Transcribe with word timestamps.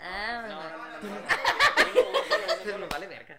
Ah, 0.00 0.44
No, 0.48 0.56
bueno. 0.56 0.76
no, 1.02 1.08
no, 1.08 2.72
no. 2.72 2.78
Nos 2.78 2.88
vale 2.88 3.06
verga. 3.06 3.38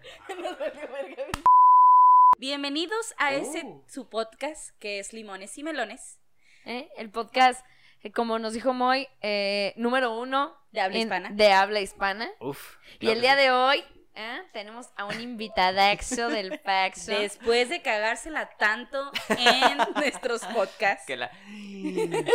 Bienvenidos 2.38 3.14
a 3.18 3.32
ese 3.34 3.62
Oh. 3.64 3.82
su 3.86 4.08
podcast 4.08 4.76
que 4.78 4.98
es 4.98 5.12
Limones 5.12 5.56
y 5.58 5.62
Melones 5.62 6.18
¿Eh? 6.64 6.88
El 6.96 7.10
podcast, 7.10 7.64
eh, 8.02 8.10
como 8.10 8.38
nos 8.40 8.52
dijo 8.52 8.72
Moy, 8.72 9.06
eh, 9.22 9.72
número 9.76 10.18
uno 10.18 10.56
de 10.72 10.80
habla 10.80 10.96
en- 10.96 11.02
hispana. 11.02 11.30
de 11.32 11.52
habla 11.52 11.80
hispana. 11.80 12.28
Uf. 12.40 12.76
Y 12.98 13.10
el 13.10 13.20
día 13.20 13.36
de 13.36 13.52
hoy 13.52 13.84
¿eh? 14.16 14.42
tenemos 14.52 14.86
a 14.96 15.04
un 15.04 15.20
invitadaxo 15.20 16.28
del 16.28 16.58
Paxo. 16.60 17.12
Después 17.12 17.68
de 17.68 17.82
cagársela 17.82 18.48
tanto 18.58 19.12
en 19.28 19.78
nuestros 19.94 20.42
podcasts. 20.46 21.04
Que 21.06 21.16
la. 21.16 21.30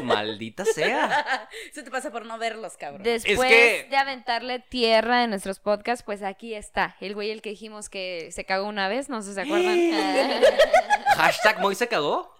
Maldita 0.03 0.63
sea. 0.65 1.47
Eso 1.71 1.83
te 1.83 1.91
pasa 1.91 2.11
por 2.11 2.25
no 2.25 2.37
verlos, 2.37 2.77
cabrón. 2.77 3.03
Después 3.03 3.49
que- 3.49 3.87
de 3.89 3.97
aventarle 3.97 4.59
tierra 4.59 5.23
en 5.23 5.29
nuestros 5.31 5.59
podcasts, 5.59 6.03
pues 6.03 6.23
aquí 6.23 6.53
está. 6.53 6.95
El 7.01 7.15
güey 7.15 7.31
el 7.31 7.41
que 7.41 7.49
dijimos 7.51 7.89
que 7.89 8.29
se 8.31 8.45
cagó 8.45 8.67
una 8.67 8.87
vez, 8.87 9.09
no 9.09 9.21
sé 9.21 9.29
si 9.29 9.35
se 9.35 9.41
acuerdan. 9.41 9.77
Hashtag 11.17 11.59
Moy 11.59 11.75
se 11.75 11.87
cagó. 11.87 12.35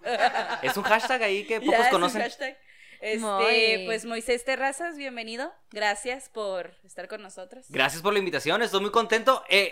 Es 0.62 0.76
un 0.76 0.82
hashtag 0.84 1.22
ahí 1.22 1.44
que 1.44 1.54
Ya, 1.60 1.66
pocos 1.66 1.80
es 1.80 1.84
un 1.86 1.90
conocen. 1.90 2.22
hashtag. 2.22 2.58
Este, 3.02 3.82
pues 3.84 4.04
Moisés 4.04 4.44
Terrazas, 4.44 4.96
bienvenido. 4.96 5.52
Gracias 5.72 6.28
por 6.28 6.72
estar 6.84 7.08
con 7.08 7.20
nosotros. 7.20 7.66
Gracias 7.68 8.00
por 8.00 8.12
la 8.12 8.20
invitación, 8.20 8.62
estoy 8.62 8.80
muy 8.80 8.92
contento. 8.92 9.42
Eh, 9.48 9.70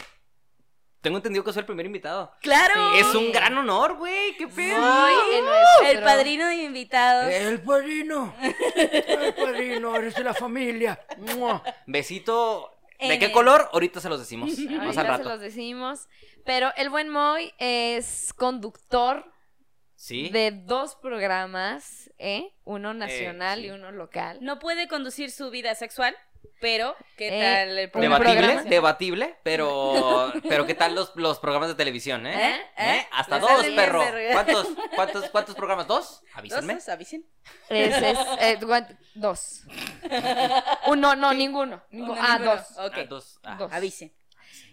tengo 1.01 1.19
entendido 1.19 1.45
que 1.45 1.52
soy 1.52 1.61
el 1.61 1.66
primer 1.66 1.87
invitado. 1.87 2.33
¡Claro! 2.43 2.93
Es 2.97 3.15
un 3.15 3.30
gran 3.30 3.57
honor, 3.57 3.97
güey. 3.98 4.37
¡Qué 4.37 4.48
pedo! 4.48 4.80
Moy 4.80 5.12
en 5.33 5.45
nuestro- 5.45 5.87
El 5.87 6.02
padrino 6.02 6.48
de 6.48 6.57
invitados. 6.57 7.33
El 7.33 7.62
padrino. 7.62 8.35
El 8.74 9.35
padrino, 9.35 9.95
eres 9.95 10.16
de 10.16 10.24
la 10.24 10.35
familia. 10.35 11.01
Besito. 11.87 12.79
¿De 12.99 13.16
qué 13.21 13.27
el- 13.27 13.33
color? 13.33 13.71
Ahorita 13.73 14.01
se 14.01 14.09
los 14.09 14.18
decimos. 14.18 14.59
Más 14.59 14.96
Ahorita 14.99 15.18
se 15.18 15.24
los 15.24 15.40
decimos. 15.40 16.09
Pero 16.45 16.73
el 16.77 16.90
buen 16.90 17.09
Moy 17.09 17.55
es 17.59 18.33
conductor 18.35 19.24
¿Sí? 20.02 20.30
de 20.30 20.51
dos 20.52 20.96
programas, 20.96 22.10
¿eh? 22.16 22.54
Uno 22.65 22.95
nacional 22.95 23.60
sí. 23.60 23.66
y 23.66 23.70
uno 23.70 23.93
local. 23.93 24.38
No 24.40 24.59
puede 24.59 24.88
conducir 24.88 25.30
su 25.30 25.51
vida 25.51 25.74
sexual, 25.74 26.16
pero 26.59 26.96
¿qué 27.18 27.29
Eh, 27.29 27.43
tal 27.43 27.79
el 27.79 27.90
programa? 27.90 28.18
Debatible, 28.18 28.46
programa. 28.46 28.71
debatible, 28.71 29.37
pero 29.43 30.32
pero 30.48 30.66
¿qué 30.66 30.74
tal 30.74 30.95
los, 30.95 31.15
los 31.16 31.38
programas 31.38 31.68
de 31.68 31.74
televisión, 31.74 32.26
eh? 32.26 32.32
¿Eh? 32.56 32.60
¿Eh? 32.78 33.06
Hasta 33.12 33.38
dos, 33.40 33.62
bien, 33.62 33.76
perro. 33.76 34.02
¿Cuántos, 34.32 34.68
cuántos, 34.95 35.28
cuántos 35.30 35.54
programas? 35.54 35.87
¿Dos? 35.87 36.23
Avísenme. 36.32 36.74
¿Dos? 36.76 36.88
Avisen. 36.88 37.26
Es, 37.68 37.95
eh, 38.40 38.59
guan- 38.62 38.98
dos. 39.15 39.65
Uno, 40.87 41.15
no, 41.15 41.34
ninguno. 41.34 41.82
Ningu- 41.93 42.12
Uno, 42.12 42.16
ah, 42.18 42.38
ninguno. 42.38 42.56
dos. 42.56 42.71
Ok. 42.78 42.95
Ah, 42.96 43.04
dos. 43.04 43.40
Ah, 43.43 43.56
Dos. 43.59 43.71
Avisen. 43.73 44.15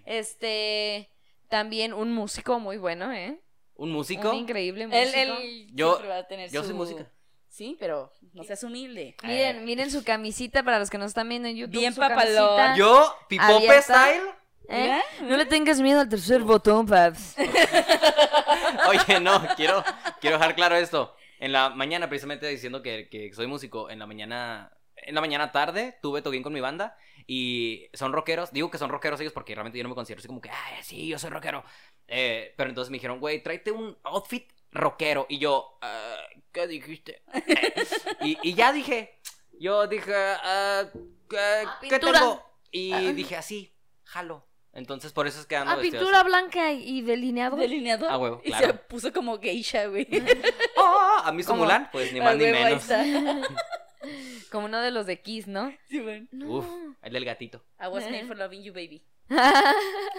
Este, 0.06 1.10
también 1.50 1.94
un 1.94 2.14
músico 2.14 2.60
muy 2.60 2.78
bueno, 2.78 3.12
¿eh? 3.12 3.42
¿Un 3.78 3.92
músico? 3.92 4.30
Un 4.32 4.36
increíble 4.38 4.84
Él, 4.84 4.90
músico. 4.90 5.18
él 5.42 5.68
Yo- 5.74 6.02
va 6.08 6.18
a 6.18 6.28
tener 6.28 6.50
yo 6.52 6.62
su... 6.62 6.68
soy 6.70 6.76
música. 6.78 7.12
Sí, 7.50 7.76
pero 7.80 8.12
no 8.34 8.44
seas 8.44 8.64
humilde. 8.64 9.16
Miren, 9.24 9.66
miren 9.66 9.90
su 9.90 10.04
camisita 10.04 10.64
para 10.64 10.78
los 10.80 10.90
que 10.90 10.98
nos 10.98 11.08
están 11.08 11.28
viendo 11.30 11.48
en 11.48 11.56
YouTube. 11.56 11.80
Bien 11.80 11.94
su 11.94 12.00
papalón. 12.00 12.76
Yo, 12.76 13.16
Pipope. 13.30 13.82
Style. 13.82 14.22
¿Eh? 14.70 15.00
No 15.22 15.38
le 15.38 15.46
tengas 15.46 15.80
miedo 15.80 16.02
al 16.02 16.10
tercer 16.10 16.42
botón, 16.42 16.86
Paps. 16.86 17.36
Oye, 18.90 19.20
no, 19.20 19.42
quiero, 19.56 19.84
quiero 20.20 20.38
dejar 20.38 20.56
claro 20.56 20.76
esto. 20.76 21.16
En 21.40 21.52
la 21.52 21.70
mañana, 21.70 22.10
precisamente 22.10 22.48
diciendo 22.48 22.82
que, 22.82 23.08
que 23.10 23.32
soy 23.34 23.48
músico, 23.48 23.90
en 23.90 24.00
la 24.00 24.06
mañana, 24.08 24.72
en 24.96 25.16
la 25.16 25.22
mañana 25.22 25.52
tarde, 25.52 25.98
tuve 26.02 26.22
toquín 26.22 26.44
con 26.44 26.54
mi 26.54 26.60
banda 26.60 26.98
y 27.28 27.88
son 27.94 28.12
rockeros. 28.14 28.52
Digo 28.52 28.70
que 28.72 28.78
son 28.78 28.90
rockeros 28.90 29.20
ellos 29.22 29.34
porque 29.34 29.54
realmente 29.56 29.78
yo 29.78 29.84
no 29.84 29.90
me 29.90 29.96
considero 29.96 30.20
así 30.20 30.28
como 30.28 30.42
que, 30.42 30.50
ah, 30.50 30.80
sí, 30.82 31.08
yo 31.08 31.20
soy 31.20 31.30
rockero. 31.30 31.64
Eh, 32.08 32.54
pero 32.58 32.70
entonces 32.70 32.90
me 32.90 32.96
dijeron, 32.98 33.20
güey, 33.20 33.42
tráete 33.44 33.72
un 33.72 33.98
outfit 34.04 34.50
rockero. 34.72 35.26
Y 35.30 35.40
yo, 35.40 35.78
"Ah, 35.82 36.16
¿qué 36.52 36.68
dijiste? 36.68 37.22
y, 38.22 38.38
y 38.42 38.54
ya 38.54 38.72
dije, 38.72 39.20
yo 39.60 39.88
dije, 39.88 40.14
ah, 40.16 40.86
¿qué, 41.30 41.38
Ah, 41.66 41.80
tengo? 42.00 42.44
Y 42.72 42.94
dije 43.14 43.36
así, 43.36 43.74
jalo. 44.04 44.46
Entonces 44.74 45.12
por 45.12 45.26
eso 45.26 45.40
es 45.40 45.48
que 45.48 45.56
ando 45.56 45.72
Ah, 45.72 45.76
vestido 45.76 46.02
pintura 46.02 46.22
blanca 46.24 46.72
y 46.72 47.02
delineado. 47.02 47.56
Delineador. 47.58 48.10
Ah, 48.12 48.18
huevo, 48.20 48.42
Y 48.44 48.50
claro. 48.50 48.68
se 48.68 48.74
puso 48.76 49.12
como 49.12 49.40
geisha, 49.40 49.88
güey. 49.88 50.08
Oh, 50.78 51.22
a 51.24 51.32
mí 51.32 51.42
su 51.42 51.50
Como- 51.50 51.64
Mulan, 51.64 51.90
pues 51.92 52.14
ni 52.14 52.20
Ah, 52.20 52.24
más 52.26 52.38
ni 52.38 52.44
huevo, 52.44 52.64
menos. 52.64 52.86
Como 54.52 54.68
uno 54.68 54.80
de 54.80 54.92
los 54.92 55.06
de 55.08 55.20
Kiss, 55.22 55.48
¿no? 55.48 55.76
Sí, 55.90 56.00
bueno. 56.00 56.28
No. 56.32 56.50
Uf, 56.58 56.66
el 57.02 57.12
del 57.14 57.26
gatito. 57.26 57.64
I 57.80 57.88
was 57.88 58.06
made 58.06 58.26
for 58.26 58.38
loving 58.38 58.62
you, 58.64 58.72
baby. 58.72 59.04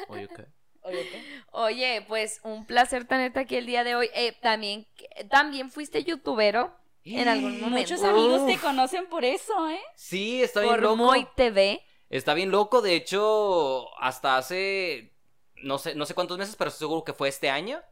Oye, 0.08 0.28
¿qué? 0.34 0.46
Oye, 0.88 1.08
¿qué? 1.10 1.26
Oye, 1.52 2.04
pues 2.08 2.40
un 2.44 2.66
placer 2.66 3.06
tenerte 3.06 3.40
aquí 3.40 3.56
el 3.56 3.66
día 3.66 3.84
de 3.84 3.94
hoy. 3.96 4.10
Eh, 4.14 4.32
también, 4.40 4.86
también 5.30 5.70
fuiste 5.70 6.04
youtubero 6.04 6.74
en 7.04 7.28
algún 7.28 7.60
momento. 7.60 7.94
Muchos 7.94 8.02
amigos 8.04 8.46
te 8.46 8.58
conocen 8.58 9.06
por 9.08 9.24
eso, 9.24 9.68
¿eh? 9.70 9.80
Sí, 9.94 10.42
está 10.42 10.60
bien 10.60 10.74
por 10.74 10.82
loco. 10.82 10.96
Moy 10.96 11.26
TV. 11.36 11.82
Está 12.10 12.34
bien 12.34 12.50
loco. 12.50 12.80
De 12.82 12.94
hecho, 12.94 13.88
hasta 14.02 14.36
hace 14.38 15.14
no 15.56 15.78
sé, 15.78 15.94
no 15.94 16.06
sé 16.06 16.14
cuántos 16.14 16.38
meses, 16.38 16.56
pero 16.56 16.70
seguro 16.70 17.04
que 17.04 17.12
fue 17.12 17.28
este 17.28 17.50
año. 17.50 17.82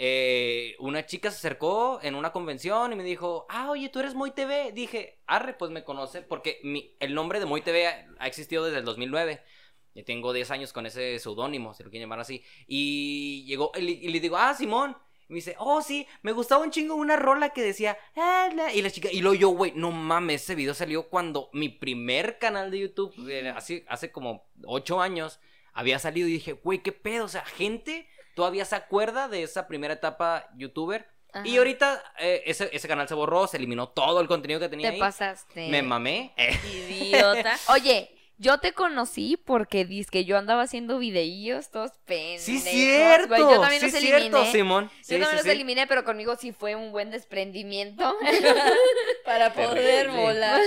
eh, 0.00 0.76
una 0.78 1.06
chica 1.06 1.30
se 1.30 1.38
acercó 1.38 1.98
en 2.02 2.14
una 2.14 2.32
convención 2.32 2.92
y 2.92 2.96
me 2.96 3.02
dijo, 3.04 3.46
ah, 3.50 3.70
oye, 3.70 3.88
tú 3.88 3.98
eres 4.00 4.14
Moy 4.14 4.30
TV. 4.32 4.72
Dije, 4.72 5.20
arre, 5.26 5.54
pues 5.54 5.70
me 5.72 5.84
conoce, 5.84 6.22
porque 6.22 6.60
mi, 6.62 6.96
el 7.00 7.14
nombre 7.14 7.40
de 7.40 7.46
Moy 7.46 7.62
TV 7.62 7.86
ha, 7.88 8.06
ha 8.20 8.26
existido 8.28 8.64
desde 8.64 8.78
el 8.78 8.84
2009. 8.84 9.42
Y 9.94 10.02
tengo 10.04 10.32
10 10.32 10.50
años 10.50 10.72
con 10.72 10.86
ese 10.86 11.18
seudónimo, 11.18 11.74
si 11.74 11.82
lo 11.82 11.90
quieren 11.90 12.06
llamar 12.08 12.20
así. 12.20 12.42
Y 12.66 13.44
llegó, 13.46 13.72
y, 13.76 13.80
le- 13.80 13.90
y 13.92 14.08
le 14.08 14.20
digo, 14.20 14.36
ah, 14.36 14.54
Simón. 14.54 14.96
Y 15.28 15.32
me 15.32 15.36
dice, 15.36 15.56
oh, 15.58 15.82
sí, 15.82 16.06
me 16.22 16.32
gustaba 16.32 16.62
un 16.62 16.70
chingo 16.70 16.94
una 16.94 17.16
rola 17.16 17.50
que 17.50 17.60
decía, 17.60 17.98
"Ah, 18.16 18.48
la", 18.54 18.72
y 18.72 18.80
la 18.80 18.90
chica, 18.90 19.10
y 19.12 19.20
luego 19.20 19.34
yo, 19.34 19.48
güey, 19.50 19.72
no 19.74 19.90
mames, 19.92 20.42
ese 20.42 20.54
video 20.54 20.72
salió 20.72 21.08
cuando 21.10 21.50
mi 21.52 21.68
primer 21.68 22.38
canal 22.38 22.70
de 22.70 22.78
YouTube, 22.78 23.12
eh, 23.28 23.46
así, 23.54 23.84
hace 23.88 24.10
como 24.10 24.48
8 24.64 25.02
años, 25.02 25.38
había 25.74 25.98
salido 25.98 26.26
y 26.28 26.32
dije, 26.32 26.52
güey, 26.52 26.78
qué 26.82 26.92
pedo, 26.92 27.26
o 27.26 27.28
sea, 27.28 27.44
gente 27.44 28.08
todavía 28.34 28.64
se 28.64 28.76
acuerda 28.76 29.28
de 29.28 29.42
esa 29.42 29.66
primera 29.68 29.92
etapa 29.94 30.48
youtuber. 30.56 31.06
Y 31.44 31.58
ahorita 31.58 32.02
eh, 32.18 32.42
ese, 32.46 32.70
ese 32.72 32.88
canal 32.88 33.06
se 33.06 33.14
borró, 33.14 33.46
se 33.46 33.58
eliminó 33.58 33.90
todo 33.90 34.22
el 34.22 34.28
contenido 34.28 34.58
que 34.60 34.70
tenía 34.70 34.88
Te 34.88 34.94
ahí. 34.94 35.00
pasaste. 35.00 35.68
Me 35.68 35.82
mamé. 35.82 36.32
Idiota. 36.72 37.58
Oye, 37.68 38.10
yo 38.38 38.58
te 38.58 38.72
conocí 38.72 39.36
porque 39.36 39.84
dices 39.84 40.10
que 40.10 40.24
yo 40.24 40.38
andaba 40.38 40.62
haciendo 40.62 40.98
videillos 40.98 41.70
todos 41.70 41.90
pendejos. 42.04 42.44
sí, 42.44 42.60
cierto. 42.60 43.28
güey. 43.28 43.40
Yo 43.40 43.60
también 43.60 43.80
sí, 43.80 43.90
los 43.90 44.00
cierto, 44.00 44.16
eliminé. 44.16 44.52
Simón. 44.52 44.90
Sí, 45.02 45.14
yo 45.14 45.20
también 45.20 45.42
sí, 45.42 45.46
los 45.48 45.54
eliminé, 45.54 45.86
pero 45.88 46.04
conmigo 46.04 46.36
sí 46.36 46.52
fue 46.52 46.76
un 46.76 46.92
buen 46.92 47.10
desprendimiento. 47.10 48.16
Para 49.24 49.52
poder 49.52 50.10
volar. 50.10 50.60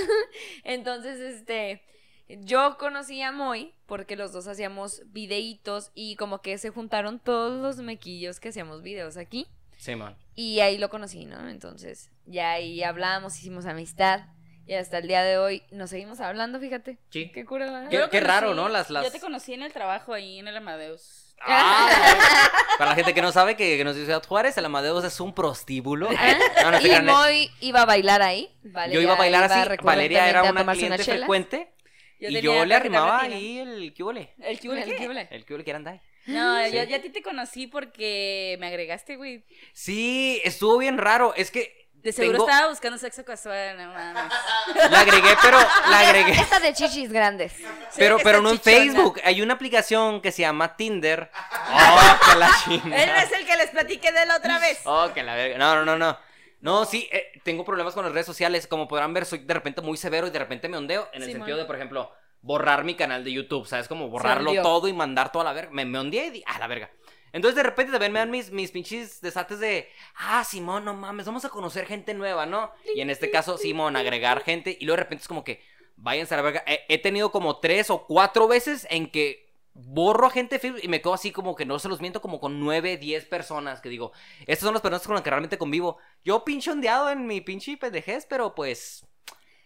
Entonces, 0.66 1.20
este, 1.20 1.82
yo 2.28 2.78
conocí 2.78 3.22
a 3.22 3.32
Moy 3.32 3.74
porque 3.86 4.18
los 4.18 4.34
dos 4.34 4.48
hacíamos 4.48 5.04
videitos 5.06 5.92
y 5.96 6.18
como 6.18 6.42
que 6.42 6.58
se 6.58 6.70
juntaron 6.70 7.20
todos 7.20 7.62
los 7.62 7.78
mequillos 7.78 8.40
que 8.40 8.50
hacíamos 8.50 8.82
videos 8.82 9.16
aquí. 9.16 9.48
Simón. 9.78 10.16
Y 10.36 10.60
ahí 10.60 10.78
lo 10.78 10.90
conocí, 10.90 11.26
¿no? 11.26 11.48
Entonces, 11.50 12.12
ya 12.26 12.52
ahí 12.52 12.84
hablamos, 12.84 13.38
hicimos 13.38 13.66
amistad. 13.66 14.26
Y 14.68 14.74
hasta 14.76 15.00
el 15.00 15.08
día 15.08 15.24
de 15.24 15.38
hoy 15.38 15.64
nos 15.72 15.90
seguimos 15.90 16.20
hablando, 16.20 16.60
fíjate. 16.60 16.98
Sí. 17.10 17.32
Qué 17.34 17.46
cura. 17.46 17.88
Qué- 17.90 18.20
raro, 18.22 18.54
¿no? 18.54 18.70
Las- 18.70 18.90
las- 18.90 19.04
Yo 19.04 19.12
te 19.12 19.20
conocí 19.20 19.54
en 19.54 19.64
el 19.64 19.74
trabajo 19.74 20.14
ahí 20.14 20.40
en 20.40 20.48
el 20.48 20.58
Amadeus. 20.58 21.36
Ah, 21.44 21.90
para 22.78 22.92
la 22.92 22.96
gente 22.96 23.14
que 23.16 23.22
no 23.22 23.32
sabe 23.32 23.56
que, 23.58 23.76
que 23.76 23.84
nos 23.84 23.96
dice 23.96 24.06
Ciudad 24.06 24.24
Juárez, 24.24 24.56
el 24.58 24.66
Amadeus 24.66 25.04
es 25.04 25.20
un 25.20 25.34
prostíbulo. 25.34 26.10
No, 26.12 26.72
no 26.72 26.80
te 26.80 26.88
y 26.88 27.02
Moy 27.02 27.52
iba 27.62 27.82
a 27.82 27.86
bailar 27.86 28.22
ahí. 28.22 28.56
Yo 28.92 29.02
iba 29.02 29.14
a 29.14 29.18
bailar 29.18 29.52
así. 29.52 29.70
Valeria 29.82 30.30
era 30.30 30.44
una 30.44 30.72
cliente 30.72 31.04
frecuente. 31.04 31.74
Yo 32.20 32.30
y 32.30 32.42
yo 32.42 32.64
le 32.66 32.76
arrimaba 32.76 33.22
ahí 33.22 33.58
el 33.58 33.94
cubole. 33.96 34.36
¿El 34.40 34.60
hubo, 34.64 34.74
¿El 34.74 35.08
huele? 35.08 35.28
El 35.32 35.44
cubole 35.46 35.64
que 35.64 35.70
eran 35.72 35.88
ahí. 35.88 36.00
No, 36.28 36.64
Sí. 36.66 36.72
yo, 36.76 36.84
yo 36.84 36.96
a 36.98 37.00
ti 37.00 37.10
te 37.10 37.24
conocí 37.24 37.66
porque 37.66 38.56
me 38.60 38.68
agregaste, 38.68 39.16
güey. 39.16 39.44
Sí, 39.74 40.40
estuvo 40.44 40.78
bien 40.78 41.00
raro. 41.00 41.34
Es 41.36 41.50
que. 41.50 41.81
De 42.04 42.12
seguro 42.12 42.40
tengo- 42.40 42.50
estaba 42.50 42.70
buscando 42.70 42.98
sexo 42.98 43.24
casual, 43.24 43.78
no 43.78 43.94
mames. 43.94 44.34
La 44.92 45.00
agregué, 45.02 45.36
pero. 45.42 45.58
La 45.90 46.00
agregué. 46.00 46.32
Esta 46.32 46.60
de 46.60 46.74
chichis 46.74 47.12
grandes. 47.12 47.54
Pero, 47.96 48.18
que 48.18 48.24
pero 48.24 48.42
no 48.42 48.50
en 48.52 48.58
chichona. 48.60 48.76
Facebook. 48.78 49.22
Hay 49.24 49.42
una 49.42 49.54
aplicación 49.54 50.20
que 50.22 50.32
se 50.32 50.42
llama 50.42 50.76
Tinder. 50.76 51.30
Oh, 51.72 52.00
que 52.32 52.40
la 52.40 52.48
Él 52.48 52.54
chingada. 52.82 53.06
no 53.06 53.22
es 53.22 53.32
el 53.34 53.46
que 53.46 53.56
les 53.58 53.70
platiqué 53.70 54.12
de 54.12 54.26
la 54.26 54.38
otra 54.38 54.58
vez. 54.60 54.80
Oh, 54.86 55.10
que 55.14 55.22
la 55.24 55.36
verga. 55.36 55.58
No, 55.58 55.76
no, 55.76 55.86
no, 55.86 55.98
no. 55.98 56.18
No, 56.62 56.86
sí, 56.86 57.10
eh, 57.12 57.32
tengo 57.44 57.66
problemas 57.66 57.94
con 57.94 58.04
las 58.04 58.14
redes 58.14 58.26
sociales. 58.28 58.68
Como 58.68 58.88
podrán 58.88 59.14
ver, 59.14 59.26
soy 59.26 59.40
de 59.40 59.54
repente 59.54 59.82
muy 59.82 59.98
severo 59.98 60.28
y 60.28 60.32
de 60.32 60.40
repente 60.40 60.70
me 60.70 60.78
ondeo. 60.78 61.08
En 61.14 61.22
el 61.24 61.28
Simón. 61.28 61.42
sentido 61.42 61.58
de, 61.58 61.66
por 61.66 61.76
ejemplo, 61.76 62.12
borrar 62.42 62.84
mi 62.84 62.96
canal 62.96 63.24
de 63.24 63.32
YouTube. 63.32 63.68
¿Sabes? 63.68 63.88
Como 63.88 64.10
borrarlo 64.10 64.54
todo 64.62 64.88
y 64.88 64.94
mandar 64.94 65.32
toda 65.32 65.44
la 65.46 65.54
verga. 65.54 65.72
Me, 65.72 65.86
me 65.86 65.98
ondeé 66.00 66.28
y 66.28 66.30
di, 66.32 66.44
ah, 66.48 66.60
la 66.60 66.68
verga. 66.68 66.90
Entonces 67.34 67.56
de 67.56 67.64
repente 67.64 67.92
también 67.92 68.12
me 68.12 68.20
dan 68.20 68.32
mis, 68.32 68.52
mis 68.52 68.72
pinches 68.72 69.22
desates 69.22 69.60
de, 69.60 69.90
ah, 70.16 70.44
Simón, 70.44 70.86
no 70.86 70.94
mames, 70.94 71.26
vamos 71.26 71.46
a 71.46 71.50
conocer 71.50 71.86
gente 71.86 72.14
nueva, 72.14 72.46
¿no? 72.46 72.72
Y 72.96 73.02
en 73.02 73.10
este 73.10 73.32
caso, 73.32 73.58
Simón, 73.58 73.96
agregar 73.96 74.44
gente. 74.44 74.78
Y 74.80 74.86
luego 74.86 74.98
de 74.98 75.04
repente 75.04 75.22
es 75.22 75.28
como 75.28 75.44
que, 75.44 75.62
váyanse 75.96 76.34
a 76.34 76.38
la 76.38 76.44
verga. 76.44 76.64
He, 76.68 76.82
he 76.90 76.98
tenido 76.98 77.32
como 77.32 77.60
tres 77.60 77.90
o 77.90 78.06
cuatro 78.06 78.48
veces 78.48 78.86
en 78.90 79.10
que 79.10 79.52
borro 79.74 80.28
a 80.28 80.30
gente 80.30 80.60
y 80.82 80.88
me 80.88 81.02
quedo 81.02 81.14
así 81.14 81.32
como 81.32 81.56
que 81.56 81.66
no 81.66 81.80
se 81.80 81.90
los 81.90 82.02
miento, 82.02 82.22
como 82.22 82.40
con 82.40 82.60
nueve, 82.60 82.98
diez 82.98 83.26
personas 83.26 83.82
que 83.82 83.90
digo, 83.90 84.12
estas 84.42 84.66
son 84.66 84.74
las 84.74 84.82
personas 84.82 85.06
con 85.06 85.16
las 85.16 85.24
que 85.24 85.30
realmente 85.30 85.58
convivo. 85.58 85.98
Yo 86.24 86.44
pinche 86.44 86.72
ondeado 86.72 87.10
en 87.10 87.26
mi 87.26 87.42
pinche 87.42 87.78
pendejez, 87.78 88.26
pero 88.26 88.54
pues... 88.54 89.06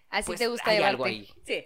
Así 0.09 0.27
pues, 0.27 0.39
te 0.39 0.47
gusta 0.47 0.69
hay 0.69 0.77
llevarte. 0.77 0.93
algo 0.93 1.05
ahí. 1.05 1.27
Sí. 1.45 1.65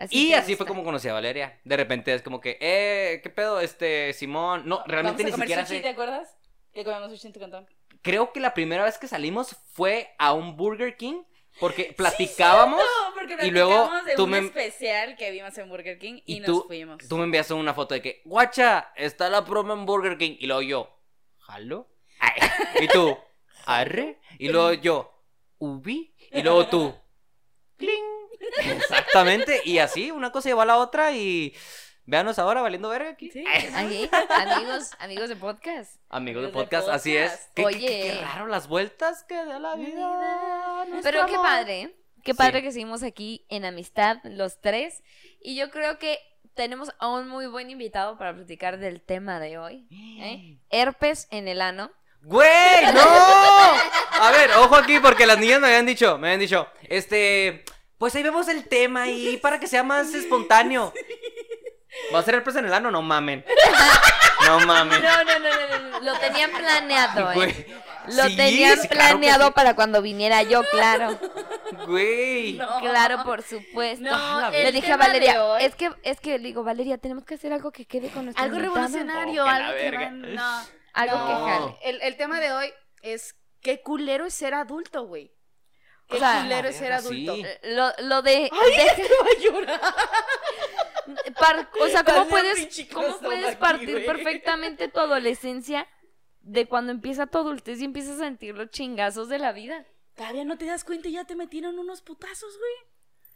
Así 0.00 0.28
Y 0.28 0.32
así 0.32 0.56
fue 0.56 0.64
gusta. 0.64 0.66
como 0.66 0.84
conocí 0.84 1.08
a 1.08 1.12
Valeria. 1.12 1.60
De 1.64 1.76
repente 1.76 2.14
es 2.14 2.22
como 2.22 2.40
que, 2.40 2.56
eh, 2.60 3.20
¿qué 3.22 3.30
pedo? 3.30 3.60
Este, 3.60 4.12
Simón. 4.14 4.62
No, 4.66 4.82
realmente 4.86 5.24
ni 5.24 5.30
Vamos 5.30 5.34
a 5.40 5.44
comer 5.44 5.48
siquiera 5.48 5.66
sushi, 5.66 5.76
sé. 5.78 5.82
¿te 5.82 5.88
acuerdas? 5.90 6.36
Que 6.72 6.84
comemos 6.84 7.10
sushi 7.10 7.26
en 7.26 7.32
tu 7.32 7.40
cantón. 7.40 7.68
Creo 8.02 8.32
que 8.32 8.40
la 8.40 8.54
primera 8.54 8.84
vez 8.84 8.96
que 8.98 9.06
salimos 9.08 9.56
fue 9.72 10.14
a 10.18 10.32
un 10.32 10.56
Burger 10.56 10.96
King 10.96 11.22
porque 11.58 11.92
platicábamos. 11.96 12.78
No, 12.80 13.14
porque 13.14 13.36
y 13.46 13.50
luego 13.50 13.90
de 14.06 14.14
tú 14.14 14.24
un 14.24 14.30
me- 14.30 14.38
especial 14.38 15.16
que 15.16 15.30
vimos 15.32 15.56
en 15.58 15.68
Burger 15.68 15.98
King 15.98 16.20
y, 16.24 16.36
Y 16.36 16.40
nos 16.40 16.46
tú, 16.46 16.64
fuimos. 16.66 17.06
tú 17.06 17.16
me 17.18 17.24
enviaste 17.24 17.52
una 17.54 17.74
foto 17.74 17.92
de 17.94 18.00
que, 18.00 18.22
guacha, 18.24 18.92
está 18.96 19.28
la 19.28 19.44
promo 19.44 19.74
en 19.74 19.84
Burger 19.84 20.16
King. 20.16 20.36
Y 20.38 20.46
luego 20.46 20.62
yo, 20.62 20.98
¿jalo? 21.40 21.88
Ay. 22.20 22.40
Y 22.80 22.88
tú, 22.88 23.18
arre. 23.66 24.18
Y 24.38 24.48
luego 24.48 24.72
yo, 24.74 25.12
ubi. 25.58 26.14
Y 26.32 26.40
luego 26.42 26.66
tú, 26.68 26.94
cling. 27.76 28.04
Exactamente. 28.58 29.60
Y 29.64 29.78
así, 29.78 30.10
una 30.10 30.30
cosa 30.32 30.48
lleva 30.48 30.62
a 30.64 30.66
la 30.66 30.76
otra 30.78 31.12
y 31.12 31.54
véanos 32.06 32.38
ahora 32.38 32.60
valiendo 32.62 32.88
verga 32.88 33.10
aquí. 33.10 33.30
Sí. 33.30 33.44
Amigos, 33.74 34.90
amigos 34.98 35.28
de 35.28 35.36
podcast. 35.36 35.96
Amigos 36.08 36.42
de 36.42 36.48
podcast, 36.48 36.88
así 36.88 37.16
es. 37.16 37.48
Qué, 37.54 37.64
Oye. 37.64 37.78
qué- 37.78 37.86
qué 38.18 38.20
raro 38.22 38.46
las 38.46 38.68
vueltas 38.68 39.24
que 39.24 39.34
da 39.36 39.58
la 39.58 39.76
vida. 39.76 40.86
Pero 41.02 41.26
qué 41.26 41.34
padre, 41.34 41.94
qué 42.24 42.34
padre 42.34 42.58
Sí. 42.60 42.64
que 42.66 42.72
seguimos 42.72 43.02
aquí 43.02 43.46
en 43.48 43.64
amistad 43.64 44.18
los 44.24 44.60
tres. 44.60 45.02
Y 45.40 45.56
yo 45.56 45.70
creo 45.70 45.98
que 45.98 46.18
tenemos 46.54 46.90
a 46.98 47.08
un 47.08 47.28
muy 47.28 47.46
buen 47.46 47.70
invitado 47.70 48.18
para 48.18 48.34
platicar 48.34 48.78
del 48.78 49.00
tema 49.00 49.38
de 49.40 49.58
hoy. 49.58 49.86
¿eh? 49.92 50.58
Herpes 50.70 51.28
en 51.30 51.48
el 51.48 51.62
ano. 51.62 51.90
¡Güey! 52.22 52.92
¡No! 52.92 53.00
A 54.20 54.30
ver, 54.32 54.50
ojo 54.58 54.76
aquí, 54.76 54.98
porque 55.00 55.24
las 55.26 55.38
niñas 55.38 55.58
me 55.60 55.68
habían 55.68 55.86
dicho, 55.86 56.18
me 56.18 56.26
habían 56.28 56.40
dicho, 56.40 56.68
este, 56.82 57.64
pues 58.00 58.14
ahí 58.16 58.24
vemos 58.24 58.48
el 58.48 58.66
tema 58.66 59.06
y 59.08 59.36
para 59.36 59.60
que 59.60 59.68
sea 59.68 59.84
más 59.84 60.12
espontáneo. 60.14 60.92
¿Va 62.14 62.20
a 62.20 62.22
ser 62.22 62.34
el 62.36 62.42
pez 62.42 62.56
en 62.56 62.64
el 62.66 62.72
ano? 62.74 62.90
No 62.90 63.02
mamen. 63.02 63.44
No 64.46 64.58
mamen. 64.60 65.02
No, 65.02 65.22
no, 65.24 65.38
no, 65.38 65.48
no, 65.78 65.90
no, 65.90 66.00
Lo 66.00 66.18
tenían 66.18 66.50
planeado, 66.50 67.30
¿eh? 67.30 67.34
Güey. 67.34 67.66
Lo 68.16 68.24
Sí, 68.24 68.36
tenían 68.36 68.80
sí, 68.80 68.88
claro 68.88 69.10
que 69.10 69.18
planeado 69.18 69.46
sí. 69.48 69.52
para 69.54 69.76
cuando 69.76 70.00
viniera 70.00 70.42
yo, 70.42 70.62
claro. 70.70 71.18
Güey. 71.86 72.54
No. 72.54 72.80
Claro, 72.80 73.22
por 73.22 73.42
supuesto. 73.42 74.02
No, 74.02 74.50
Le 74.50 74.68
el 74.68 74.72
dije 74.74 74.92
a 74.92 74.96
Valeria, 74.96 75.44
hoy- 75.44 75.62
es 75.62 75.74
que, 75.76 75.90
es 76.04 76.20
que 76.20 76.38
le 76.38 76.48
digo, 76.48 76.64
Valeria, 76.64 76.96
tenemos 76.96 77.24
que 77.26 77.34
hacer 77.34 77.52
algo 77.52 77.70
que 77.70 77.84
quede 77.84 78.08
con 78.08 78.24
nuestra 78.24 78.42
Algo 78.42 78.58
revolucionario, 78.58 79.42
Oh, 79.42 79.44
que 79.44 79.50
algo 79.50 79.76
que 79.78 79.90
van- 79.90 80.34
No, 80.34 80.62
Algo 80.94 81.18
no. 81.18 81.26
que 81.26 81.50
jale. 81.50 81.76
El, 81.82 82.00
el 82.02 82.16
tema 82.16 82.40
de 82.40 82.52
hoy 82.52 82.72
es 83.02 83.36
qué 83.60 83.82
culero 83.82 84.24
es 84.24 84.32
ser 84.32 84.54
adulto, 84.54 85.04
güey. 85.04 85.30
Qué 86.10 86.16
O 86.16 86.18
sea, 86.18 86.42
culero 86.42 86.62
la 86.62 86.68
es 86.68 86.76
ser 86.76 86.92
adulto. 86.92 87.34
sí. 87.36 87.44
Lo, 87.62 87.90
lo 88.02 88.22
de... 88.22 88.32
Ay, 88.52 88.70
de- 88.70 88.76
ya 88.84 88.96
te 88.96 89.02
va 89.02 89.26
a 89.30 89.40
llorar. 89.42 89.80
par- 91.38 91.70
o 91.80 91.88
sea, 91.88 92.04
¿cómo 92.04 92.28
puedes, 92.28 92.86
cómo 92.92 93.18
puedes 93.18 93.56
partir 93.56 94.04
perfectamente 94.04 94.88
tu 94.88 95.00
adolescencia 95.00 95.86
de 96.40 96.66
cuando 96.66 96.92
empieza 96.92 97.26
tu 97.26 97.38
adultez 97.38 97.80
y 97.80 97.84
empiezas 97.84 98.16
a 98.16 98.24
sentir 98.24 98.54
los 98.54 98.70
chingazos 98.70 99.28
de 99.28 99.38
la 99.38 99.52
vida? 99.52 99.86
Todavía 100.14 100.44
no 100.44 100.58
te 100.58 100.66
das 100.66 100.84
cuenta 100.84 101.08
y 101.08 101.12
ya 101.12 101.24
te 101.24 101.36
metieron 101.36 101.78
unos 101.78 102.02
putazos, 102.02 102.56
güey. 102.58 102.72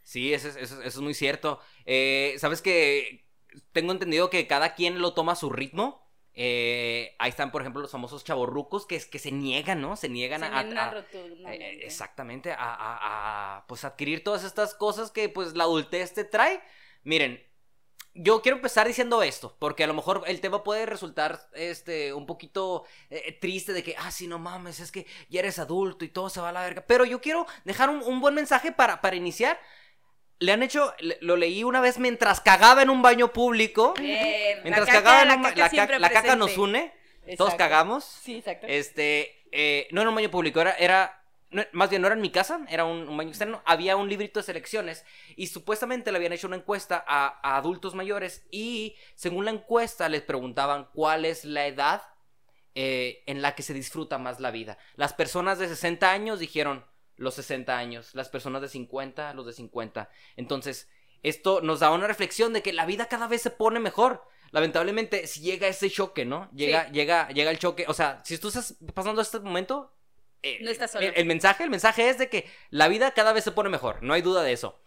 Sí, 0.03 0.33
eso 0.33 0.49
es, 0.49 0.55
eso, 0.57 0.75
es- 0.81 0.87
eso 0.87 0.99
es 0.99 1.01
muy 1.03 1.13
cierto. 1.13 1.59
Eh, 1.85 2.35
¿Sabes 2.39 2.61
que 2.61 3.25
Tengo 3.71 3.93
entendido 3.93 4.29
que 4.29 4.47
cada 4.47 4.75
quien 4.75 4.99
lo 5.01 5.13
toma 5.13 5.31
a 5.31 5.35
su 5.37 5.49
ritmo. 5.49 6.04
Eh, 6.35 7.15
ahí 7.19 7.29
están, 7.29 7.51
por 7.51 7.61
ejemplo, 7.61 7.81
los 7.81 7.91
famosos 7.91 8.23
chavorrucos 8.23 8.85
que, 8.85 8.99
que 9.09 9.19
se 9.19 9.31
niegan, 9.31 9.81
¿no? 9.81 9.95
Se 9.95 10.09
niegan 10.09 10.41
Se 10.41 10.47
a, 10.47 10.49
a- 10.49 10.59
a. 10.89 11.05
Eh, 11.53 11.79
exactamente, 11.85 12.51
a, 12.51 12.57
a- 12.59 13.57
a, 13.57 13.67
pues 13.67 13.85
adquirir 13.85 14.23
todas 14.23 14.43
estas 14.43 14.73
cosas 14.75 15.11
que 15.11 15.29
pues 15.29 15.55
la 15.55 15.63
adultez 15.65 16.13
te 16.13 16.23
trae. 16.25 16.61
Miren, 17.03 17.41
yo 18.13 18.41
quiero 18.41 18.57
empezar 18.57 18.87
diciendo 18.87 19.21
esto, 19.23 19.55
porque 19.59 19.83
a 19.83 19.87
lo 19.87 19.93
mejor 19.93 20.23
el 20.27 20.39
tema 20.41 20.63
puede 20.63 20.85
resultar 20.85 21.49
este 21.53 22.13
un 22.13 22.25
poquito 22.25 22.85
eh, 23.09 23.37
triste 23.41 23.73
de 23.73 23.83
que, 23.83 23.95
ah, 23.97 24.11
sí, 24.11 24.27
no 24.27 24.39
mames, 24.39 24.79
es 24.79 24.91
que 24.91 25.05
ya 25.29 25.39
eres 25.41 25.59
adulto 25.59 26.05
y 26.05 26.09
todo 26.09 26.29
se 26.29 26.39
va 26.41 26.49
a 26.49 26.51
la 26.53 26.63
verga. 26.63 26.85
Pero 26.87 27.05
yo 27.05 27.19
quiero 27.21 27.45
dejar 27.65 27.89
un, 27.89 28.01
un 28.03 28.21
buen 28.21 28.33
mensaje 28.35 28.71
para, 28.71 29.01
para 29.01 29.15
iniciar. 29.17 29.59
Le 30.39 30.51
han 30.51 30.63
hecho, 30.63 30.93
lo 31.21 31.37
leí 31.37 31.63
una 31.63 31.79
vez 31.81 31.97
mientras 31.97 32.41
cagaba 32.41 32.81
en 32.81 32.89
un 32.89 33.01
baño 33.01 33.31
público. 33.31 33.93
Bien. 33.97 34.59
Mientras 34.63 34.87
la 34.87 34.93
caca, 34.93 35.03
cagaba 35.03 35.21
en 35.21 35.27
la 35.29 35.35
un 35.35 35.41
ba- 35.43 35.53
caca 35.53 35.99
la, 35.99 36.09
caca 36.09 36.35
nos 36.35 36.57
une, 36.57 36.93
todos 37.37 37.55
cagamos. 37.55 38.03
Sí, 38.03 38.37
exacto. 38.37 38.67
Este, 38.67 39.43
eh, 39.51 39.87
no 39.91 40.01
era 40.01 40.09
un 40.09 40.15
baño 40.15 40.29
público, 40.29 40.59
era, 40.59 40.73
era 40.73 41.21
no, 41.51 41.63
más 41.71 41.89
bien 41.89 42.01
no 42.01 42.07
era 42.07 42.15
en 42.15 42.21
mi 42.21 42.31
casa, 42.31 42.59
era 42.69 42.83
un, 42.83 43.07
un 43.07 43.15
baño 43.15 43.29
externo. 43.29 43.61
Había 43.65 43.95
un 43.95 44.09
librito 44.09 44.39
de 44.39 44.43
selecciones 44.45 45.05
y 45.37 45.47
supuestamente 45.47 46.11
le 46.11 46.17
habían 46.17 46.33
hecho 46.33 46.47
una 46.47 46.57
encuesta 46.57 47.03
a, 47.07 47.39
a 47.41 47.55
adultos 47.55 47.95
mayores 47.95 48.45
y 48.51 48.95
según 49.15 49.45
la 49.45 49.51
encuesta 49.51 50.09
les 50.09 50.21
preguntaban 50.21 50.89
cuál 50.93 51.23
es 51.23 51.45
la 51.45 51.65
edad 51.65 52.01
eh, 52.75 53.23
en 53.25 53.41
la 53.41 53.55
que 53.55 53.63
se 53.63 53.73
disfruta 53.73 54.17
más 54.17 54.41
la 54.41 54.51
vida. 54.51 54.77
Las 54.95 55.13
personas 55.13 55.59
de 55.59 55.69
60 55.69 56.11
años 56.11 56.39
dijeron 56.39 56.85
los 57.17 57.35
60 57.35 57.77
años, 57.77 58.13
las 58.13 58.29
personas 58.29 58.61
de 58.61 58.69
50, 58.69 59.33
los 59.33 59.45
de 59.45 59.53
50. 59.53 60.09
Entonces, 60.35 60.89
esto 61.23 61.61
nos 61.61 61.79
da 61.79 61.91
una 61.91 62.07
reflexión 62.07 62.53
de 62.53 62.61
que 62.61 62.73
la 62.73 62.85
vida 62.85 63.07
cada 63.07 63.27
vez 63.27 63.41
se 63.41 63.49
pone 63.49 63.79
mejor. 63.79 64.23
Lamentablemente, 64.51 65.27
si 65.27 65.41
llega 65.41 65.67
ese 65.67 65.89
choque, 65.89 66.25
¿no? 66.25 66.49
Llega, 66.53 66.89
llega, 66.91 67.29
llega 67.29 67.51
el 67.51 67.59
choque. 67.59 67.85
O 67.87 67.93
sea, 67.93 68.21
si 68.23 68.37
tú 68.37 68.49
estás 68.49 68.75
pasando 68.93 69.21
este 69.21 69.39
momento, 69.39 69.91
eh, 70.43 70.59
No 70.61 70.69
estás 70.69 70.91
solo. 70.91 71.07
El, 71.07 71.13
el 71.15 71.25
mensaje, 71.25 71.63
el 71.63 71.71
mensaje 71.71 72.07
es 72.09 72.19
de 72.19 72.29
que 72.29 72.45
la 72.69 72.87
vida 72.87 73.11
cada 73.15 73.33
vez 73.33 73.43
se 73.43 73.51
pone 73.51 73.69
mejor. 73.69 74.03
No 74.03 74.13
hay 74.13 74.21
duda 74.21 74.43
de 74.43 74.53
eso. 74.53 74.79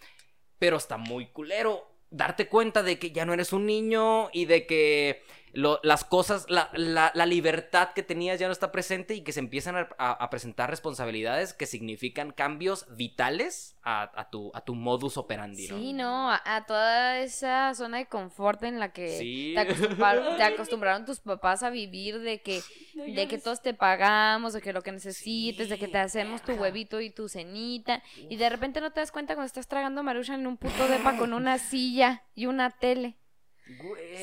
Pero 0.58 0.76
está 0.76 0.96
muy 0.96 1.26
culero 1.32 1.98
darte 2.10 2.48
cuenta 2.48 2.82
de 2.82 2.98
que 2.98 3.10
ya 3.10 3.26
no 3.26 3.34
eres 3.34 3.52
un 3.52 3.66
niño 3.66 4.30
y 4.32 4.46
de 4.46 4.66
que 4.66 5.22
lo- 5.52 5.80
las 5.82 6.04
cosas, 6.04 6.46
la, 6.48 6.70
la- 6.74 7.10
la 7.14 7.26
libertad 7.26 7.90
que 7.94 8.02
tenías 8.02 8.38
ya 8.38 8.46
no 8.46 8.52
está 8.52 8.70
presente 8.72 9.14
y 9.14 9.22
que 9.22 9.32
se 9.32 9.40
empiezan 9.40 9.76
a, 9.76 9.88
a- 9.98 10.12
a 10.12 10.30
presentar 10.30 10.70
responsabilidades 10.70 11.54
que 11.54 11.66
significan 11.66 12.32
cambios 12.32 12.86
vitales 12.96 13.76
a, 13.82 14.10
a 14.14 14.30
tu, 14.30 14.50
a 14.54 14.60
tu 14.60 14.74
modus 14.74 15.16
operandi, 15.16 15.68
¿no? 15.68 15.76
Sí, 15.78 15.92
no, 15.92 16.30
a, 16.30 16.64
toda 16.66 17.18
esa 17.20 17.74
zona 17.74 17.98
de 17.98 18.06
confort 18.06 18.62
en 18.64 18.78
la 18.78 18.92
que 18.92 19.08
Sí. 19.18 19.52
te, 19.54 19.60
acostumbraron, 19.60 20.36
te 20.36 20.42
acostumbraron 20.42 21.04
tus 21.06 21.20
papás 21.20 21.62
a 21.62 21.70
vivir, 21.70 22.18
de 22.20 22.42
que, 22.42 22.60
de 22.94 23.26
que 23.28 23.38
todos 23.38 23.62
te 23.62 23.74
pagamos, 23.74 24.52
de 24.52 24.60
que 24.60 24.72
lo 24.72 24.82
que 24.82 24.92
necesites, 24.92 25.68
de 25.68 25.78
que 25.78 25.88
te 25.88 25.98
hacemos 25.98 26.42
tu 26.42 26.52
huevito 26.52 27.00
y 27.00 27.10
tu 27.10 27.28
cenita, 27.28 28.02
y 28.28 28.36
de 28.36 28.48
repente 28.50 28.80
no 28.80 28.90
te 28.92 29.00
das 29.00 29.12
cuenta 29.12 29.34
cuando 29.34 29.46
estás 29.46 29.68
tragando 29.68 30.02
marucha 30.02 30.34
en 30.34 30.46
un 30.46 30.56
puto 30.56 30.86
depa 30.88 31.16
con 31.16 31.32
una 31.32 31.58
silla 31.58 32.22
y 32.34 32.46
una 32.46 32.70
tele. 32.70 33.16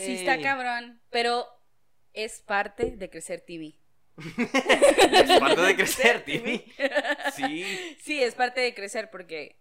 Sí 0.06 0.16
está 0.16 0.40
cabrón, 0.42 1.02
pero 1.10 1.48
es 2.14 2.40
parte 2.42 2.96
de 2.98 3.10
crecer 3.10 3.42
TV. 3.42 3.76
Es 4.18 5.40
parte 5.40 5.62
de 5.62 5.76
crecer, 5.76 6.24
Timmy. 6.24 6.64
Sí. 7.36 7.66
Sí, 8.02 8.24
es 8.24 8.34
parte 8.36 8.62
de 8.62 8.74
crecer 8.74 9.10
porque 9.12 9.60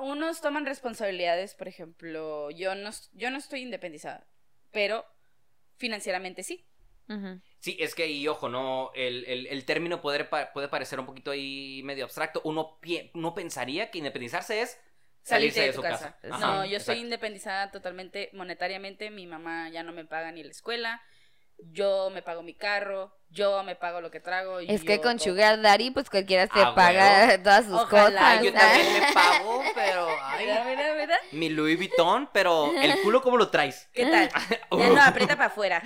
unos 0.00 0.40
toman 0.40 0.66
responsabilidades, 0.66 1.54
por 1.54 1.66
ejemplo, 1.68 2.50
yo 2.52 2.74
no, 2.74 2.90
yo 3.12 3.30
no 3.30 3.38
estoy 3.38 3.62
independizada, 3.62 4.26
pero 4.70 5.04
financieramente 5.76 6.42
sí. 6.42 6.64
Sí, 7.58 7.76
es 7.80 7.96
que, 7.96 8.06
y 8.06 8.28
ojo, 8.28 8.48
no, 8.48 8.92
el, 8.94 9.24
el- 9.24 9.48
el 9.48 9.64
término 9.64 10.00
puede, 10.00 10.24
pa- 10.24 10.52
puede 10.52 10.68
parecer 10.68 11.00
un 11.00 11.06
poquito 11.06 11.32
ahí 11.32 11.82
medio 11.82 12.04
abstracto. 12.04 12.40
Uno, 12.44 12.78
pie- 12.80 13.10
uno 13.14 13.34
pensaría 13.34 13.90
que 13.90 13.98
independizarse 13.98 14.62
es 14.62 14.78
Salirte 15.22 15.60
de, 15.60 15.66
de 15.66 15.72
tu 15.72 15.76
su 15.76 15.82
casa. 15.82 16.16
casa. 16.20 16.38
no, 16.38 16.64
yo 16.64 16.76
estoy 16.76 16.94
exacto. 16.94 17.00
independizada 17.04 17.70
totalmente 17.70 18.30
monetariamente. 18.32 19.10
Mi 19.10 19.26
mamá 19.26 19.68
ya 19.70 19.82
no 19.82 19.92
me 19.92 20.04
paga 20.04 20.32
ni 20.32 20.42
la 20.42 20.50
escuela. 20.50 21.02
Yo 21.72 22.10
me 22.10 22.22
pago 22.22 22.42
mi 22.42 22.54
carro. 22.54 23.16
Yo 23.32 23.62
me 23.62 23.76
pago 23.76 24.00
lo 24.00 24.10
que 24.10 24.18
trago. 24.18 24.58
Es 24.58 24.80
yo 24.80 24.86
que 24.86 25.00
con 25.00 25.16
todo. 25.16 25.26
Sugar 25.30 25.62
Daddy, 25.62 25.92
pues 25.92 26.10
cualquiera 26.10 26.48
te 26.48 26.58
Ah, 26.60 26.74
paga 26.74 27.38
todas 27.44 27.64
sus 27.64 27.74
Ojalá, 27.74 28.06
cosas. 28.10 28.20
Ay, 28.20 28.44
yo 28.46 28.52
también 28.52 28.92
me 28.92 29.12
pago, 29.12 29.62
pero. 29.76 30.08
Ay, 30.24 30.46
Mira, 30.46 30.64
mira, 30.64 30.94
mira. 30.98 31.18
mi 31.30 31.48
Louis 31.48 31.76
Vuitton, 31.76 32.28
pero 32.32 32.72
el 32.74 33.00
culo, 33.02 33.22
¿cómo 33.22 33.36
lo 33.36 33.48
traes? 33.48 33.88
¿Qué 33.92 34.04
tal? 34.06 34.28
Ya 34.76 34.88
no, 34.88 35.00
aprieta 35.02 35.36
para 35.36 35.46
afuera. 35.46 35.80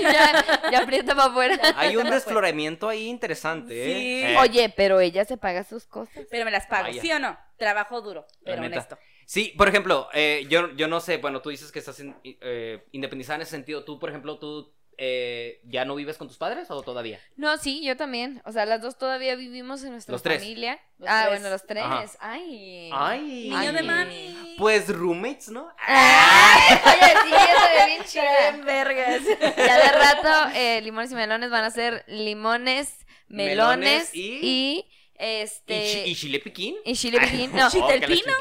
ya, 0.00 0.70
ya 0.70 0.78
aprieta 0.80 1.14
para 1.14 1.28
afuera. 1.28 1.58
Hay 1.76 1.96
un 1.96 2.08
desfloramiento 2.08 2.88
ahí 2.88 3.06
interesante, 3.08 3.74
¿eh? 3.74 3.94
Sí. 3.94 4.32
Eh, 4.32 4.36
Oye, 4.38 4.72
pero 4.74 5.00
ella 5.00 5.24
se 5.26 5.36
paga 5.36 5.64
sus 5.64 5.86
cosas. 5.86 6.24
Pero 6.30 6.44
me 6.46 6.50
las 6.50 6.66
pago, 6.66 6.84
Vaya. 6.84 7.02
¿sí 7.02 7.12
o 7.12 7.18
no? 7.18 7.38
Trabajo 7.58 8.00
duro, 8.00 8.26
La 8.40 8.52
pero 8.52 8.62
neta. 8.62 8.76
honesto. 8.76 8.98
Sí, 9.26 9.54
por 9.56 9.68
ejemplo, 9.68 10.08
eh, 10.14 10.46
yo, 10.48 10.72
yo 10.72 10.88
no 10.88 11.00
sé, 11.00 11.18
bueno, 11.18 11.40
tú 11.42 11.50
dices 11.50 11.70
que 11.72 11.78
estás 11.78 11.98
in- 12.00 12.16
eh, 12.24 12.84
independizada 12.92 13.36
en 13.36 13.42
ese 13.42 13.52
sentido. 13.52 13.84
Tú, 13.84 13.98
por 13.98 14.08
ejemplo, 14.10 14.38
tú 14.38 14.74
eh, 14.98 15.60
¿ya 15.64 15.84
no 15.84 15.94
vives 15.94 16.16
con 16.18 16.28
tus 16.28 16.36
padres 16.36 16.70
o 16.70 16.82
todavía? 16.82 17.18
No, 17.36 17.56
sí, 17.58 17.82
yo 17.84 17.96
también. 17.96 18.42
O 18.44 18.52
sea, 18.52 18.66
las 18.66 18.80
dos 18.82 18.98
todavía 18.98 19.34
vivimos 19.36 19.82
en 19.84 19.92
nuestra 19.92 20.12
Los 20.12 20.22
tres. 20.22 20.40
familia. 20.40 20.78
Los 20.98 21.08
ah, 21.10 21.24
tres. 21.26 21.40
bueno, 21.40 21.50
los 21.50 21.66
tres. 21.66 21.84
Ajá. 21.84 22.04
Ay. 22.20 22.90
Ay. 22.92 23.50
Niño 23.50 23.72
de 23.72 23.82
mami. 23.82 24.54
Pues 24.58 24.88
roommates, 24.88 25.48
¿no? 25.48 25.68
Ay, 25.86 26.78
oye, 26.84 27.12
sí, 27.24 27.34
eso 27.34 27.62
ve 27.62 27.86
bien. 27.86 28.02
Bien 28.12 28.64
vergas. 28.64 29.20
Ya 29.56 29.76
de 29.78 29.92
rato, 29.92 30.50
eh, 30.54 30.80
limones 30.82 31.10
y 31.12 31.14
melones 31.14 31.50
van 31.50 31.64
a 31.64 31.70
ser 31.70 32.04
limones, 32.06 32.94
melones, 33.28 34.10
Melones 34.10 34.14
y- 34.14 34.40
y, 34.42 34.90
este. 35.22 35.76
¿Y, 35.76 35.92
chi- 36.04 36.10
y 36.10 36.14
chile 36.16 36.40
piquín? 36.40 36.76
y 36.84 36.94
chile 36.96 37.20
piquín, 37.20 37.54
no. 37.54 37.66
Oh, 37.66 37.70
¿Chitelpino? 37.70 38.32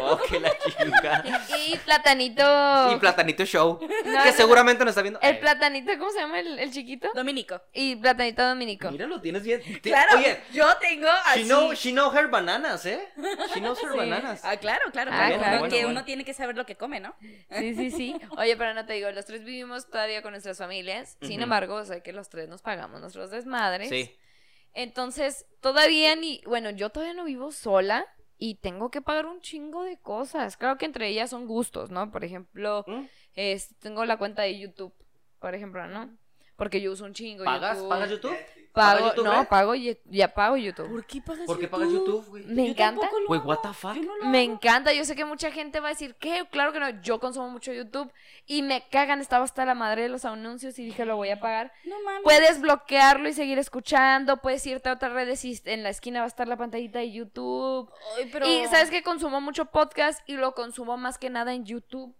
Oh, 0.00 0.18
que 0.28 0.40
la 0.40 0.52
chinga. 0.58 1.24
Y 1.68 1.76
platanito. 1.78 2.92
Y 2.92 2.96
Platanito 2.98 3.44
Show. 3.44 3.78
No, 3.80 3.88
que 4.22 4.30
no, 4.30 4.32
seguramente 4.32 4.84
nos 4.84 4.92
está 4.92 5.02
viendo. 5.02 5.20
El 5.20 5.36
Eh, 5.36 5.38
platanito, 5.38 5.92
¿cómo 5.98 6.10
se 6.10 6.20
llama 6.20 6.40
el, 6.40 6.58
el 6.58 6.72
chiquito? 6.72 7.10
Dominico. 7.14 7.60
Y 7.72 7.96
platanito 7.96 8.46
dominico. 8.48 8.90
Mira, 8.90 9.06
lo 9.06 9.20
tienes 9.20 9.42
bien. 9.42 9.60
Te- 9.82 9.90
Claro, 9.90 10.18
Oye, 10.18 10.40
yo 10.52 10.64
tengo 10.80 11.08
así. 11.26 11.40
she 11.40 11.44
know, 11.46 11.72
she 11.74 11.90
know 11.92 12.10
her 12.16 12.28
bananas, 12.28 12.86
¿eh? 12.86 13.00
She 13.54 13.60
knows 13.60 13.78
her 13.82 13.92
Sí. 13.92 13.98
bananas. 13.98 14.40
Ah, 14.44 14.56
claro, 14.56 14.90
claro, 14.92 15.10
Ah, 15.12 15.16
claro. 15.26 15.38
claro. 15.38 15.62
que 15.64 15.68
Bueno, 15.68 15.76
uno 15.78 15.86
bueno. 15.88 16.04
tiene 16.04 16.24
que 16.24 16.32
saber 16.34 16.56
lo 16.56 16.64
que 16.66 16.76
come, 16.76 17.00
¿no? 17.00 17.14
Sí, 17.58 17.74
sí, 17.74 17.90
sí. 17.90 18.16
Oye, 18.36 18.56
pero 18.56 18.72
no 18.74 18.86
te 18.86 18.94
digo, 18.94 19.10
los 19.10 19.24
tres 19.26 19.44
vivimos 19.44 19.90
todavía 19.90 20.22
con 20.22 20.32
nuestras 20.32 20.58
familias. 20.58 21.16
Sin 21.22 21.42
embargo, 21.42 21.74
o 21.76 21.84
sea 21.84 22.00
que 22.02 22.12
los 22.12 22.28
tres 22.28 22.48
nos 22.48 22.62
pagamos 22.62 23.00
nuestros 23.00 23.30
desmadres. 23.30 23.88
Sí. 23.88 24.16
Entonces, 24.74 25.46
todavía 25.60 26.14
ni, 26.16 26.40
bueno, 26.46 26.70
yo 26.70 26.90
todavía 26.90 27.14
no 27.14 27.24
vivo 27.24 27.50
sola 27.52 28.06
y 28.38 28.56
tengo 28.56 28.90
que 28.90 29.00
pagar 29.02 29.26
un 29.26 29.40
chingo 29.40 29.82
de 29.82 29.98
cosas. 29.98 30.56
Claro 30.56 30.78
que 30.78 30.86
entre 30.86 31.08
ellas 31.08 31.30
son 31.30 31.46
gustos, 31.46 31.90
¿no? 31.90 32.10
Por 32.12 32.24
ejemplo, 32.24 32.84
¿Mm? 32.86 33.04
es- 33.34 33.74
tengo 33.78 34.04
la 34.04 34.16
cuenta 34.16 34.42
de 34.42 34.58
YouTube, 34.58 34.94
por 35.40 35.54
ejemplo, 35.54 35.86
¿no? 35.88 36.16
Porque 36.56 36.80
yo 36.80 36.92
uso 36.92 37.04
un 37.04 37.14
chingo 37.14 37.44
¿Pagas? 37.44 37.76
YouTube. 37.78 37.88
¿Pagas 37.88 38.10
YouTube? 38.10 38.36
Pago, 38.78 38.98
¿Pagas 38.98 39.16
YouTube, 39.16 39.24
no, 39.24 39.40
Red? 39.40 39.48
pago, 39.48 39.74
ya 39.74 40.28
pago 40.34 40.56
YouTube. 40.56 40.88
¿Por 40.88 41.06
qué 41.06 41.20
pagas 41.20 41.46
¿Por 41.46 41.58
qué 41.58 41.68
pagas 41.68 41.88
YouTube, 41.90 42.26
güey? 42.28 42.44
Me 42.44 42.64
Yo 42.66 42.70
encanta. 42.72 43.10
Güey, 43.26 43.40
what 43.40 43.58
the 43.62 43.72
fuck? 43.72 43.96
No 43.96 44.30
Me 44.30 44.42
encanta, 44.42 44.92
yo 44.92 45.04
sé 45.04 45.16
que 45.16 45.24
mucha 45.24 45.50
gente 45.50 45.80
va 45.80 45.88
a 45.88 45.90
decir 45.90 46.14
que, 46.14 46.46
claro 46.50 46.72
que 46.72 46.80
no, 46.80 46.88
yo 47.02 47.18
consumo 47.18 47.48
mucho 47.50 47.72
YouTube 47.72 48.12
y 48.46 48.62
me 48.62 48.88
cagan, 48.88 49.20
estaba 49.20 49.44
hasta 49.44 49.64
la 49.64 49.74
madre 49.74 50.02
de 50.02 50.08
los 50.08 50.24
anuncios 50.24 50.78
y 50.78 50.84
dije 50.84 51.04
lo 51.04 51.16
voy 51.16 51.30
a 51.30 51.40
pagar. 51.40 51.72
No 51.84 52.00
mames. 52.04 52.22
Puedes 52.22 52.60
bloquearlo 52.60 53.28
y 53.28 53.32
seguir 53.32 53.58
escuchando, 53.58 54.38
puedes 54.38 54.64
irte 54.66 54.88
a 54.88 54.92
otras 54.92 55.12
redes 55.12 55.44
y 55.44 55.60
en 55.64 55.82
la 55.82 55.90
esquina 55.90 56.20
va 56.20 56.24
a 56.26 56.28
estar 56.28 56.46
la 56.46 56.56
pantallita 56.56 57.00
de 57.00 57.12
YouTube. 57.12 57.90
Ay, 58.16 58.28
pero... 58.32 58.46
Y 58.46 58.64
sabes 58.66 58.90
que 58.90 59.02
consumo 59.02 59.40
mucho 59.40 59.66
podcast 59.66 60.20
y 60.28 60.34
lo 60.36 60.54
consumo 60.54 60.96
más 60.96 61.18
que 61.18 61.30
nada 61.30 61.52
en 61.52 61.64
YouTube. 61.64 62.14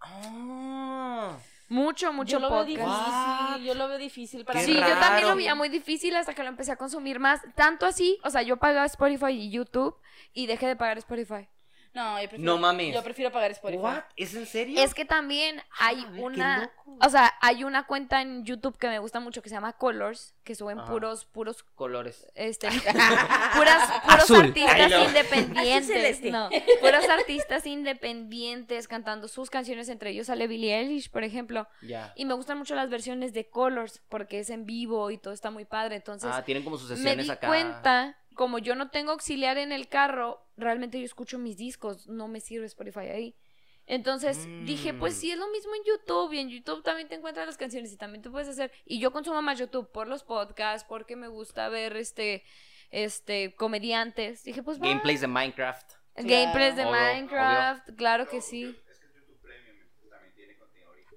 Ah. 0.00 1.36
Mucho, 1.70 2.12
mucho 2.12 2.32
yo 2.32 2.40
lo 2.40 2.50
veo 2.50 2.64
podcast. 2.64 3.46
difícil, 3.46 3.64
yo 3.64 3.74
lo 3.74 3.88
veo 3.88 3.98
difícil 3.98 4.44
para 4.44 4.58
Qué 4.58 4.66
Sí, 4.66 4.74
yo 4.74 4.98
también 4.98 5.28
lo 5.28 5.36
veía 5.36 5.54
muy 5.54 5.68
difícil 5.68 6.16
hasta 6.16 6.34
que 6.34 6.42
lo 6.42 6.48
empecé 6.48 6.72
a 6.72 6.76
consumir 6.76 7.20
más. 7.20 7.40
Tanto 7.54 7.86
así, 7.86 8.18
o 8.24 8.30
sea, 8.30 8.42
yo 8.42 8.56
pagaba 8.56 8.84
Spotify 8.86 9.30
y 9.30 9.50
YouTube 9.50 9.96
y 10.32 10.46
dejé 10.46 10.66
de 10.66 10.74
pagar 10.74 10.98
Spotify. 10.98 11.48
No, 11.92 12.22
yo 12.22 12.28
prefiero, 12.28 12.52
No 12.52 12.58
mames. 12.58 12.94
Yo 12.94 13.02
prefiero 13.02 13.32
pagar 13.32 13.50
Spotify. 13.50 13.82
¿What? 13.82 14.02
¿Es 14.16 14.34
en 14.34 14.46
serio? 14.46 14.80
Es 14.80 14.94
que 14.94 15.04
también 15.04 15.60
hay 15.78 16.00
a 16.00 16.06
ver, 16.06 16.14
qué 16.14 16.20
una, 16.22 16.70
o 17.00 17.08
sea, 17.08 17.32
hay 17.40 17.64
una 17.64 17.84
cuenta 17.86 18.22
en 18.22 18.44
YouTube 18.44 18.78
que 18.78 18.86
me 18.88 19.00
gusta 19.00 19.18
mucho 19.18 19.42
que 19.42 19.48
se 19.48 19.56
llama 19.56 19.72
Colors, 19.72 20.34
que 20.44 20.54
suben 20.54 20.78
Ajá. 20.78 20.88
puros, 20.88 21.24
puros, 21.24 21.64
Colores. 21.74 22.26
este, 22.36 22.68
puras, 23.56 23.90
puros 24.04 24.20
Azul. 24.22 24.52
Ay, 24.56 24.62
artistas 24.62 24.90
no. 24.90 25.04
independientes, 25.04 26.22
no, 26.22 26.48
puros 26.80 27.08
artistas 27.08 27.66
independientes 27.66 28.88
cantando 28.88 29.28
sus 29.28 29.50
canciones, 29.50 29.88
entre 29.88 30.10
ellos 30.10 30.28
sale 30.28 30.46
Billie 30.46 30.74
Eilish, 30.78 31.10
por 31.10 31.24
ejemplo, 31.24 31.66
Ya. 31.82 32.12
y 32.16 32.24
me 32.24 32.34
gustan 32.34 32.58
mucho 32.58 32.74
las 32.74 32.90
versiones 32.90 33.32
de 33.32 33.48
Colors 33.48 34.00
porque 34.08 34.38
es 34.40 34.50
en 34.50 34.64
vivo 34.66 35.10
y 35.10 35.18
todo 35.18 35.32
está 35.34 35.50
muy 35.50 35.64
padre, 35.64 35.96
entonces 35.96 36.30
Ah, 36.32 36.44
tienen 36.44 36.62
como 36.64 36.76
sus 36.78 36.90
me 36.90 36.96
sesiones 36.96 37.26
di 37.26 37.32
acá. 37.32 37.48
cuenta, 37.48 38.16
como 38.40 38.58
yo 38.58 38.74
no 38.74 38.88
tengo 38.88 39.10
auxiliar 39.12 39.58
en 39.58 39.70
el 39.70 39.86
carro, 39.86 40.42
realmente 40.56 40.98
yo 40.98 41.04
escucho 41.04 41.36
mis 41.38 41.58
discos, 41.58 42.06
no 42.08 42.26
me 42.26 42.40
sirve 42.40 42.64
Spotify 42.64 43.00
ahí. 43.00 43.36
Entonces 43.84 44.48
dije, 44.64 44.94
pues 44.94 45.14
Mm. 45.14 45.20
sí, 45.20 45.30
es 45.32 45.38
lo 45.38 45.50
mismo 45.50 45.74
en 45.74 45.82
YouTube, 45.84 46.32
y 46.32 46.38
en 46.38 46.48
YouTube 46.48 46.82
también 46.82 47.06
te 47.06 47.16
encuentras 47.16 47.44
las 47.46 47.58
canciones 47.58 47.92
y 47.92 47.98
también 47.98 48.22
tú 48.22 48.32
puedes 48.32 48.48
hacer. 48.48 48.72
Y 48.86 48.98
yo 48.98 49.12
consumo 49.12 49.42
más 49.42 49.58
YouTube 49.58 49.92
por 49.92 50.08
los 50.08 50.22
podcasts, 50.24 50.86
porque 50.88 51.16
me 51.16 51.28
gusta 51.28 51.68
ver 51.68 51.94
este, 51.98 52.42
este, 52.90 53.54
comediantes. 53.56 54.42
Dije, 54.42 54.62
pues. 54.62 54.78
Gameplays 54.78 55.20
de 55.20 55.26
Minecraft. 55.26 55.92
Gameplays 56.16 56.76
de 56.76 56.86
Obvio, 56.86 56.92
Minecraft, 56.98 57.90
claro 57.94 58.26
que 58.26 58.40
sí. 58.40 58.74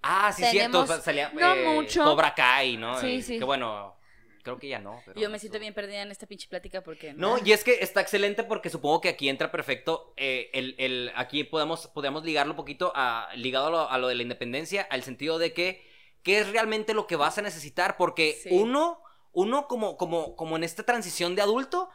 Ah, 0.01 0.33
sí, 0.33 0.41
Tenemos- 0.41 0.87
cierto. 0.87 1.01
Salía 1.03 1.31
no 1.33 1.53
eh, 1.55 1.73
mucho. 1.75 2.03
Cobra 2.03 2.35
Kai, 2.35 2.75
¿no? 2.75 2.99
Sí, 2.99 3.21
sí. 3.21 3.37
Que 3.39 3.45
bueno, 3.45 3.95
creo 4.43 4.59
que 4.59 4.67
ya 4.67 4.79
no. 4.79 5.01
pero 5.05 5.19
Yo 5.19 5.29
me 5.29 5.39
siento 5.39 5.57
bien 5.57 5.73
perdida 5.73 6.01
en 6.01 6.11
esta 6.11 6.27
pinche 6.27 6.47
plática 6.47 6.81
porque... 6.83 7.13
No, 7.13 7.37
y 7.43 7.51
es 7.53 7.63
que 7.63 7.79
está 7.81 8.01
excelente 8.01 8.43
porque 8.43 8.69
supongo 8.69 9.01
que 9.01 9.09
aquí 9.09 9.29
entra 9.29 9.51
perfecto 9.51 10.13
eh, 10.17 10.49
el, 10.53 10.75
el- 10.77 11.11
aquí 11.15 11.43
podemos, 11.43 11.87
podemos 11.87 12.23
ligarlo 12.23 12.53
un 12.53 12.57
poquito 12.57 12.91
a, 12.95 13.29
ligado 13.35 13.67
a 13.67 13.69
lo, 13.71 13.89
a 13.89 13.97
lo 13.97 14.07
de 14.09 14.15
la 14.15 14.21
independencia, 14.23 14.85
al 14.91 15.01
sentido 15.03 15.39
de 15.39 15.53
que, 15.53 15.81
¿qué 16.21 16.39
es 16.39 16.49
realmente 16.51 16.93
lo 16.93 17.07
que 17.07 17.15
vas 17.15 17.37
a 17.37 17.41
necesitar? 17.41 17.97
Porque 17.97 18.33
Sí. 18.43 18.49
uno, 18.51 19.01
uno 19.31 19.67
como, 19.67 19.97
como, 19.97 20.35
como 20.35 20.57
en 20.57 20.63
esta 20.63 20.83
transición 20.83 21.35
de 21.35 21.41
adulto, 21.41 21.89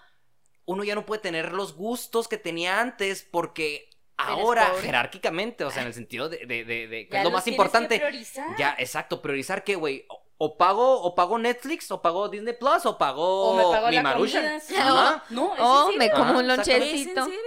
uno 0.64 0.84
ya 0.84 0.94
no 0.94 1.06
puede 1.06 1.20
tener 1.22 1.52
los 1.52 1.74
gustos 1.74 2.28
que 2.28 2.36
tenía 2.38 2.80
antes 2.80 3.22
porque 3.30 3.88
ahora, 4.16 4.72
jerárquicamente, 4.82 5.64
o 5.64 5.70
sea, 5.70 5.82
en 5.82 5.88
el 5.88 5.94
sentido 5.94 6.28
de, 6.28 6.38
de, 6.46 6.64
de- 6.64 6.88
de- 6.88 7.06
que 7.08 7.12
Ya 7.12 7.18
es 7.20 7.24
lo 7.24 7.30
más 7.30 7.44
tienes 7.44 7.44
que 7.44 7.50
importante. 7.62 7.96
priorizar. 7.98 8.56
Ya, 8.58 8.74
exacto, 8.78 9.22
priorizar 9.22 9.62
qué, 9.64 9.76
güey. 9.76 10.06
O, 10.38 10.46
o 10.46 10.56
pago, 10.56 11.02
o 11.02 11.14
pago 11.14 11.38
Netflix, 11.38 11.90
o 11.90 12.00
pago 12.00 12.28
Disney 12.28 12.54
Plus, 12.54 12.86
o 12.86 12.96
pago 12.96 13.50
O 13.50 13.56
me 13.56 13.62
pago 13.64 13.88
mi 13.88 13.96
la 13.96 14.60
sí. 14.60 14.74
Ajá. 14.76 15.24
No, 15.30 15.54
¿es 15.54 15.60
Oh, 15.60 15.90
en 15.92 15.98
me 15.98 16.04
serio? 16.06 16.18
como 16.18 16.38
un 16.38 16.50
Ajá, 16.50 16.60
exactamente. 16.62 16.94
¿Es 16.94 17.06
en 17.08 17.14
lonchecito. 17.16 17.24
serio? 17.24 17.40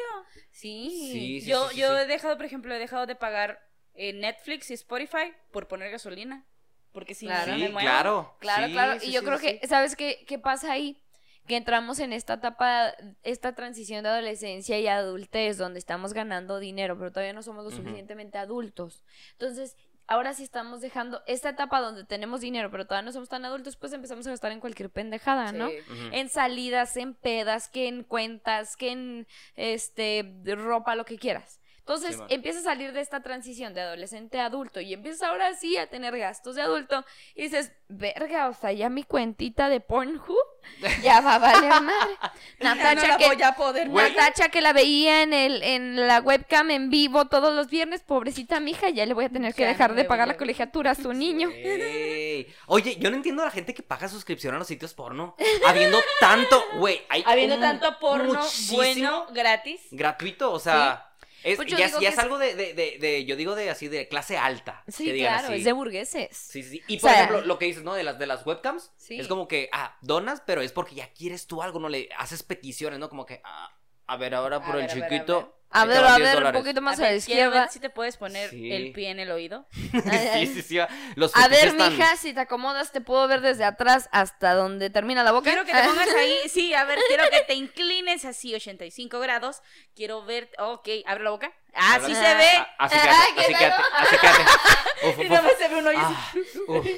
Sí. 0.51 0.89
Sí, 0.91 1.41
sí, 1.41 1.49
yo 1.49 1.67
sí, 1.69 1.75
sí, 1.75 1.81
yo 1.81 1.87
sí. 1.95 2.01
he 2.03 2.05
dejado, 2.07 2.35
por 2.37 2.45
ejemplo, 2.45 2.73
he 2.75 2.79
dejado 2.79 3.05
de 3.07 3.15
pagar 3.15 3.59
eh, 3.93 4.13
Netflix 4.13 4.69
y 4.71 4.73
Spotify 4.75 5.33
por 5.51 5.67
poner 5.67 5.91
gasolina. 5.91 6.45
Porque 6.93 7.15
si 7.15 7.25
Claro. 7.25 7.51
no, 7.53 7.57
Sí, 7.57 7.63
me 7.63 7.69
muero. 7.69 7.87
claro. 7.89 8.35
Claro, 8.39 8.67
Sí, 8.67 8.71
claro. 8.73 8.99
sí, 8.99 9.07
y 9.07 9.11
yo 9.13 9.21
sí, 9.21 9.25
creo 9.25 9.37
sí, 9.39 9.59
que. 9.59 9.67
¿sabes 9.67 9.95
qué, 9.95 10.25
qué 10.27 10.37
pasa 10.39 10.71
ahí? 10.73 11.01
Que 11.47 11.55
entramos 11.55 11.99
en 11.99 12.13
esta 12.13 12.33
etapa, 12.35 12.93
esta 13.23 13.55
transición 13.55 14.03
de 14.03 14.09
adolescencia 14.09 14.77
y 14.79 14.87
adultez, 14.87 15.57
donde 15.57 15.79
estamos 15.79 16.13
ganando 16.13 16.59
dinero, 16.59 16.97
pero 16.99 17.11
todavía 17.11 17.33
no 17.33 17.41
somos 17.43 17.63
lo 17.63 17.71
suficientemente 17.71 18.37
adultos. 18.37 19.03
Entonces, 19.31 19.75
ahora 20.11 20.33
sí 20.33 20.43
estamos 20.43 20.81
dejando 20.81 21.23
esta 21.25 21.49
etapa 21.49 21.79
donde 21.79 22.03
tenemos 22.03 22.41
dinero, 22.41 22.69
pero 22.69 22.85
todavía 22.85 23.05
no 23.05 23.13
somos 23.13 23.29
tan 23.29 23.45
adultos, 23.45 23.77
pues 23.77 23.93
empezamos 23.93 24.27
a 24.27 24.31
gastar 24.31 24.51
en 24.51 24.59
cualquier 24.59 24.89
pendejada, 24.89 25.53
¿no? 25.53 25.69
Sí. 25.69 25.75
En 26.11 26.27
salidas, 26.27 26.97
en 26.97 27.13
pedas, 27.13 27.69
que 27.69 27.87
en 27.87 28.03
cuentas, 28.03 28.75
que 28.75 28.91
en 28.91 29.27
este 29.55 30.35
ropa, 30.45 30.95
lo 30.95 31.05
que 31.05 31.17
quieras. 31.17 31.60
Entonces 31.81 32.15
Sí, 32.15 32.21
empiezas 32.29 32.61
a 32.61 32.71
salir 32.71 32.93
de 32.93 33.01
esta 33.01 33.21
transición 33.21 33.73
de 33.73 33.81
adolescente 33.81 34.39
a 34.39 34.45
adulto 34.45 34.79
y 34.79 34.93
empiezas 34.93 35.23
ahora 35.23 35.53
sí 35.55 35.77
a 35.77 35.87
tener 35.87 36.17
gastos 36.17 36.55
de 36.55 36.61
adulto 36.61 37.03
y 37.35 37.43
dices, 37.43 37.73
verga, 37.89 38.47
o 38.49 38.53
sea, 38.53 38.71
ya 38.71 38.89
mi 38.89 39.03
cuentita 39.03 39.67
de 39.67 39.79
Pornhub 39.79 40.37
ya 41.03 41.21
va 41.21 41.35
a 41.35 41.39
valer 41.39 41.81
madre. 41.81 42.15
No 42.59 42.75
Natacha 42.75 43.07
la 43.07 43.17
que, 43.17 43.25
voy 43.27 43.41
a 43.41 43.55
poder. 43.55 43.89
Natacha 43.89 44.49
que 44.49 44.61
la 44.61 44.73
veía 44.73 45.23
en 45.23 45.33
el 45.33 45.63
en 45.63 46.07
la 46.07 46.19
webcam 46.19 46.69
en 46.69 46.89
vivo 46.91 47.25
todos 47.25 47.53
los 47.55 47.67
viernes, 47.67 48.03
pobrecita 48.03 48.59
mija, 48.59 48.89
ya 48.89 49.05
le 49.05 49.13
voy 49.15 49.25
a 49.25 49.29
tener 49.29 49.53
que 49.55 49.63
Ya 49.63 49.69
dejar 49.69 49.91
no 49.91 49.95
de 49.95 50.05
pagar 50.05 50.29
a 50.29 50.33
la 50.33 50.37
colegiatura 50.37 50.91
a 50.91 50.95
su 50.95 51.11
niño. 51.13 51.49
Oye, 52.67 52.97
yo 52.99 53.09
no 53.09 53.15
entiendo 53.17 53.41
a 53.41 53.45
la 53.45 53.51
gente 53.51 53.73
que 53.73 53.81
paga 53.83 54.07
suscripción 54.07 54.53
a 54.55 54.59
los 54.59 54.67
sitios 54.67 54.93
porno. 54.93 55.35
Habiendo 55.65 55.99
tanto, 56.19 56.63
güey, 56.77 57.01
hay 57.09 57.23
Habiendo 57.25 57.59
tanto 57.59 57.97
porno 57.99 58.35
muchísimo 58.35 58.77
bueno, 58.77 59.27
gratis. 59.31 59.81
gratuito, 59.91 60.51
o 60.51 60.59
sea, 60.59 61.10
es, 61.43 61.55
Pues 61.57 61.67
ya, 61.69 61.85
es 61.85 62.17
algo 62.19 62.37
de, 62.37 62.55
de, 62.55 62.73
de, 62.73 62.97
de- 62.99 63.25
yo 63.25 63.35
digo 63.35 63.55
de 63.55 63.69
así 63.69 63.87
de 63.87 64.07
clase 64.07 64.37
alta. 64.37 64.83
Sí, 64.87 65.05
que 65.05 65.13
digan 65.13 65.33
claro, 65.33 65.47
así. 65.49 65.57
es 65.57 65.63
de 65.65 65.71
burgueses. 65.73 66.35
Sí, 66.37 66.63
sí. 66.63 66.81
Y 66.87 66.97
O 66.97 67.01
por 67.01 67.09
sea- 67.09 67.23
ejemplo, 67.23 67.41
lo 67.45 67.57
que 67.59 67.65
dices, 67.65 67.83
¿no? 67.83 67.93
De 67.93 68.03
las, 68.03 68.19
de 68.19 68.27
las 68.27 68.45
webcams. 68.45 68.91
Sí. 68.97 69.19
Es 69.19 69.27
como 69.27 69.47
que, 69.47 69.69
ah, 69.73 69.97
donas, 70.01 70.41
pero 70.45 70.61
es 70.61 70.71
porque 70.71 70.95
ya 70.95 71.11
quieres 71.13 71.47
tú 71.47 71.61
algo, 71.61 71.79
no 71.79 71.89
le 71.89 72.09
haces 72.17 72.43
peticiones, 72.43 72.99
¿no? 72.99 73.09
Como 73.09 73.25
que, 73.25 73.41
ah, 73.43 73.75
a 74.07 74.17
ver, 74.17 74.35
ahora 74.35 74.57
A 74.57 74.65
por 74.65 74.75
el 74.75 74.81
ver, 74.87 74.91
a 74.91 74.93
ver, 74.95 75.03
a 75.03 75.09
chiquito. 75.09 75.57
A 75.73 75.85
ver, 75.85 76.03
a 76.03 76.17
10 76.17 76.35
ver, 76.35 76.43
un 76.45 76.51
poquito 76.51 76.81
más 76.81 76.99
A 76.99 77.03
a, 77.03 77.05
la 77.11 77.15
izquierda. 77.15 77.61
ver 77.61 77.69
si 77.69 77.79
te 77.79 77.89
puedes 77.89 78.17
poner 78.17 78.49
Sí. 78.49 78.71
el 78.73 78.91
pie 78.91 79.09
en 79.09 79.19
el 79.19 79.31
oído. 79.31 79.65
sí, 79.73 80.47
sí, 80.47 80.61
sí. 80.61 80.79
Los 81.15 81.35
A 81.35 81.47
ver, 81.47 81.73
mija, 81.73 82.15
si 82.17 82.33
te 82.33 82.41
acomodas, 82.41 82.91
te 82.91 82.99
puedo 83.01 83.27
ver 83.27 83.41
desde 83.41 83.63
atrás 83.63 84.09
hasta 84.11 84.53
donde 84.53 84.89
termina 84.89 85.23
la 85.23 85.31
boca. 85.31 85.49
Quiero 85.49 85.65
que 85.65 85.71
te 85.73 85.83
pongas 85.83 86.09
ahí, 86.15 86.35
sí, 86.49 86.73
a 86.73 86.83
ver, 86.83 86.99
quiero 87.07 87.23
que 87.31 87.41
te 87.41 87.53
inclines 87.53 88.25
así 88.25 88.53
85 88.53 89.19
grados. 89.19 89.61
Quiero 89.95 90.25
ver, 90.25 90.49
ok, 90.59 90.87
abre 91.05 91.23
la 91.23 91.29
boca. 91.29 91.51
Ah, 91.73 91.99
sí 92.05 92.11
Habla- 92.13 92.29
se 92.29 92.35
ve. 92.35 92.49
Ah, 92.57 92.75
Así 92.79 92.95
quédate, 92.99 93.33
¿qué 93.33 93.41
así 93.41 93.53
quédate, 93.53 93.83
así 93.95 94.17
quédate. 94.17 94.41
Uf, 95.07 95.17
Y 95.19 95.21
uf, 95.25 95.31
uf. 95.31 95.41
más 95.43 95.53
se 95.57 95.67
ve 95.69 95.75
un 95.77 95.87
hoyo 95.87 95.99
así. 95.99 96.15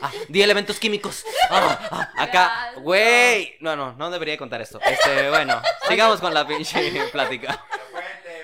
Ah, 0.01 0.08
ah, 0.08 0.12
di 0.30 0.42
elementos 0.42 0.80
químicos. 0.80 1.24
Ah, 1.51 1.80
ah, 1.92 2.12
acá, 2.18 2.72
güey. 2.77 3.56
No, 3.60 3.75
no, 3.75 3.94
no 3.94 4.10
debería 4.10 4.36
contar 4.36 4.62
esto. 4.62 4.80
Este, 4.82 5.30
bueno, 5.30 5.62
sigamos 5.88 6.20
con 6.20 6.34
la 6.34 6.48
pinche 6.48 6.92
plática. 7.12 7.63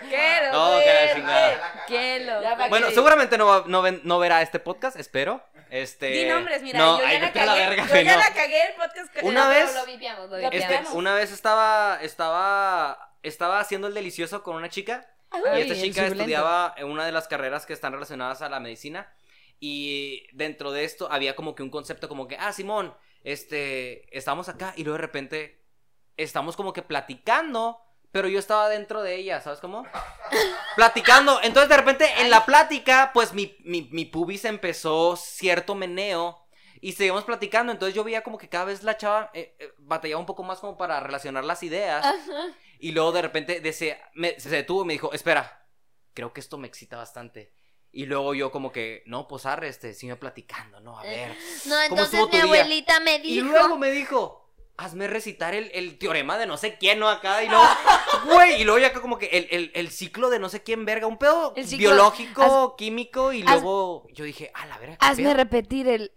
¿Qué 0.09 0.39
lo 0.45 0.51
No, 0.51 0.79
que 0.79 0.93
la 0.93 1.15
chingada. 1.15 1.83
¿Qué 1.87 2.19
lo- 2.21 2.41
Ya 2.41 2.55
va 2.55 2.67
Bueno, 2.67 2.87
que- 2.87 2.93
seguramente 2.93 3.37
no, 3.37 3.45
va- 3.47 3.63
no, 3.67 3.81
ven- 3.81 4.01
no 4.03 4.19
verá 4.19 4.41
este 4.41 4.59
podcast, 4.59 4.97
espero. 4.99 5.43
Este. 5.69 6.07
Di 6.09 6.25
nombres, 6.25 6.61
mira, 6.63 6.79
no, 6.79 6.97
yo 6.97 7.03
ya 7.03 7.09
ay, 7.09 7.19
la 7.19 7.31
cagué. 7.31 7.45
la 7.45 7.53
verga, 7.53 7.87
yo 7.87 8.01
ya 8.01 8.13
no. 8.15 8.19
la 8.19 8.33
cagué 8.33 8.61
el 8.67 8.73
podcast. 8.75 9.13
que- 9.13 9.25
Una 9.25 9.47
vez- 9.49 9.73
Lo 9.75 9.85
vipiamos, 9.85 10.29
lo 10.29 10.37
Lo 10.37 10.49
vipiamos. 10.49 10.81
Este, 10.87 10.97
una 10.97 11.13
vez 11.13 11.31
estaba, 11.31 11.99
estaba, 12.01 13.13
estaba 13.23 13.59
haciendo 13.59 13.87
el 13.87 13.93
delicioso 13.93 14.41
con 14.43 14.55
una 14.55 14.69
chica 14.69 15.07
y 15.55 15.61
esta 15.61 15.75
chica 15.75 16.07
estudiaba 16.07 16.73
en 16.77 16.87
una 16.87 17.05
de 17.05 17.11
las 17.11 17.27
carreras 17.27 17.65
que 17.67 17.73
están 17.73 17.93
relacionadas 17.93 18.41
a 18.41 18.49
la 18.49 18.59
medicina 18.59 19.13
y 19.59 20.25
dentro 20.33 20.71
de 20.71 20.85
esto 20.85 21.11
había 21.11 21.35
como 21.35 21.53
que 21.53 21.61
un 21.63 21.69
concepto 21.69 22.07
como 22.09 22.27
que, 22.27 22.35
ah, 22.37 22.51
Simón, 22.51 22.95
este, 23.23 24.15
estamos 24.17 24.49
acá 24.49 24.73
y 24.75 24.83
luego 24.83 24.97
de 24.97 25.01
repente 25.01 25.61
estamos 26.17 26.55
como 26.55 26.73
que 26.73 26.81
platicando, 26.81 27.79
pero 28.11 28.27
yo 28.27 28.39
estaba 28.39 28.69
dentro 28.69 29.01
de 29.01 29.15
ella, 29.15 29.41
¿sabes 29.41 29.59
cómo? 29.59 29.85
platicando, 30.75 31.39
entonces 31.43 31.69
de 31.69 31.77
repente 31.77 32.05
en 32.21 32.29
la 32.29 32.45
plática, 32.45 33.11
pues 33.13 33.33
mi, 33.33 33.55
mi, 33.63 33.89
mi 33.91 34.05
pubis 34.05 34.45
empezó 34.45 35.15
cierto 35.15 35.75
meneo. 35.75 36.45
Y 36.81 36.93
seguimos 36.93 37.25
platicando, 37.25 37.73
entonces 37.73 37.93
yo 37.93 38.05
veía 38.05 38.23
como 38.23 38.37
que 38.37 38.47
cada 38.47 38.63
vez 38.63 38.83
la 38.83 38.95
chava 38.95 39.31
eh, 39.33 39.53
eh, 39.59 39.73
batallaba 39.79 40.19
un 40.21 40.25
poco 40.25 40.43
más 40.43 40.59
como 40.59 40.77
para 40.77 40.97
relacionar 41.01 41.43
las 41.43 41.61
ideas. 41.61 42.05
Ajá. 42.05 42.55
Y 42.79 42.93
luego 42.93 43.11
de 43.11 43.21
repente 43.21 43.61
desea- 43.61 43.99
me- 44.13 44.39
se 44.39 44.47
detuvo 44.49 44.83
y 44.83 44.85
me 44.85 44.93
dijo, 44.93 45.11
espera, 45.11 45.67
creo 46.13 46.31
que 46.31 46.39
esto 46.39 46.57
me 46.57 46.69
excita 46.69 46.95
bastante. 46.95 47.53
Y 47.91 48.05
luego 48.05 48.33
yo 48.33 48.49
como 48.49 48.71
que, 48.71 49.03
no, 49.07 49.27
pues 49.27 49.45
arre, 49.45 49.67
este, 49.67 49.93
sigue 49.93 50.15
platicando, 50.15 50.79
no, 50.79 50.97
a 50.97 51.03
ver. 51.03 51.35
No, 51.65 51.75
¿Cómo 51.75 51.81
entonces 51.81 52.13
estuvo 52.13 52.27
mi 52.27 52.31
tu 52.31 52.37
día? 52.53 52.61
abuelita 52.61 52.99
me 53.01 53.15
Y 53.15 53.21
dijo. 53.41 53.47
luego 53.47 53.77
me 53.77 53.91
dijo, 53.91 54.48
hazme 54.79 55.07
recitar 55.07 55.53
el, 55.53 55.69
el 55.73 55.97
teorema 55.97 56.37
de 56.37 56.47
no 56.47 56.57
sé 56.57 56.77
quién, 56.77 56.99
¿no? 56.99 57.09
Acá, 57.09 57.43
y 57.43 57.47
luego, 57.49 57.63
güey, 58.33 58.61
y 58.61 58.63
luego 58.63 58.79
ya 58.79 58.87
acá 58.87 59.01
como 59.01 59.17
que 59.17 59.27
el, 59.27 59.47
el- 59.51 59.71
el 59.75 59.89
ciclo 59.91 60.29
de 60.29 60.39
no 60.39 60.49
sé 60.49 60.63
quién, 60.63 60.85
verga, 60.85 61.05
un 61.07 61.17
pedo 61.17 61.53
El 61.55 61.65
ciclo- 61.67 61.77
biológico, 61.77 62.75
químico, 62.77 63.33
y 63.33 63.41
haz- 63.43 63.61
luego 63.61 64.07
yo 64.13 64.23
dije, 64.25 64.51
a 64.53 64.65
la 64.65 64.77
verga. 64.77 64.97
¿qué 64.97 65.05
Hazme 65.05 65.23
pedo?". 65.25 65.33
repetir 65.35 65.87
el, 65.87 66.11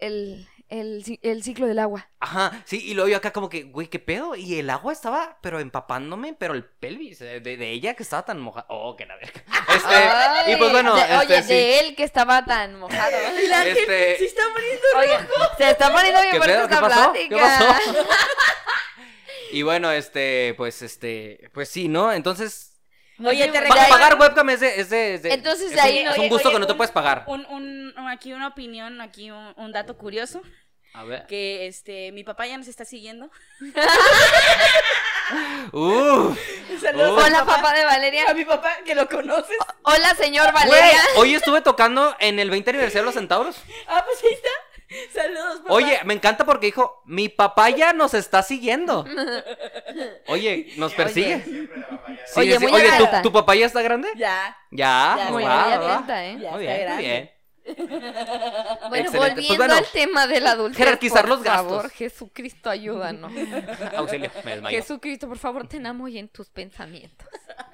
el, 0.72 0.78
el, 0.96 1.04
ci- 1.04 1.18
el 1.22 1.42
ciclo 1.42 1.66
del 1.66 1.78
agua. 1.78 2.08
Ajá, 2.20 2.62
sí, 2.64 2.82
y 2.84 2.94
luego 2.94 3.08
yo 3.08 3.16
acá 3.18 3.32
como 3.32 3.48
que, 3.48 3.64
güey, 3.64 3.88
¿qué 3.88 3.98
pedo? 3.98 4.34
Y 4.34 4.58
el 4.58 4.70
agua 4.70 4.92
estaba, 4.92 5.38
pero 5.42 5.60
empapándome, 5.60 6.34
pero 6.34 6.54
el 6.54 6.64
pelvis 6.64 7.20
eh, 7.20 7.40
de, 7.40 7.56
de 7.56 7.70
ella 7.70 7.94
que 7.94 8.02
estaba 8.02 8.24
tan 8.24 8.40
mojada. 8.40 8.66
Oh, 8.68 8.96
que 8.96 9.06
la 9.06 9.16
verga. 9.16 9.42
Este, 9.74 10.52
y 10.52 10.56
pues 10.56 10.70
bueno, 10.70 10.94
de- 10.94 11.00
este, 11.02 11.16
oye, 11.16 11.42
sí. 11.42 11.48
de 11.54 11.78
él 11.80 11.96
que 11.96 12.04
estaba 12.04 12.44
tan 12.44 12.78
mojado. 12.78 13.10
La 13.48 13.62
gente 13.62 13.80
Este- 13.80 14.18
se 14.18 14.24
está 14.26 14.42
poniendo 14.52 14.82
Oye, 14.98 15.28
se 15.58 15.70
está 15.70 15.92
poniendo 15.92 16.20
bien 16.20 16.32
¿Qué 16.32 16.36
fuerte 16.38 16.54
pedo? 16.56 16.68
¿Qué 16.68 16.74
esta 16.74 16.88
pasó? 16.88 17.12
¿Qué 17.12 17.36
pasó? 17.36 17.74
Y 19.52 19.62
bueno, 19.62 19.90
este, 19.90 20.54
pues, 20.56 20.80
este, 20.82 21.50
pues 21.52 21.68
sí, 21.68 21.88
¿no? 21.88 22.10
Entonces, 22.12 22.80
Oye, 23.22 23.46
te 23.48 23.60
regalan 23.60 23.88
pagar 23.90 24.18
webcam 24.18 24.48
es 24.50 24.60
de, 24.60 24.80
es 24.80 24.88
de, 24.90 25.14
es 25.14 25.22
de- 25.22 25.34
Entonces, 25.34 25.66
es 25.68 25.74
de 25.74 25.80
ahí 25.80 25.98
un, 26.00 26.04
no- 26.06 26.12
es 26.12 26.18
un 26.18 26.28
gusto 26.30 26.48
oye, 26.48 26.56
que 26.56 26.60
no 26.60 26.66
te 26.66 26.72
un- 26.72 26.78
puedes 26.78 26.90
pagar. 26.90 27.24
Un, 27.26 27.44
un, 27.46 27.92
un- 27.96 28.08
aquí 28.08 28.32
una 28.32 28.48
opinión, 28.48 29.00
aquí 29.02 29.30
un, 29.30 29.52
un 29.56 29.72
dato 29.72 29.96
curioso, 29.98 30.42
A 30.94 31.04
ver. 31.04 31.26
que 31.26 31.66
este, 31.66 32.12
mi 32.12 32.22
papá 32.24 32.46
ya 32.46 32.56
nos 32.58 32.68
está 32.68 32.84
siguiendo. 32.84 33.30
Uh, 35.72 36.34
Saludos 36.80 37.12
Uh. 37.16 37.20
a 37.20 37.24
Hola, 37.26 37.44
papá 37.46 37.72
de 37.72 37.84
Valeria. 37.84 38.24
A 38.28 38.34
mi 38.34 38.44
papá, 38.44 38.70
que 38.84 38.94
lo 38.94 39.08
conoces. 39.08 39.56
Hola, 39.82 40.14
señor 40.14 40.52
Valeria. 40.52 40.98
hoy 41.16 41.34
estuve 41.34 41.62
tocando 41.62 42.14
en 42.20 42.38
el 42.38 42.50
20 42.50 42.70
aniversario 42.70 43.02
de 43.02 43.06
los 43.06 43.14
centauros. 43.14 43.56
Ah, 43.86 44.04
pues 44.04 44.22
ahí 44.24 44.34
está. 44.34 44.50
Saludos, 45.22 45.60
papá. 45.60 45.72
Oye, 45.72 46.00
me 46.04 46.12
encanta 46.12 46.44
porque 46.44 46.66
dijo, 46.66 47.02
mi 47.06 47.30
papá 47.30 47.70
ya 47.70 47.94
nos 47.94 48.12
está 48.12 48.42
siguiendo. 48.42 49.06
Oye, 50.26 50.72
nos 50.76 50.92
persigue. 50.92 51.42
Sí, 51.44 51.68
Oye, 52.36 52.58
sí. 52.58 52.66
muy 52.66 52.72
Oye, 52.74 52.90
¿tu, 52.98 53.06
tu 53.22 53.32
papá 53.32 53.54
ya 53.54 53.64
está 53.66 53.80
grande? 53.80 54.08
Ya. 54.16 54.54
Ya, 54.70 55.14
Ya, 55.18 55.30
Muy, 55.30 55.44
va, 55.44 55.62
muy 55.66 55.70
va, 55.70 55.78
va. 55.78 55.94
atenta, 55.94 56.24
¿eh? 56.26 56.36
Ya 56.40 56.50
Muy 56.50 56.66
está 56.66 56.74
bien, 56.74 56.76
muy 56.76 56.84
grande. 56.84 57.02
bien. 57.02 57.30
Bueno, 58.88 59.06
Excelente. 59.06 59.18
volviendo 59.18 59.46
Pues 59.48 59.58
bueno, 59.58 59.74
al 59.74 59.86
tema 59.92 60.26
de 60.26 60.40
la 60.40 60.50
adultez. 60.52 60.76
jerarquizar 60.78 61.20
por 61.22 61.28
los 61.30 61.42
gastos. 61.42 61.68
favor, 61.68 61.90
Jesucristo, 61.90 62.68
ayúdanos. 62.70 63.32
Auxilio, 63.96 64.30
me. 64.44 64.70
Jesucristo, 64.70 65.28
por 65.28 65.38
favor, 65.38 65.66
ten 65.68 65.86
amo 65.86 66.08
y 66.08 66.18
en 66.18 66.28
tus 66.28 66.48
pensamientos. 66.50 67.26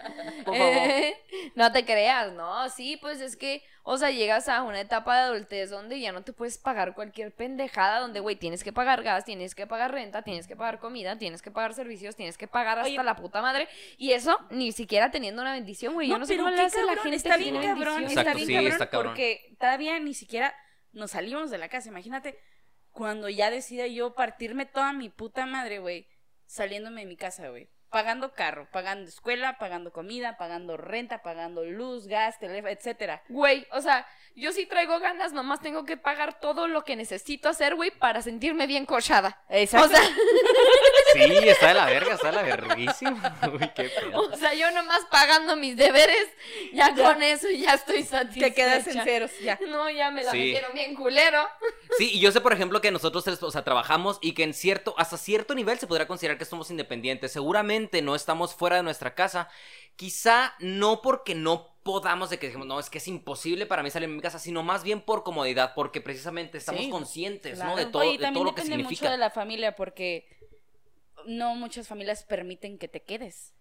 Por 0.45 0.57
favor. 0.57 0.57
Eh, 0.57 1.17
no 1.55 1.73
te 1.73 1.85
creas, 1.85 2.33
¿no? 2.33 2.69
Sí, 2.71 2.97
pues 3.01 3.21
es 3.21 3.37
que, 3.37 3.63
o 3.83 3.97
sea, 3.97 4.11
llegas 4.11 4.49
a 4.49 4.63
una 4.63 4.81
etapa 4.81 5.17
de 5.17 5.23
adultez 5.23 5.71
donde 5.71 6.01
ya 6.01 6.13
no 6.13 6.23
te 6.23 6.33
puedes 6.33 6.59
pagar 6.59 6.95
cualquier 6.95 7.35
pendejada, 7.35 8.01
donde, 8.01 8.21
güey, 8.21 8.37
tienes 8.37 8.65
que 8.65 8.73
pagar 8.73 9.03
gas, 9.03 9.25
tienes 9.25 9.55
que 9.55 9.67
pagar 9.67 9.93
renta, 9.93 10.23
tienes 10.23 10.47
que 10.47 10.57
pagar 10.57 10.79
comida, 10.79 11.19
tienes 11.19 11.43
que 11.43 11.51
pagar 11.51 11.75
servicios, 11.75 12.17
tienes 12.17 12.39
que 12.39 12.49
pagar 12.49 12.79
hasta 12.79 12.91
Oye. 12.91 13.03
la 13.03 13.17
puta 13.17 13.43
madre. 13.43 13.69
Y 13.97 14.13
eso 14.13 14.39
ni 14.51 14.73
siquiera 14.73 15.11
teniendo 15.11 15.43
una 15.43 15.53
bendición, 15.53 15.95
güey. 15.95 16.09
Yo 16.09 16.19
no 16.19 16.27
sé 16.27 16.37
cómo 16.37 16.51
le 16.51 16.57
la 16.57 16.71
gente 16.71 17.17
está 17.17 17.37
que 17.37 17.45
bien 17.45 17.61
tiene 17.61 17.67
cabrón, 17.75 17.97
bendición. 17.97 18.19
está 18.27 18.35
bien 18.35 18.47
sí, 18.47 18.55
cabrón, 18.55 18.73
está 18.73 18.91
cabrón. 18.91 19.13
porque 19.13 19.57
todavía 19.59 19.99
ni 19.99 20.15
siquiera 20.15 20.55
nos 20.93 21.13
salimos 21.13 21.51
de 21.51 21.59
la 21.59 21.69
casa. 21.69 21.89
Imagínate 21.89 22.39
cuando 22.91 23.29
ya 23.29 23.51
decida 23.51 23.87
yo 23.87 24.15
partirme 24.15 24.67
toda 24.67 24.93
mi 24.93 25.09
puta 25.09 25.47
madre, 25.47 25.79
güey, 25.79 26.09
saliéndome 26.47 27.03
de 27.03 27.07
mi 27.07 27.17
casa, 27.17 27.49
güey. 27.49 27.69
Pagando 27.91 28.35
carro, 28.35 28.69
pagando 28.71 29.09
escuela, 29.09 29.57
pagando 29.59 29.93
comida, 29.93 30.37
pagando 30.37 30.77
renta, 30.77 31.23
pagando 31.23 31.65
luz, 31.65 32.07
gas, 32.07 32.39
teléfono, 32.39 32.69
etcétera. 32.73 33.23
Güey, 33.29 33.67
o 33.73 33.81
sea, 33.81 34.07
yo 34.37 34.53
sí 34.53 34.67
traigo 34.67 34.99
ganas, 35.01 35.33
nomás 35.33 35.61
tengo 35.61 35.85
que 35.87 35.97
pagar 35.97 36.39
todo 36.39 36.69
lo 36.69 36.85
que 36.85 36.97
necesito 36.97 37.49
hacer, 37.49 37.75
güey, 37.77 37.91
para 37.91 38.21
sentirme 38.21 38.67
bien 38.67 38.85
cochada. 38.85 39.41
Exacto. 39.49 39.87
O 39.87 39.91
sea, 39.91 40.03
Sí, 41.15 41.23
está 41.49 41.69
de 41.69 41.75
la 41.75 41.87
verga, 41.87 42.15
está 42.15 42.27
de 42.31 42.33
la 42.37 42.43
verguísima. 42.43 43.39
Uy, 43.53 43.71
qué 43.75 43.85
pedo. 43.85 44.21
o 44.21 44.37
sea, 44.37 44.53
yo 44.53 44.71
nomás 44.73 45.01
pagando 45.11 45.57
mis 45.57 45.75
deberes, 45.77 46.29
ya, 46.75 46.95
Ya. 46.95 47.13
con 47.13 47.23
eso 47.23 47.49
ya 47.49 47.73
estoy 47.75 48.03
satisfecha. 48.03 48.47
Te 48.49 48.55
quedas 48.55 48.87
en 48.87 49.03
ceros, 49.03 49.31
ya. 49.41 49.59
No, 49.69 49.89
ya 49.89 50.11
me 50.11 50.23
la 50.23 50.31
Sí. 50.33 50.39
metieron 50.39 50.75
bien 50.75 50.95
culero. 50.95 51.49
Sí, 51.97 52.11
y 52.13 52.21
yo 52.21 52.31
sé, 52.31 52.43
por 52.43 52.53
ejemplo, 52.53 52.83
que 52.83 52.91
nosotros 52.91 53.27
o 53.43 53.51
sea, 53.51 53.65
trabajamos 53.65 54.19
y 54.21 54.35
que 54.35 54.43
en 54.43 54.53
cierto, 54.53 54.95
hasta 54.99 55.17
cierto 55.17 55.55
nivel 55.55 55.79
se 55.79 55.87
podría 55.87 56.07
considerar 56.07 56.37
que 56.37 56.45
somos 56.45 56.71
independientes. 56.71 57.33
Seguramente 57.33 57.78
no 58.03 58.15
estamos 58.15 58.55
fuera 58.55 58.77
de 58.77 58.83
nuestra 58.83 59.15
casa. 59.15 59.49
Quizá 59.97 60.55
no 60.61 61.03
porque 61.03 61.35
no 61.35 61.75
podamos 61.83 62.31
de 62.31 62.39
que 62.39 62.47
dijimos, 62.47 62.67
no, 62.67 62.79
es 62.79 62.91
que 62.91 62.99
es 62.99 63.09
imposible 63.09 63.67
para 63.67 63.83
mí 63.83 63.91
salir 63.91 64.09
de 64.09 64.15
mi 64.15 64.21
casa, 64.21 64.39
sino 64.39 64.63
más 64.63 64.85
bien 64.85 65.01
por 65.01 65.23
comodidad, 65.25 65.73
porque 65.75 66.01
precisamente 66.01 66.59
estamos 66.59 66.83
Sí, 66.83 66.91
conscientes, 66.91 67.59
¿no? 67.59 67.65
Claro. 67.65 67.77
De 67.79 67.87
todo, 67.87 68.03
Oye, 68.03 68.13
de 68.13 68.19
también 68.19 68.35
todo 68.35 68.45
lo 68.45 68.55
que 68.55 68.63
depende 68.63 68.77
significa. 68.85 69.07
mucho 69.07 69.13
de 69.13 69.19
la 69.19 69.31
familia 69.31 69.75
porque 69.75 70.29
no 71.27 71.55
muchas 71.55 71.89
familias 71.89 72.23
permiten 72.25 72.79
que 72.79 72.89
te 72.89 73.03
quedes. 73.03 73.55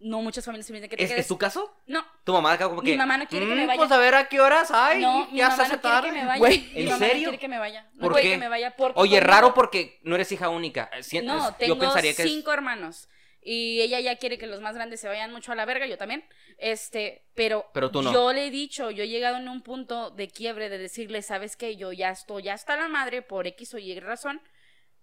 No 0.00 0.22
muchas 0.22 0.44
familias 0.44 0.66
permiten 0.66 0.90
que 0.90 0.96
te 0.96 1.02
¿Es, 1.04 1.08
quedes. 1.10 1.22
¿Es 1.22 1.28
tu 1.28 1.38
caso? 1.38 1.74
No, 1.86 2.04
Tu 2.24 2.32
mamá 2.32 2.56
como 2.58 2.82
Mi 2.82 2.90
que. 2.92 2.96
mamá 2.96 3.18
no 3.18 3.26
quiere 3.26 3.46
que 3.46 3.54
me 3.54 3.64
"Mm, 3.64 3.66
vaya". 3.66 3.78
Pues 3.78 3.90
a 3.90 3.98
ver 3.98 4.14
a 4.14 4.28
qué 4.28 4.40
horas 4.40 4.70
hay. 4.70 5.00
no, 5.02 5.26
mi 5.30 5.38
ya 5.38 5.50
se 5.50 5.62
hace 5.62 5.72
no 5.76 5.80
tarde. 5.80 6.12
Mi 6.12 6.18
¿en 6.20 6.26
mamá 6.26 6.38
no 6.38 6.98
serio? 6.98 7.22
quiere 7.30 7.38
que 7.38 7.48
me 7.48 7.58
vaya. 7.58 7.88
No 7.94 8.02
¿Por 8.02 8.12
quiere 8.12 8.28
qué? 8.28 8.34
que 8.34 8.38
me 8.38 8.48
vaya 8.48 8.76
porque 8.76 8.98
Oye, 9.00 9.18
conmigo- 9.18 9.26
raro 9.32 9.54
porque 9.54 9.98
no 10.04 10.14
eres 10.14 10.30
hija 10.32 10.48
única. 10.48 10.88
Si- 11.02 11.20
No, 11.22 11.48
es- 11.48 11.56
tengo 11.58 11.74
yo 11.74 11.80
pensaría 11.80 12.14
que 12.14 12.22
es- 12.22 12.28
cinco 12.28 12.52
hermanos. 12.52 13.08
Y 13.40 13.80
ella 13.80 14.00
ya 14.00 14.16
quiere 14.16 14.36
que 14.36 14.46
los 14.46 14.60
más 14.60 14.74
grandes 14.74 15.00
se 15.00 15.08
vayan 15.08 15.32
mucho 15.32 15.52
a 15.52 15.54
la 15.54 15.64
verga, 15.64 15.86
yo 15.86 15.96
también. 15.96 16.24
Este, 16.58 17.24
pero, 17.34 17.66
Pero 17.72 17.90
tú 17.90 18.02
no. 18.02 18.12
yo 18.12 18.32
le 18.32 18.46
he 18.46 18.50
dicho, 18.50 18.90
yo 18.90 19.04
he 19.04 19.08
llegado 19.08 19.36
en 19.36 19.48
un 19.48 19.62
punto 19.62 20.10
de 20.10 20.28
quiebre 20.28 20.68
de 20.68 20.78
decirle, 20.78 21.22
¿sabes 21.22 21.56
qué? 21.56 21.76
Yo 21.76 21.92
ya 21.92 22.10
estoy, 22.10 22.42
ya 22.44 22.54
está 22.54 22.76
la 22.76 22.88
madre 22.88 23.22
por 23.22 23.46
X 23.46 23.74
o 23.74 23.78
Y 23.78 23.98
razón. 24.00 24.42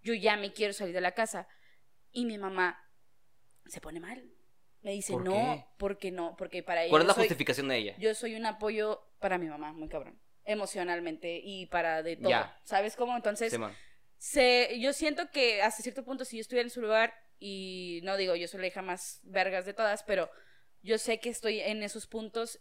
Yo 0.02 0.14
ya 0.14 0.36
me 0.38 0.52
quiero 0.54 0.74
salir 0.74 0.94
de 0.94 1.02
la 1.02 1.14
casa. 1.14 1.48
Y 2.12 2.26
mi 2.26 2.38
mamá 2.38 2.78
se 3.66 3.82
pone 3.82 4.00
mal. 4.00 4.24
Me 4.82 4.92
dice, 4.92 5.14
¿Por 5.14 5.24
no, 5.24 5.32
qué? 5.34 5.66
porque 5.80 6.12
no, 6.12 6.36
porque 6.38 6.62
para 6.62 6.84
ella. 6.84 6.92
¿Cuál 6.92 7.02
es 7.02 7.06
yo 7.06 7.08
la 7.08 7.14
soy- 7.16 7.24
justificación 7.24 7.68
de 7.70 7.78
ella? 7.78 7.96
Yo 7.98 8.14
soy 8.14 8.36
un 8.36 8.46
apoyo 8.46 9.08
para 9.20 9.38
mi 9.40 9.48
mamá, 9.48 9.74
muy 9.74 9.88
cabrón. 9.90 10.20
Emocionalmente 10.44 11.40
y 11.44 11.66
para 11.68 12.04
de 12.04 12.18
todo. 12.18 12.30
Ya. 12.30 12.60
¿Sabes 12.64 12.96
cómo? 12.96 13.16
Entonces, 13.16 13.52
Simón. 13.52 13.74
se, 14.18 14.78
yo 14.80 14.94
siento 14.94 15.32
que 15.32 15.62
hasta 15.64 15.82
cierto 15.82 16.04
punto, 16.06 16.24
si 16.26 16.38
yo 16.38 16.42
estuviera 16.42 16.66
en 16.68 16.70
su 16.70 16.82
lugar, 16.82 17.14
y 17.40 18.00
no 18.04 18.18
digo, 18.18 18.36
yo 18.36 18.48
soy 18.48 18.62
la 18.62 18.68
hija 18.68 18.82
más 18.82 19.20
vergas 19.24 19.66
de 19.66 19.74
todas, 19.74 20.04
pero 20.04 20.30
yo 20.82 20.98
sé 20.98 21.20
que 21.20 21.30
estoy 21.30 21.60
en 21.60 21.84
esos 21.84 22.08
puntos 22.08 22.60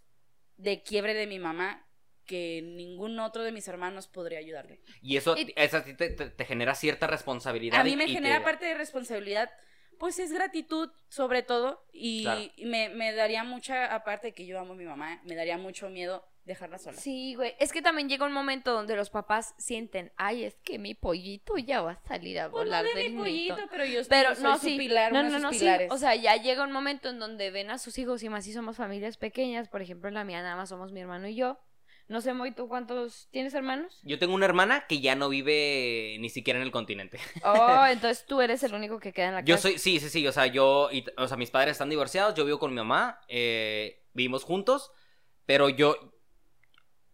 de 0.57 0.83
quiebre 0.83 1.15
de 1.15 1.27
mi 1.27 1.39
mamá 1.39 1.87
que 2.25 2.63
ningún 2.63 3.19
otro 3.21 3.43
de 3.43 3.53
mis 3.53 3.69
hermanos 3.69 4.09
podría 4.09 4.39
ayudarle. 4.39 4.81
Y 5.03 5.17
eso, 5.19 5.37
Y- 5.37 5.53
eso 5.57 5.77
a 5.79 5.85
ti 5.85 5.95
te, 5.95 6.09
te- 6.11 6.31
te 6.31 6.45
genera 6.47 6.75
cierta 6.75 7.07
responsabilidad. 7.07 7.81
A 7.81 7.85
mí 7.85 7.97
me 7.97 8.09
genera 8.09 8.39
te- 8.39 8.45
parte 8.45 8.65
de 8.65 8.75
responsabilidad, 8.75 9.51
pues 9.99 10.19
es 10.19 10.33
gratitud 10.33 10.91
sobre 11.09 11.43
todo, 11.43 11.87
y 11.93 12.23
Claro. 12.23 12.41
y 12.57 12.65
me, 12.65 12.89
me 12.89 13.13
daría 13.13 13.45
mucha, 13.45 13.95
aparte 13.95 14.29
de 14.29 14.35
que 14.35 14.47
yo 14.47 14.59
amo 14.59 14.73
a 14.73 14.77
mi 14.77 14.85
mamá, 14.85 15.21
me 15.25 15.35
daría 15.35 15.59
mucho 15.59 15.91
miedo 15.91 16.27
dejarla 16.45 16.79
sola. 16.79 16.97
Sí, 16.99 17.35
güey. 17.35 17.55
Es 17.59 17.73
que 17.73 17.81
también 17.83 18.09
llega 18.09 18.27
un 18.27 18.33
momento 18.33 18.73
donde 18.73 18.97
los 18.97 19.11
papás 19.11 19.55
sienten, 19.59 20.13
ay, 20.17 20.45
es 20.45 20.57
que 20.65 20.79
mi 20.79 20.95
pollito 20.95 21.57
ya 21.57 21.81
va 21.83 21.93
a 21.93 22.01
salir 22.07 22.39
a 22.41 22.51
Pues 22.51 22.65
no 22.65 22.77
volar 22.77 22.85
de 22.85 22.95
del 22.95 23.13
mi 23.13 23.19
pollito, 23.19 23.57
nito. 23.57 23.69
pero 23.71 23.85
yo, 23.85 24.01
Pero 24.09 24.29
yo 24.31 24.35
soy 24.35 24.45
no, 24.45 24.59
su 24.59 24.67
sí. 24.67 24.77
pilar, 24.79 25.13
no, 25.13 25.23
no, 25.23 25.31
sus 25.31 25.41
no, 25.43 25.53
sí. 25.53 25.67
O 25.91 25.97
sea, 25.99 26.15
ya 26.15 26.37
llega 26.37 26.65
un 26.65 26.73
momento 26.73 27.09
en 27.09 27.19
donde 27.19 27.51
ven 27.51 27.71
a 27.71 27.79
sus 27.79 27.97
hijos 27.99 28.23
y 28.23 28.29
más 28.29 28.45
si 28.45 28.53
somos 28.53 28.77
familias 28.77 29.17
pequeñas. 29.17 29.69
Por 29.69 29.83
ejemplo, 29.83 30.09
en 30.09 30.15
la 30.15 30.25
mía 30.25 30.43
nada 30.43 30.57
más 30.57 30.69
somos 30.69 30.93
mi 30.93 31.01
hermano 31.01 31.29
y 31.29 31.35
yo. 31.35 31.59
No 32.07 32.21
sé, 32.21 32.35
Moy, 32.35 32.53
¿tú 32.53 32.69
cuántos 32.69 33.29
tienes 33.31 33.55
hermanos? 33.55 33.99
Yo 34.03 34.19
tengo 34.19 34.35
una 34.35 34.45
hermana 34.45 34.85
que 34.87 35.01
ya 35.01 35.15
no 35.15 35.31
vive 35.31 36.19
ni 36.21 36.29
siquiera 36.29 36.59
en 36.59 36.67
el 36.67 36.71
continente. 36.71 37.19
Oh, 37.43 37.87
entonces 37.91 38.27
tú 38.27 38.43
eres 38.43 38.63
el 38.63 38.75
único 38.75 39.01
que 39.01 39.15
queda 39.15 39.29
en 39.29 39.35
la 39.37 39.41
Yo 39.41 39.55
casa. 39.55 39.69
soy, 39.71 39.79
sí, 39.79 39.99
sí, 40.01 40.11
sí, 40.11 40.27
o 40.29 40.33
sea, 40.33 40.45
yo, 40.47 40.91
y- 40.93 41.07
o 41.17 41.27
sea, 41.27 41.39
mis 41.39 41.51
padres 41.51 41.73
están 41.73 41.89
divorciados, 41.89 42.35
yo 42.35 42.45
vivo 42.45 42.59
con 42.59 42.73
mi 42.73 42.77
mamá, 42.77 43.21
eh, 43.29 44.03
vivimos 44.13 44.45
juntos, 44.45 44.93
pero 45.47 45.71
yo, 45.71 45.97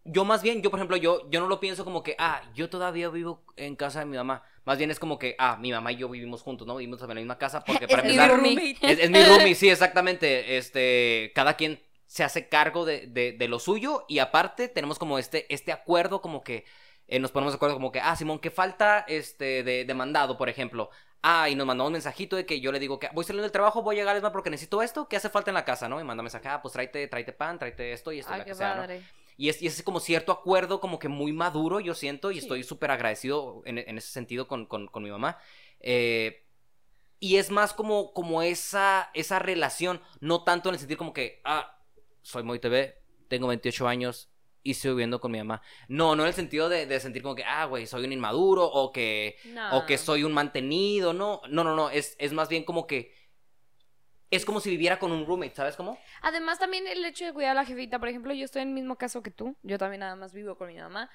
yo 0.04 0.24
más 0.24 0.42
bien, 0.42 0.62
yo 0.62 0.70
por 0.70 0.78
ejemplo, 0.78 0.96
yo, 0.96 1.28
yo 1.30 1.40
no 1.40 1.46
lo 1.46 1.60
pienso 1.60 1.84
como 1.84 2.02
que, 2.02 2.16
ah, 2.18 2.42
yo 2.54 2.70
todavía 2.70 3.08
vivo 3.10 3.44
en 3.56 3.76
casa 3.76 4.00
de 4.00 4.06
mi 4.06 4.16
mamá. 4.16 4.42
Más 4.64 4.78
bien 4.78 4.90
es 4.90 4.98
como 4.98 5.18
que, 5.18 5.36
ah, 5.38 5.56
mi 5.60 5.72
mamá 5.72 5.92
y 5.92 5.96
yo 5.96 6.08
vivimos 6.08 6.42
juntos, 6.42 6.66
¿no? 6.66 6.76
Vivimos 6.76 7.00
en 7.02 7.08
la 7.08 7.14
misma 7.14 7.38
casa 7.38 7.64
porque 7.64 7.88
para 7.88 8.02
Es 8.02 8.08
mi 8.08 8.14
empezar... 8.14 8.30
roomie. 8.30 8.76
Es, 8.82 8.98
es 8.98 9.10
mi 9.10 9.22
roomie, 9.24 9.54
sí, 9.54 9.68
exactamente. 9.70 10.56
Este, 10.56 11.32
cada 11.34 11.54
quien 11.56 11.80
se 12.06 12.24
hace 12.24 12.48
cargo 12.48 12.84
de, 12.84 13.06
de- 13.06 13.32
de 13.32 13.48
lo 13.48 13.58
suyo 13.58 14.04
y 14.08 14.18
aparte 14.18 14.68
tenemos 14.68 14.98
como 14.98 15.18
este, 15.18 15.52
este 15.54 15.72
acuerdo 15.72 16.20
como 16.20 16.42
que 16.42 16.64
eh, 17.06 17.18
nos 17.18 17.32
ponemos 17.32 17.52
de 17.52 17.56
acuerdo 17.56 17.74
como 17.76 17.92
que, 17.92 18.00
ah, 18.00 18.16
Simón, 18.16 18.38
que 18.38 18.50
falta 18.50 19.04
este 19.08 19.62
de, 19.62 19.84
de 19.84 19.94
mandado, 19.94 20.36
por 20.38 20.48
ejemplo. 20.48 20.90
Ah, 21.22 21.48
y 21.50 21.54
nos 21.54 21.66
mandó 21.66 21.86
un 21.86 21.92
mensajito 21.92 22.36
de 22.36 22.46
que 22.46 22.60
yo 22.60 22.72
le 22.72 22.78
digo 22.78 22.98
que 22.98 23.08
voy 23.12 23.24
saliendo 23.24 23.42
del 23.42 23.52
trabajo, 23.52 23.82
voy 23.82 23.96
a 23.96 23.98
llegar 24.00 24.20
más 24.22 24.32
porque 24.32 24.48
necesito 24.50 24.80
esto, 24.82 25.06
¿qué 25.08 25.16
hace 25.16 25.28
falta 25.28 25.50
en 25.50 25.54
la 25.54 25.64
casa, 25.66 25.88
no? 25.88 26.00
Y 26.00 26.04
manda 26.04 26.22
mensaje, 26.22 26.48
ah, 26.48 26.62
pues 26.62 26.72
tráete, 26.72 27.06
tráete 27.08 27.32
pan, 27.32 27.58
tráete 27.58 27.92
esto 27.92 28.10
y 28.12 28.20
esto 28.20 28.32
Ay, 28.32 28.38
la 28.38 28.44
qué 28.44 28.50
que 28.52 28.54
sea, 28.56 28.74
¿no? 28.74 28.82
Y 29.40 29.48
es, 29.48 29.62
y 29.62 29.66
es 29.68 29.82
como 29.82 30.00
cierto 30.00 30.32
acuerdo, 30.32 30.80
como 30.80 30.98
que 30.98 31.08
muy 31.08 31.32
maduro, 31.32 31.80
yo 31.80 31.94
siento, 31.94 32.30
y 32.30 32.34
Sí. 32.34 32.40
estoy 32.40 32.62
súper 32.62 32.90
agradecido 32.90 33.62
en, 33.64 33.78
en 33.78 33.96
ese 33.96 34.10
sentido 34.12 34.46
con, 34.46 34.66
con- 34.66 34.86
con 34.86 35.02
mi 35.02 35.10
mamá. 35.10 35.38
Eh, 35.80 36.44
y 37.18 37.36
es 37.36 37.50
más 37.50 37.72
como, 37.72 38.12
como 38.12 38.42
esa, 38.42 39.10
esa 39.14 39.38
relación, 39.38 40.02
no 40.20 40.44
tanto 40.44 40.68
en 40.68 40.74
el 40.74 40.78
sentido 40.78 40.98
como 40.98 41.14
que, 41.14 41.40
ah, 41.44 41.74
soy 42.20 42.42
muy 42.42 42.58
TV, 42.58 42.98
tengo 43.28 43.46
28 43.48 43.88
años 43.88 44.28
y 44.62 44.72
estoy 44.72 44.90
viviendo 44.90 45.20
con 45.22 45.32
mi 45.32 45.38
mamá. 45.38 45.62
No, 45.88 46.14
no 46.16 46.22
en 46.24 46.28
el 46.28 46.34
sentido 46.34 46.68
de, 46.68 46.84
de 46.84 47.00
sentir 47.00 47.22
como 47.22 47.34
que, 47.34 47.44
ah, 47.44 47.64
güey, 47.64 47.86
soy 47.86 48.04
un 48.04 48.12
inmaduro 48.12 48.66
o 48.66 48.92
que, 48.92 49.36
No. 49.46 49.78
o 49.78 49.86
que 49.86 49.96
soy 49.96 50.22
un 50.22 50.32
mantenido, 50.34 51.14
no, 51.14 51.40
no, 51.48 51.64
no, 51.64 51.74
no, 51.74 51.88
es, 51.88 52.14
es 52.18 52.34
más 52.34 52.50
bien 52.50 52.64
como 52.64 52.86
que... 52.86 53.18
Es 54.30 54.44
como 54.44 54.60
si 54.60 54.70
viviera 54.70 54.98
con 55.00 55.10
un 55.10 55.26
roommate, 55.26 55.56
¿sabes 55.56 55.74
cómo? 55.74 55.98
Además, 56.22 56.60
también 56.60 56.86
el 56.86 57.04
hecho 57.04 57.24
de 57.24 57.32
cuidar 57.32 57.50
a 57.50 57.54
la 57.54 57.64
jefita. 57.64 57.98
Por 57.98 58.08
ejemplo, 58.08 58.32
yo 58.32 58.44
estoy 58.44 58.62
en 58.62 58.68
el 58.68 58.74
mismo 58.74 58.96
caso 58.96 59.22
que 59.22 59.32
tú. 59.32 59.56
Yo 59.62 59.76
también 59.76 60.00
nada 60.00 60.14
más 60.14 60.32
vivo 60.32 60.56
con 60.56 60.68
mi 60.68 60.76
mamá. 60.76 61.10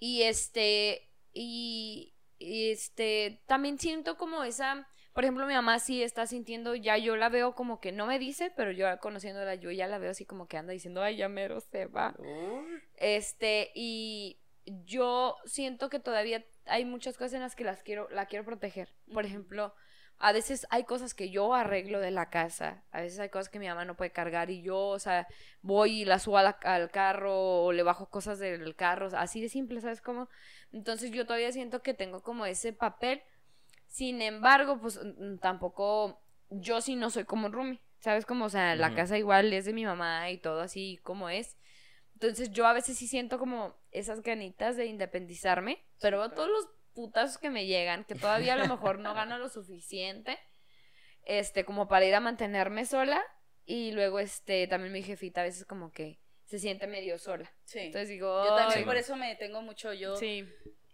Y 0.00 0.22
este. 0.22 1.08
Y. 1.32 2.16
y 2.38 2.70
este. 2.72 3.42
También 3.46 3.78
siento 3.78 4.16
como 4.16 4.42
esa. 4.42 4.88
Por 5.12 5.24
ejemplo, 5.24 5.46
mi 5.46 5.54
mamá 5.54 5.78
sí 5.78 6.02
está 6.02 6.26
sintiendo. 6.26 6.74
Ya 6.74 6.96
yo 6.98 7.16
la 7.16 7.28
veo 7.28 7.54
como 7.54 7.80
que 7.80 7.92
no 7.92 8.06
me 8.06 8.18
dice, 8.18 8.52
pero 8.56 8.72
yo 8.72 8.86
conociéndola, 8.98 9.54
yo 9.54 9.70
ya 9.70 9.86
la 9.86 9.98
veo 9.98 10.10
así 10.10 10.26
como 10.26 10.48
que 10.48 10.56
anda 10.56 10.72
diciendo, 10.72 11.00
ay, 11.00 11.16
ya 11.16 11.28
mero 11.28 11.60
se 11.60 11.86
va. 11.86 12.16
Este. 12.96 13.70
Y. 13.74 14.40
Yo 14.84 15.36
siento 15.46 15.88
que 15.88 15.98
todavía 15.98 16.44
hay 16.66 16.84
muchas 16.84 17.16
cosas 17.16 17.34
en 17.34 17.40
las 17.40 17.56
que 17.56 17.64
las 17.64 17.82
quiero, 17.82 18.06
la 18.10 18.26
quiero 18.26 18.44
proteger. 18.44 18.92
Por 19.10 19.24
ejemplo, 19.24 19.74
a 20.20 20.32
veces 20.32 20.66
hay 20.70 20.84
cosas 20.84 21.14
que 21.14 21.30
yo 21.30 21.54
arreglo 21.54 22.00
de 22.00 22.10
la 22.10 22.28
casa, 22.30 22.82
a 22.90 23.00
veces 23.00 23.18
hay 23.20 23.28
cosas 23.28 23.48
que 23.48 23.58
mi 23.58 23.68
mamá 23.68 23.84
no 23.84 23.96
puede 23.96 24.10
cargar 24.10 24.50
y 24.50 24.62
yo, 24.62 24.78
o 24.88 24.98
sea, 24.98 25.26
voy 25.62 26.02
y 26.02 26.04
las 26.04 26.22
subo 26.24 26.38
a 26.38 26.42
la- 26.42 26.58
al 26.64 26.90
carro 26.90 27.62
o 27.64 27.72
le 27.72 27.82
bajo 27.84 28.10
cosas 28.10 28.38
del 28.38 28.74
carro, 28.74 29.08
así 29.16 29.40
de 29.40 29.48
simple, 29.48 29.80
¿sabes 29.80 30.00
cómo? 30.00 30.28
Entonces 30.72 31.10
yo 31.12 31.24
todavía 31.24 31.52
siento 31.52 31.82
que 31.82 31.94
tengo 31.94 32.22
como 32.22 32.46
ese 32.46 32.72
papel. 32.72 33.22
Sin 33.86 34.20
embargo, 34.20 34.78
pues 34.80 35.00
mm, 35.02 35.38
tampoco 35.38 36.20
yo 36.50 36.80
sí 36.80 36.96
no 36.96 37.10
soy 37.10 37.24
como 37.24 37.48
Rumi, 37.48 37.80
¿sabes 38.00 38.26
cómo? 38.26 38.44
O 38.46 38.50
sea, 38.50 38.74
la 38.76 38.88
casa 38.96 39.18
igual 39.18 39.52
es 39.52 39.64
de 39.64 39.72
mi 39.72 39.84
mamá 39.84 40.30
y 40.30 40.38
todo 40.38 40.60
así 40.60 40.98
como 41.02 41.28
es. 41.30 41.56
Entonces 42.14 42.50
yo 42.50 42.66
a 42.66 42.72
veces 42.72 42.98
sí 42.98 43.06
siento 43.06 43.38
como 43.38 43.76
esas 43.92 44.22
ganitas 44.22 44.76
de 44.76 44.86
independizarme, 44.86 45.84
pero 46.00 46.18
veo 46.18 46.30
todos 46.30 46.48
los 46.50 46.68
putazos 46.98 47.38
que 47.38 47.48
me 47.48 47.64
llegan, 47.66 48.02
que 48.04 48.16
todavía 48.16 48.54
a 48.54 48.56
lo 48.56 48.66
mejor 48.66 48.98
no 48.98 49.14
gano 49.14 49.38
lo 49.38 49.48
suficiente, 49.48 50.36
este, 51.24 51.64
como 51.64 51.86
para 51.86 52.04
ir 52.06 52.14
a 52.16 52.18
mantenerme 52.18 52.84
sola. 52.86 53.24
Y 53.64 53.92
luego, 53.92 54.18
este, 54.18 54.66
también 54.66 54.92
mi 54.92 55.04
jefita 55.04 55.42
a 55.42 55.44
veces 55.44 55.64
como 55.64 55.92
que 55.92 56.18
se 56.46 56.58
siente 56.58 56.88
medio 56.88 57.16
sola. 57.20 57.48
Sí. 57.66 57.78
Entonces 57.78 58.08
digo, 58.08 58.44
yo 58.44 58.56
también 58.56 58.80
"Ay, 58.80 58.84
por 58.84 58.96
eso 58.96 59.14
me 59.14 59.28
detengo 59.28 59.62
mucho 59.62 59.92
yo. 59.92 60.16
Sí. 60.16 60.44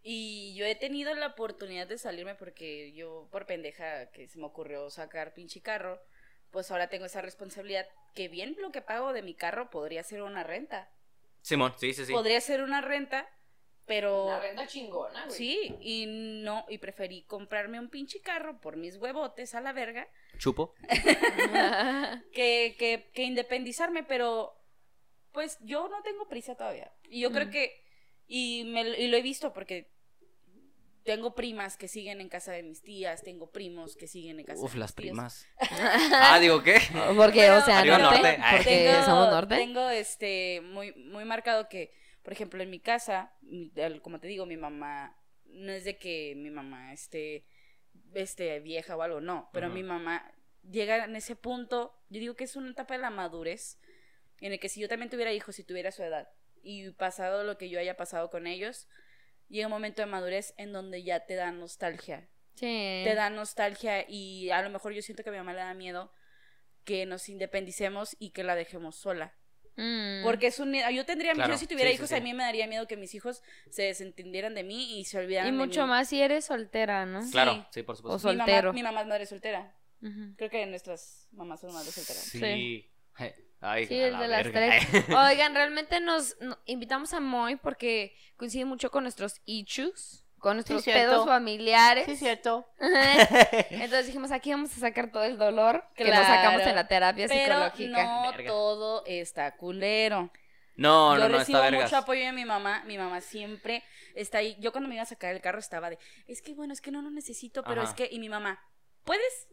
Y 0.03 0.55
yo 0.57 0.67
he 0.67 0.75
tenido 0.75 1.14
la 1.14 1.29
oportunidad 1.29 1.87
de 1.87 1.97
salirme 1.97 2.35
porque 2.35 2.93
yo, 2.93 3.27
por 3.33 3.47
pendeja 3.47 4.11
que 4.11 4.29
se 4.29 4.38
me 4.38 4.45
ocurrió 4.45 4.90
sacar 4.90 5.33
pinche 5.33 5.62
carro, 5.62 6.03
pues 6.51 6.71
ahora 6.71 6.88
tengo 6.90 7.07
esa 7.07 7.23
responsabilidad 7.23 7.87
que 8.14 8.29
bien 8.29 8.57
lo 8.59 8.73
que 8.73 8.83
pago 8.83 9.14
de 9.14 9.23
mi 9.23 9.35
carro 9.35 9.71
podría 9.71 10.03
ser 10.03 10.21
una 10.21 10.45
renta. 10.45 10.90
Simón, 11.40 11.73
sí, 11.79 11.95
sí, 11.95 12.05
sí. 12.05 12.12
Podría 12.12 12.43
ser 12.43 12.62
una 12.62 12.83
renta, 12.83 13.27
pero... 13.87 14.27
Una 14.27 14.40
renta 14.40 14.66
chingona, 14.66 15.27
güey. 15.27 15.37
Sí, 15.37 15.75
y 15.81 16.07
no, 16.07 16.64
y 16.68 16.79
preferí 16.79 17.23
comprarme 17.25 17.79
un 17.79 17.88
pinche 17.90 18.20
carro 18.20 18.61
por 18.61 18.77
mis 18.77 18.97
huevotes 18.97 19.55
a 19.55 19.61
la 19.61 19.73
verga 19.73 20.09
Chupo. 20.38 20.75
que, 22.33 22.77
que, 22.79 23.11
que 23.14 23.23
independizarme, 23.23 24.03
pero 24.03 24.55
pues 25.33 25.59
yo 25.61 25.88
no 25.88 26.03
tengo 26.03 26.29
prisa 26.29 26.55
todavía. 26.57 26.92
Y 27.09 27.20
yo 27.20 27.31
creo 27.33 27.47
Mm. 27.47 27.51
que, 27.51 27.83
y, 28.27 28.64
me, 28.64 28.83
y 28.83 29.09
lo 29.09 29.16
he 29.16 29.23
visto 29.23 29.53
porque 29.53 29.92
tengo 31.05 31.35
primas 31.35 31.77
que 31.77 31.87
siguen 31.87 32.20
en 32.23 32.29
casa 32.31 32.53
de 32.53 32.62
mis 32.62 32.83
tías, 32.83 33.23
tengo 33.23 33.51
primos 33.51 33.94
que 33.97 34.07
siguen 34.07 34.40
en 34.40 34.47
casa 34.47 34.62
Uf, 34.62 34.70
de 34.73 34.77
mis 34.77 34.81
las 34.81 34.94
tíos. 34.94 35.11
primas. 35.11 35.47
ah, 36.14 36.38
digo, 36.40 36.62
¿qué? 36.62 36.81
Porque, 37.16 37.40
Pero- 37.40 37.59
o 37.59 37.61
sea, 37.61 37.85
norte, 37.85 38.03
norte. 38.03 38.38
Porque 38.53 38.85
Tengo, 38.90 39.05
somos 39.05 39.31
norte. 39.31 39.57
tengo 39.57 39.88
este 39.90 40.62
muy, 40.62 40.92
muy 40.94 41.25
marcado 41.27 41.68
que, 41.68 41.92
por 42.25 42.33
ejemplo, 42.33 42.63
en 42.63 42.71
mi 42.71 42.81
casa, 42.81 43.33
como 44.03 44.19
te 44.19 44.27
digo, 44.27 44.47
mi 44.47 44.57
mamá, 44.57 45.17
no 45.45 45.71
es 45.71 45.85
de 45.85 45.99
que 45.99 46.35
mi 46.37 46.51
mamá 46.51 46.93
esté 46.95 47.45
este, 48.15 48.59
vieja 48.61 48.97
o 48.97 49.03
algo, 49.03 49.21
no, 49.21 49.51
pero 49.53 49.69
mi 49.69 49.83
mamá 49.83 50.33
llega 50.63 51.05
en 51.05 51.15
ese 51.17 51.37
punto, 51.37 51.95
yo 52.09 52.19
digo 52.21 52.35
que 52.35 52.45
es 52.45 52.57
una 52.57 52.71
etapa 52.71 52.95
de 52.95 53.01
la 53.01 53.11
madurez, 53.11 53.79
en 54.41 54.53
el 54.53 54.59
que 54.59 54.71
si 54.71 54.81
yo 54.81 54.89
también 54.89 55.11
tuviera 55.11 55.33
hijos, 55.33 55.55
si 55.55 55.65
tuviera 55.65 55.93
su 55.93 56.03
edad, 56.03 56.29
y 56.63 56.91
pasado 56.93 57.45
lo 57.45 57.59
que 57.59 57.69
yo 57.69 57.79
haya 57.79 57.97
pasado 57.97 58.31
con 58.31 58.47
ellos, 58.47 58.89
llega 59.49 59.67
un 59.67 59.73
momento 59.73 60.01
de 60.01 60.07
madurez 60.07 60.55
en 60.57 60.73
donde 60.73 61.03
ya 61.03 61.27
te 61.27 61.35
da 61.35 61.53
nostalgia, 61.53 62.29
Sí. 62.55 63.03
te 63.05 63.15
da 63.15 63.29
nostalgia 63.29 64.07
y 64.09 64.49
a 64.51 64.63
lo 64.63 64.71
mejor 64.71 64.93
yo 64.95 65.03
siento 65.03 65.23
que 65.23 65.29
a 65.29 65.33
mi 65.33 65.39
mamá 65.39 65.53
le 65.53 65.59
da 65.59 65.75
miedo 65.75 66.11
que 66.85 67.05
nos 67.05 67.29
independicemos 67.29 68.17
y 68.19 68.31
que 68.31 68.45
la 68.45 68.55
dejemos 68.55 68.97
sola. 68.97 69.37
Mm. 69.77 70.23
Porque 70.23 70.47
es 70.49 70.59
un 70.61 70.71
miedo. 70.71 70.89
Yo 70.91 71.05
tendría, 71.05 71.33
Claro, 71.33 71.53
yo 71.53 71.59
si 71.59 71.67
tuviera 71.67 71.91
sí, 71.91 71.97
hijos, 71.97 72.09
sí. 72.09 72.15
a 72.15 72.21
mí 72.21 72.33
me 72.33 72.45
daría 72.45 72.67
miedo 72.67 72.87
que 72.87 72.97
mis 72.97 73.15
hijos 73.15 73.43
se 73.71 73.83
desentendieran 73.83 74.55
de 74.55 74.63
mí 74.63 74.99
y 75.01 75.05
se 75.05 75.19
olvidaran 75.19 75.49
Y 75.49 75.57
de 75.57 75.65
mucho 75.67 75.83
mí. 75.83 75.89
más 75.89 76.09
si 76.09 76.21
eres 76.21 76.45
soltera, 76.45 77.07
¿no? 77.07 77.23
Sí. 77.23 77.33
Claro, 77.33 77.67
sí, 77.73 77.83
por 77.83 77.95
O 77.95 77.97
supuesto. 77.99 78.29
Mi 78.29 78.35
mamá, 78.37 78.47
soltero. 78.47 78.73
mi 78.73 78.83
mamá 78.83 79.01
es 79.03 79.07
madre 79.09 79.27
soltera. 79.27 79.75
Creo 80.37 80.51
que 80.51 80.67
nuestras 80.67 81.29
mamás 81.33 81.61
son 81.61 81.73
madres 81.73 81.95
solteras. 81.95 82.23
Sí. 82.25 82.91
Ay, 83.61 83.87
Sí, 83.87 83.95
a 83.99 84.07
el 84.09 84.13
la 84.13 84.21
de 84.21 84.29
las 84.29 84.45
verga. 84.45 84.61
tres. 84.91 85.05
Oigan, 85.09 85.55
realmente 85.55 85.99
nos 86.01 86.37
no- 86.41 86.59
invitamos 86.67 87.15
a 87.15 87.21
Moy 87.21 87.57
porque 87.57 88.15
coincide 88.37 88.67
mucho 88.67 88.91
con 88.91 89.05
nuestros 89.05 89.41
issues, 89.47 90.24
con 90.45 90.57
nuestros 90.57 90.85
pedos 90.85 91.25
familiares. 91.25 92.05
Sí, 92.05 92.17
cierto. 92.19 92.69
Entonces 92.79 94.07
dijimos, 94.07 94.31
aquí 94.31 94.51
vamos 94.51 94.77
a 94.77 94.81
sacar 94.81 95.11
todo 95.11 95.25
el 95.25 95.39
dolor 95.39 95.83
que 95.97 96.05
nos 96.05 96.13
Claro. 96.13 96.27
sacamos 96.27 96.67
en 96.67 96.75
la 96.75 96.87
terapia 96.87 97.27
Pero 97.29 97.55
psicológica. 97.71 98.05
no 98.05 98.31
Verga. 98.31 98.49
todo 98.51 99.03
está 99.07 99.57
culero. 99.57 100.31
No, 100.77 101.15
yo 101.17 101.23
no, 101.23 101.29
no, 101.31 101.39
recibo 101.39 101.59
está 101.59 101.71
vergas. 101.71 101.91
mucho 101.91 101.97
apoyo 101.97 102.27
de 102.27 102.33
mi 102.33 102.45
mamá. 102.45 102.83
Mi 102.85 102.99
mamá 102.99 103.23
siempre 103.23 103.83
está 104.15 104.39
ahí. 104.39 104.55
Yo 104.61 104.71
cuando 104.71 104.87
me 104.89 104.97
iba 104.97 105.03
a 105.03 105.07
sacar 105.07 105.35
el 105.35 105.41
carro 105.41 105.61
estaba 105.61 105.89
de, 105.89 105.99
es 106.27 106.43
que 106.43 106.53
bueno, 106.53 106.75
es 106.75 106.83
que 106.83 106.91
no 106.91 107.01
lo 107.01 107.11
necesito, 107.11 107.63
pero 107.65 107.81
Ajá. 107.81 107.91
es 107.91 107.97
que. 107.97 108.09
Y 108.15 108.19
mi 108.19 108.29
mamá, 108.29 108.61
¿puedes? 109.05 109.49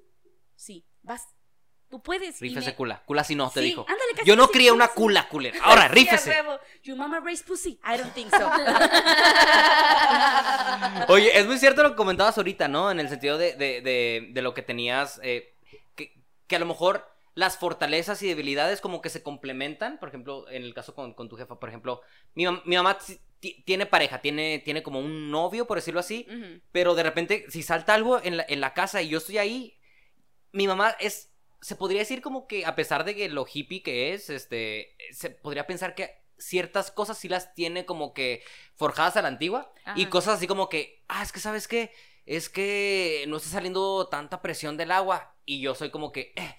Sí, 0.55 0.85
vas. 1.03 1.25
Tú 1.91 2.01
puedes. 2.01 2.39
Rífese 2.39 2.71
me- 2.71 2.75
cula. 2.75 3.03
Cula 3.05 3.23
si 3.23 3.35
no, 3.35 3.51
te 3.51 3.59
Sí, 3.59 3.67
dijo. 3.67 3.81
ándale, 3.81 4.11
casi, 4.15 4.25
Yo 4.27 4.35
no 4.37 4.47
crié 4.47 4.71
una 4.71 4.87
cula, 4.87 5.27
culera. 5.27 5.59
Ahora, 5.61 5.89
rífese. 5.89 6.33
Your 6.83 6.97
mama 6.97 7.19
raised 7.19 7.45
pussy. 7.45 7.79
I 7.85 7.97
don't 7.97 8.13
think 8.13 8.33
so. 8.33 8.49
Oye, 11.09 11.37
es 11.37 11.45
muy 11.45 11.57
cierto 11.57 11.83
lo 11.83 11.89
que 11.91 11.95
comentabas 11.95 12.37
ahorita, 12.37 12.67
¿no? 12.67 12.91
En 12.91 12.99
el 12.99 13.09
sentido 13.09 13.37
de, 13.37 13.53
de, 13.55 13.81
de, 13.81 14.29
de 14.31 14.41
lo 14.41 14.53
que 14.53 14.61
tenías, 14.61 15.19
eh, 15.23 15.53
que, 15.95 16.13
que 16.47 16.55
a 16.55 16.59
lo 16.59 16.65
mejor 16.65 17.07
las 17.33 17.57
fortalezas 17.57 18.21
y 18.23 18.27
debilidades 18.27 18.81
como 18.81 19.01
que 19.01 19.09
se 19.09 19.23
complementan. 19.23 19.99
Por 19.99 20.09
ejemplo, 20.09 20.49
en 20.49 20.63
el 20.63 20.73
caso 20.73 20.93
con, 20.95 21.13
con 21.13 21.29
tu 21.29 21.37
jefa, 21.37 21.59
por 21.59 21.69
ejemplo, 21.69 22.01
mi, 22.35 22.43
mam- 22.45 22.61
mi 22.65 22.75
mamá 22.75 22.97
ti- 22.97 23.19
ti- 23.39 23.63
tiene 23.65 23.85
pareja, 23.85 24.21
tiene, 24.21 24.59
tiene 24.63 24.83
como 24.83 24.99
un 24.99 25.31
novio, 25.31 25.65
por 25.67 25.77
decirlo 25.77 25.99
así, 25.99 26.27
pero 26.71 26.95
de 26.95 27.03
repente, 27.03 27.45
si 27.49 27.63
salta 27.63 27.93
algo 27.93 28.19
en 28.23 28.37
la, 28.37 28.45
en 28.47 28.61
la 28.61 28.73
casa 28.73 29.01
y 29.01 29.09
yo 29.09 29.17
estoy 29.17 29.37
ahí, 29.37 29.77
mi 30.51 30.67
mamá 30.67 30.95
es, 30.99 31.30
se 31.61 31.75
podría 31.75 31.99
decir 31.99 32.21
como 32.21 32.47
que 32.47 32.65
a 32.65 32.75
pesar 32.75 33.03
de 33.05 33.15
que 33.15 33.29
lo 33.29 33.45
hippie 33.51 33.83
que 33.83 34.13
es, 34.13 34.29
este, 34.29 34.95
se 35.11 35.29
podría 35.29 35.67
pensar 35.67 35.95
que 35.95 36.19
ciertas 36.37 36.89
cosas 36.91 37.17
sí 37.19 37.29
las 37.29 37.53
tiene 37.53 37.85
como 37.85 38.13
que 38.13 38.43
forjadas 38.75 39.15
a 39.17 39.21
la 39.21 39.27
antigua 39.27 39.71
y 39.95 40.07
cosas 40.07 40.35
así 40.37 40.47
como 40.47 40.69
que, 40.69 41.03
ah, 41.07 41.21
es 41.21 41.31
que 41.31 41.39
sabes 41.39 41.67
qué, 41.67 41.91
es 42.25 42.49
que 42.49 43.25
no 43.27 43.37
está 43.37 43.49
saliendo 43.49 44.07
tanta 44.07 44.41
presión 44.41 44.75
del 44.75 44.91
agua 44.91 45.35
y 45.45 45.61
yo 45.61 45.75
soy 45.75 45.91
como 45.91 46.11
que, 46.11 46.33
eh, 46.35 46.55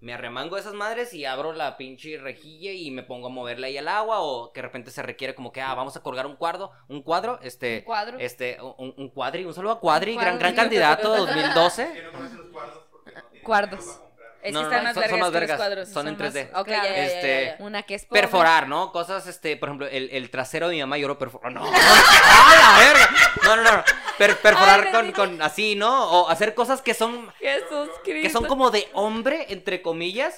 me 0.00 0.12
arremango 0.12 0.54
de 0.56 0.60
esas 0.60 0.74
madres 0.74 1.14
y 1.14 1.24
abro 1.24 1.52
la 1.54 1.76
pinche 1.78 2.18
rejilla 2.18 2.70
y 2.72 2.90
me 2.90 3.02
pongo 3.02 3.28
a 3.28 3.30
moverle 3.30 3.68
ahí 3.68 3.78
al 3.78 3.88
agua 3.88 4.20
o 4.20 4.52
que 4.52 4.60
de 4.60 4.66
repente 4.66 4.90
se 4.90 5.02
requiere 5.02 5.34
como 5.34 5.50
que, 5.50 5.62
ah, 5.62 5.74
vamos 5.74 5.96
a 5.96 6.02
colgar 6.02 6.26
un 6.26 6.36
cuadro, 6.36 6.70
un 6.88 7.02
cuadro, 7.02 7.40
este, 7.42 7.78
Un 7.78 7.84
cuadro. 7.84 8.18
este, 8.20 8.58
un, 8.60 8.94
un 8.96 9.08
cuadri, 9.08 9.44
un 9.46 9.54
saludo 9.54 9.72
a 9.72 9.80
Cuadri, 9.80 10.12
Un 10.12 10.20
gran, 10.20 10.38
gran 10.38 10.52
cuadri. 10.54 10.56
candidato 10.76 11.16
2012. 11.16 11.92
Que 11.92 12.02
no 12.02 12.12
conocen 12.12 12.38
los 12.38 12.48
cuadros 12.52 12.84
porque 12.92 13.12
no 13.14 13.22
tienen 13.30 13.44
Cuartos. 13.44 14.00
Dinero 14.44 14.44
para 14.44 14.44
comprar. 14.44 14.46
Es 14.46 14.52
No, 14.52 14.60
que 14.60 14.64
no, 14.64 14.68
están 14.70 14.78
no, 14.78 14.84
más 14.84 14.94
son- 14.94 15.02
son 15.02 15.10
más 15.10 15.10
que 15.16 15.20
los 15.20 15.32
vergas, 15.32 15.88
son 15.92 16.08
en 16.08 16.18
más- 16.18 16.34
3D. 16.34 16.50
Ok, 16.54 16.68
ya, 16.68 16.84
ya, 16.84 16.90
ya, 16.90 17.04
Este, 17.06 17.56
ya. 17.58 17.64
Una 17.64 17.82
que 17.82 17.94
es 17.94 18.04
pobre. 18.04 18.20
Perforar, 18.22 18.68
¿no? 18.68 18.92
Cosas, 18.92 19.26
este, 19.26 19.56
por 19.56 19.68
ejemplo, 19.70 19.86
el, 19.88 20.10
el 20.10 20.30
trasero 20.30 20.68
de 20.68 20.74
mi 20.74 20.80
mamá 20.80 20.98
yo 20.98 21.08
lo 21.08 21.18
perforo. 21.18 21.50
No, 21.50 21.60
no, 21.64 21.70
¡Ah, 21.74 22.54
la 22.78 22.84
verga! 22.84 23.10
No, 23.44 23.56
no, 23.56 23.62
no. 23.62 23.84
Per- 24.18 24.36
perforar 24.38 24.86
Ay, 24.86 24.92
con, 24.92 25.12
con 25.12 25.42
así, 25.42 25.74
¿no? 25.76 26.10
O 26.10 26.28
hacer 26.28 26.54
cosas 26.54 26.82
que 26.82 26.94
son 26.94 27.30
Jesús 27.40 27.88
Cristo. 28.04 28.22
que 28.22 28.30
son 28.30 28.44
como 28.46 28.70
de 28.70 28.88
hombre, 28.92 29.46
entre 29.48 29.82
comillas. 29.82 30.34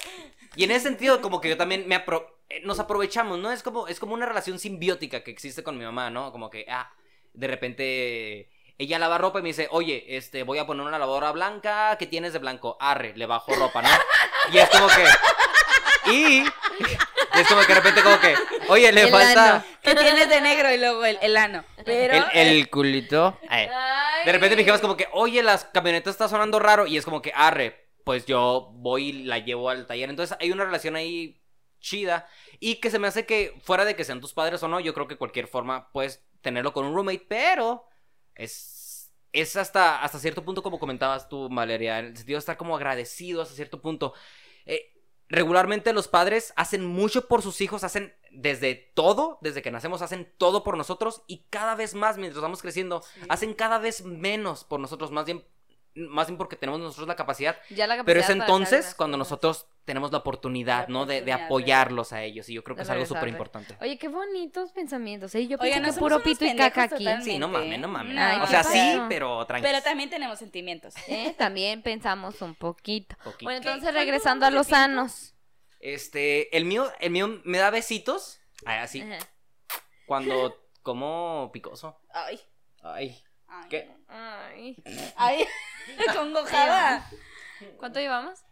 Y 0.55 0.63
en 0.63 0.71
ese 0.71 0.81
sentido, 0.87 1.21
como 1.21 1.39
que 1.41 1.49
yo 1.49 1.57
también 1.57 1.87
me 1.87 1.95
apro- 2.03 2.25
eh, 2.49 2.61
nos 2.63 2.79
aprovechamos, 2.79 3.37
¿no? 3.37 3.51
Es 3.51 3.61
como, 3.61 3.87
es 3.87 3.99
como 3.99 4.13
una 4.13 4.25
relación 4.25 4.57
simbiótica 4.57 5.23
que 5.23 5.29
existe 5.31 5.61
con 5.63 5.77
mi 5.77 5.83
mamá, 5.83 6.09
¿no? 6.09 6.31
Como 6.31 6.49
que, 6.49 6.65
ah, 6.69 6.91
de 7.33 7.47
repente 7.47 8.49
ella 8.77 8.99
lava 8.99 9.17
ropa 9.17 9.39
y 9.39 9.41
me 9.41 9.49
dice, 9.49 9.67
oye, 9.71 10.05
este, 10.17 10.43
voy 10.43 10.59
a 10.59 10.67
poner 10.67 10.85
una 10.85 10.99
lavadora 10.99 11.31
blanca, 11.31 11.95
¿qué 11.97 12.05
tienes 12.05 12.33
de 12.33 12.39
blanco? 12.39 12.77
Arre, 12.79 13.13
le 13.15 13.25
bajo 13.25 13.53
ropa, 13.55 13.81
¿no? 13.81 13.89
Y 14.53 14.57
es 14.59 14.69
como 14.69 14.87
que. 14.87 15.03
Y. 16.11 16.37
y 16.43 17.39
es 17.39 17.47
como 17.47 17.61
que 17.61 17.67
de 17.67 17.75
repente, 17.75 18.01
como 18.01 18.19
que, 18.19 18.35
oye, 18.69 18.91
le 18.91 19.01
El 19.03 19.09
falta. 19.09 19.55
ano. 19.55 19.63
Que 19.81 19.95
tienes 19.95 20.29
de 20.29 20.41
negro 20.41 20.71
y 20.71 20.77
luego 20.77 21.03
el, 21.05 21.17
el 21.21 21.35
ano. 21.37 21.63
Pero. 21.83 22.13
El, 22.13 22.25
el 22.33 22.69
culito. 22.69 23.37
Ay. 23.49 23.67
Ay. 23.73 24.25
De 24.25 24.31
repente 24.31 24.55
me 24.55 24.61
dijimos 24.61 24.79
como 24.81 24.95
que, 24.95 25.07
oye, 25.11 25.43
las 25.43 25.65
camionetas 25.65 26.11
está 26.11 26.29
sonando 26.29 26.59
raro. 26.59 26.87
Y 26.87 26.97
es 26.97 27.03
como 27.03 27.21
que, 27.21 27.33
arre, 27.35 27.89
pues 28.03 28.25
yo 28.25 28.69
voy 28.73 29.09
y 29.09 29.23
la 29.23 29.39
llevo 29.39 29.69
al 29.69 29.85
taller. 29.85 30.09
Entonces 30.09 30.37
hay 30.39 30.51
una 30.51 30.65
relación 30.65 30.95
ahí 30.95 31.41
chida. 31.79 32.27
Y 32.59 32.75
que 32.75 32.89
se 32.89 32.99
me 32.99 33.07
hace 33.07 33.25
que, 33.25 33.53
fuera 33.63 33.85
de 33.85 33.95
que 33.95 34.03
sean 34.05 34.21
tus 34.21 34.33
padres 34.33 34.63
o 34.63 34.67
no, 34.67 34.79
yo 34.79 34.93
creo 34.93 35.07
que 35.07 35.17
cualquier 35.17 35.47
forma 35.47 35.91
puedes 35.91 36.23
tenerlo 36.41 36.73
con 36.73 36.85
un 36.85 36.95
roommate. 36.95 37.25
Pero 37.27 37.85
es, 38.37 39.11
es 39.33 39.55
hasta, 39.55 40.03
hasta 40.03 40.19
cierto 40.19 40.43
punto, 40.43 40.63
como 40.63 40.79
comentabas 40.79 41.27
tú, 41.27 41.49
Valeria, 41.49 41.99
en 41.99 42.05
el 42.07 42.17
sentido 42.17 42.37
de 42.37 42.39
estar 42.39 42.57
como 42.57 42.75
agradecido 42.75 43.41
hasta 43.41 43.55
cierto 43.55 43.81
punto. 43.81 44.13
Eh, 44.65 44.93
regularmente 45.29 45.93
los 45.93 46.07
padres 46.07 46.53
hacen 46.55 46.85
mucho 46.85 47.27
por 47.27 47.41
sus 47.41 47.59
hijos, 47.61 47.83
hacen 47.83 48.15
desde 48.31 48.75
todo, 48.75 49.39
desde 49.41 49.61
que 49.61 49.71
nacemos, 49.71 50.01
hacen 50.01 50.31
todo 50.37 50.63
por 50.63 50.77
nosotros 50.77 51.23
y 51.27 51.45
cada 51.49 51.75
vez 51.75 51.95
más 51.95 52.17
mientras 52.17 52.41
vamos 52.41 52.61
creciendo, 52.61 53.03
hacen 53.29 53.53
cada 53.53 53.79
vez 53.79 54.03
menos 54.03 54.63
por 54.63 54.79
nosotros, 54.79 55.11
más 55.11 55.25
bien, 55.25 55.45
más 55.95 56.27
bien 56.27 56.37
porque 56.37 56.55
tenemos 56.55 56.79
nosotros 56.79 57.07
la 57.07 57.15
capacidad. 57.15 57.57
Ya 57.69 57.87
la 57.87 58.03
Pero 58.03 58.19
capacidad 58.19 58.19
es 58.21 58.27
para 58.27 58.43
hacer 58.43 58.75
entonces 58.75 58.95
cuando 58.95 59.17
nosotros 59.17 59.67
tenemos 59.87 60.11
la 60.11 60.17
oportunidad, 60.17 60.89
La 60.89 60.93
¿no? 60.93 61.05
De, 61.05 61.31
apoyarlos 61.31 62.11
a 62.11 62.21
ellos 62.21 62.49
y 62.49 62.53
yo 62.53 62.61
creo 62.61 62.75
que 62.75 62.81
es 62.81 62.89
algo 62.89 63.05
súper 63.05 63.29
importante. 63.29 63.77
Oye, 63.79 63.97
qué 63.97 64.09
bonitos 64.09 64.73
pensamientos. 64.73 65.33
¿eh? 65.33 65.47
Yo 65.47 65.57
pensé 65.57 65.81
que 65.81 65.87
no 65.87 65.93
puro 65.93 66.21
pito 66.21 66.43
y 66.43 66.55
caca 66.57 66.83
aquí. 66.83 66.97
totalmente. 67.05 67.31
Sí, 67.31 67.39
no 67.39 67.47
mames, 67.47 67.79
no 67.79 67.87
mames. 67.87 68.13
No, 68.13 68.43
o 68.43 68.47
sea, 68.47 68.63
¿qué 68.63 68.67
sí, 68.67 69.01
pero 69.07 69.45
tranquilo. 69.45 69.71
Pero 69.71 69.81
también 69.81 70.09
tenemos 70.09 70.39
sentimientos. 70.39 70.93
¿Eh? 71.07 71.33
También 71.37 71.81
pensamos 71.81 72.41
un 72.41 72.53
poquito. 72.53 73.15
Poquito. 73.23 73.45
Bueno, 73.45 73.59
entonces 73.59 73.83
¿Cuánto 73.83 73.99
regresando 73.99 74.45
a 74.45 74.51
los 74.51 74.67
sanos. 74.67 75.35
Este, 75.79 76.55
el 76.57 76.65
mío, 76.65 76.91
el 76.99 77.11
mío 77.11 77.41
me 77.45 77.57
da 77.57 77.69
besitos. 77.69 78.41
Ay, 78.65 78.79
así, 78.79 79.01
Ajá. 79.01 79.19
cuando 80.05 80.69
como 80.83 81.49
picoso. 81.53 82.01
Ay. 82.09 82.41
Ay. 82.83 83.23
Ay. 83.47 83.69
¿Qué? 83.69 83.89
Ay. 84.09 84.83
Ay. 85.15 85.45
Congojada. 86.13 87.09
¿Cuánto 87.77 88.01
llevamos? 88.01 88.46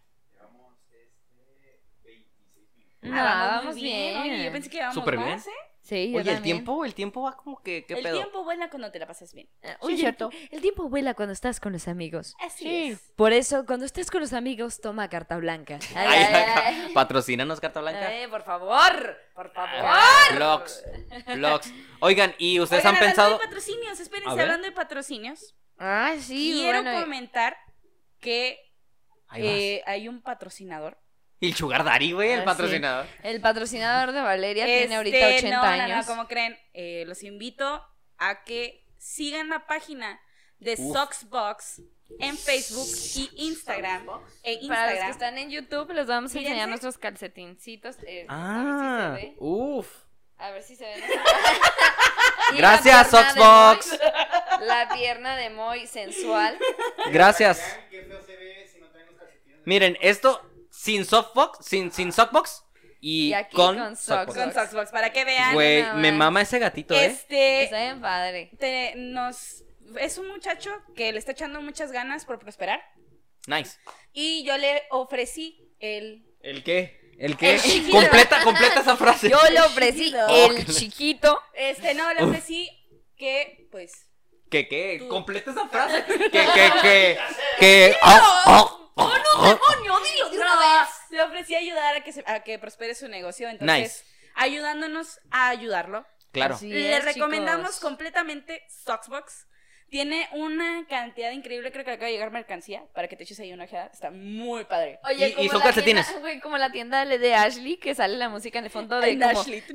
No, 3.06 3.16
Ah, 3.20 3.58
vamos 3.58 3.76
muy 3.76 3.84
bien. 3.84 4.18
Oye, 4.22 4.44
yo 4.46 4.52
pensé 4.52 4.70
que 4.70 4.78
íbamos 4.78 4.96
Súper 4.96 5.18
bien. 5.18 5.30
más, 5.30 5.48
¿eh? 5.48 5.52
Sí, 5.82 6.12
yo 6.12 6.18
Oye, 6.18 6.32
el 6.32 6.42
tiempo, 6.42 6.84
el 6.84 6.96
tiempo 6.96 7.22
va 7.22 7.38
como 7.38 7.62
que, 7.62 7.86
¿qué 7.86 7.94
El 7.94 8.02
pedo? 8.02 8.16
tiempo 8.18 8.44
vuela 8.44 8.72
cuando 8.72 8.92
te 8.92 8.98
la 8.98 9.06
pasas 9.06 9.32
bien. 9.36 9.48
Eh, 9.62 9.76
Sí, 9.86 9.98
cierto. 10.00 10.32
el 10.52 10.60
tiempo 10.60 10.90
vuela 10.90 11.14
cuando 11.14 11.32
estás 11.32 11.60
con 11.60 11.74
los 11.74 11.88
amigos. 11.88 12.36
Así 12.40 12.88
es. 12.88 13.14
Por 13.16 13.34
eso, 13.34 13.68
cuando 13.68 13.86
estés 13.86 14.10
con 14.10 14.22
los 14.22 14.34
amigos, 14.34 14.82
toma 14.82 15.08
carta 15.10 15.38
blanca. 15.38 15.78
Ay, 15.96 16.08
Ay, 16.08 16.24
ay, 16.24 16.34
acá, 16.44 16.64
ay. 16.66 16.92
Patrocínanos, 16.94 17.60
Carta 17.60 17.82
Blanca. 17.82 18.08
Ay, 18.08 18.26
por 18.28 18.42
favor, 18.44 19.16
por 19.36 19.52
favor. 19.54 20.36
Vlogs. 20.36 20.84
Vlogs. 21.36 21.72
Oigan, 22.00 22.34
¿y 22.40 22.60
ustedes 22.60 22.84
Oigan, 22.84 22.96
han 22.96 22.98
hablando 22.98 23.16
pensado? 23.16 23.38
de 23.38 23.46
patrocinios, 23.46 24.00
espérense, 24.00 24.42
hablando 24.42 24.66
de 24.66 24.72
patrocinios. 24.72 25.56
Ay, 25.78 26.20
sí, 26.20 26.54
quiero 26.62 26.82
bueno. 26.82 27.00
comentar 27.02 27.56
que 28.20 28.58
eh, 29.36 29.84
hay 29.86 30.08
un 30.08 30.22
patrocinador. 30.24 30.98
Y 31.40 31.48
el 31.50 31.56
Sugar 31.56 31.84
Daddy, 31.84 32.12
güey, 32.14 32.32
el 32.32 32.40
Ah, 32.40 32.42
sí. 32.42 32.46
patrocinador. 32.46 33.06
El 33.24 33.42
patrocinador 33.42 34.12
de 34.14 34.22
Valeria 34.22 34.66
tiene 34.66 34.96
ahorita 34.96 35.18
Este, 35.30 35.38
80 35.48 35.56
no, 35.58 35.64
no, 35.64 35.84
años. 35.84 36.08
No, 36.08 36.14
¿cómo 36.16 36.28
creen? 36.28 36.58
Eh, 36.74 37.04
los 37.08 37.24
invito 37.24 37.86
a 38.18 38.44
que 38.44 38.86
sigan 38.98 39.50
la 39.50 39.68
página 39.68 40.20
de 40.60 40.76
Uf. 40.80 40.94
Soxbox 40.96 41.82
en 42.20 42.38
Facebook 42.38 42.88
y 43.16 43.30
Instagram. 43.48 44.04
E 44.04 44.08
Para 44.08 44.14
los 44.14 44.30
que 44.44 44.52
Instagram. 44.66 45.12
están 45.12 45.38
en 45.38 45.50
YouTube, 45.50 45.92
les 45.92 46.08
vamos 46.08 46.34
a 46.34 46.40
enseñar 46.40 46.70
nuestros 46.70 46.98
calcetincitos. 46.98 47.98
eh, 48.08 48.26
Ah, 48.30 49.08
a 49.08 49.12
ver 49.12 49.20
si 49.20 49.26
se 49.26 49.28
ve. 49.28 49.36
uff. 49.40 49.96
A 50.38 50.52
ver 50.52 50.64
si 50.64 50.76
se 50.76 50.84
ve. 50.86 51.04
Y 52.54 52.58
Gracias, 52.58 53.12
la 53.12 53.24
Soxbox. 53.24 53.88
Moy, 53.90 54.68
La 54.68 54.90
pierna 54.94 55.36
de 55.36 55.50
Moy 55.50 55.88
sensual. 55.88 56.58
Gracias. 57.12 57.62
Miren, 59.66 59.98
esto 60.02 60.42
sin 60.86 61.04
softbox, 61.04 61.66
sin, 61.66 61.92
sin 61.92 62.12
softbox 62.12 62.64
y, 63.02 63.30
Y 63.30 63.34
aquí 63.34 63.56
con, 63.56 63.76
con 63.78 63.96
softbox. 63.96 64.38
Con 64.38 64.54
Soxbox, 64.54 64.92
para 64.92 65.12
que 65.12 65.26
vean. 65.26 65.54
Güey, 65.56 65.84
me 65.96 66.12
mama 66.12 66.42
ese 66.42 66.60
gatito, 66.60 66.94
¿eh? 66.94 67.06
Este, 67.08 67.64
Está 67.64 67.82
bien 67.82 68.02
padre. 68.02 68.52
te- 68.60 68.94
nos, 68.96 69.64
es 70.00 70.18
un 70.20 70.28
muchacho 70.28 70.72
que 70.96 71.12
le 71.12 71.18
está 71.18 71.32
echando 71.32 71.60
muchas 71.62 71.92
ganas 71.92 72.26
por 72.26 72.38
prosperar. 72.38 72.82
Nice. 73.48 73.78
Y 74.14 74.44
yo 74.44 74.58
le 74.58 74.84
ofrecí 74.92 75.60
el... 75.80 76.24
¿El 76.42 76.64
qué? 76.64 77.00
¿El 77.18 77.36
qué? 77.36 77.56
El 77.56 77.90
completa, 77.90 78.44
completa 78.44 78.82
esa 78.82 78.96
frase. 78.96 79.30
Yo 79.30 79.40
le 79.52 79.62
ofrecí 79.62 80.14
el 80.30 80.66
chiquito. 80.68 81.42
Este, 81.56 81.96
no, 81.96 82.14
le 82.14 82.24
ofrecí 82.24 82.70
que, 83.18 83.68
pues... 83.72 84.08
¿Qué, 84.52 84.68
qué? 84.68 84.98
Tú. 85.00 85.08
Completa 85.08 85.50
esa 85.52 85.68
frase. 85.68 86.06
que, 86.08 86.30
que, 86.30 86.72
que, 86.82 87.20
que... 87.60 87.96
oh, 88.04 88.42
oh, 88.48 88.92
oh, 88.96 89.12
oh. 89.38 89.44
¡Demonio, 89.48 90.00
dilo 90.00 90.30
de 90.30 90.38
una 90.38 90.56
vez! 90.56 90.90
Le 91.10 91.22
ofrecí 91.22 91.56
ayudar 91.56 91.96
a 91.96 92.02
que, 92.04 92.12
se- 92.14 92.24
a 92.26 92.40
que 92.44 92.58
prospere 92.60 92.96
su 92.96 93.08
negocio. 93.08 93.48
Entonces, 93.50 94.04
Nice. 94.04 94.04
ayudándonos 94.36 95.20
a 95.32 95.50
ayudarlo. 95.50 96.06
Claro. 96.32 96.56
Así 96.56 96.70
Le 96.70 96.98
es, 96.98 97.06
recomendamos 97.06 97.68
chicos. 97.68 97.80
completamente 97.80 98.66
Soxbox. 98.84 99.48
Tiene 99.90 100.28
una 100.34 100.86
cantidad 100.90 101.32
increíble, 101.32 101.72
creo 101.72 101.86
que 101.86 101.92
acaba 101.92 102.08
de 102.08 102.14
llegar 102.14 102.32
mercancía 102.32 102.84
para 102.94 103.08
que 103.08 103.16
te 103.16 103.24
eches 103.24 103.40
ahí 103.40 103.54
una 103.54 103.64
ojeada. 103.66 103.90
Está 103.94 104.10
muy 104.12 104.66
padre. 104.66 105.00
Oye, 105.06 105.30
Y- 105.30 105.32
y 105.32 105.36
como 105.36 105.50
son 105.52 105.60
la 105.60 105.66
calcetines. 105.66 106.06
tienda- 106.08 106.22
güey, 106.22 106.40
como 106.42 106.58
la 106.58 106.72
tienda 106.72 107.06
de 107.06 107.34
Ashley 107.34 107.78
que 107.78 107.96
sale 107.96 108.18
la 108.18 108.28
música 108.28 108.60
en 108.60 108.66
el 108.66 108.72
fondo 108.72 109.00
de 109.00 109.18
como... 109.18 109.40
Ashley. 109.40 109.64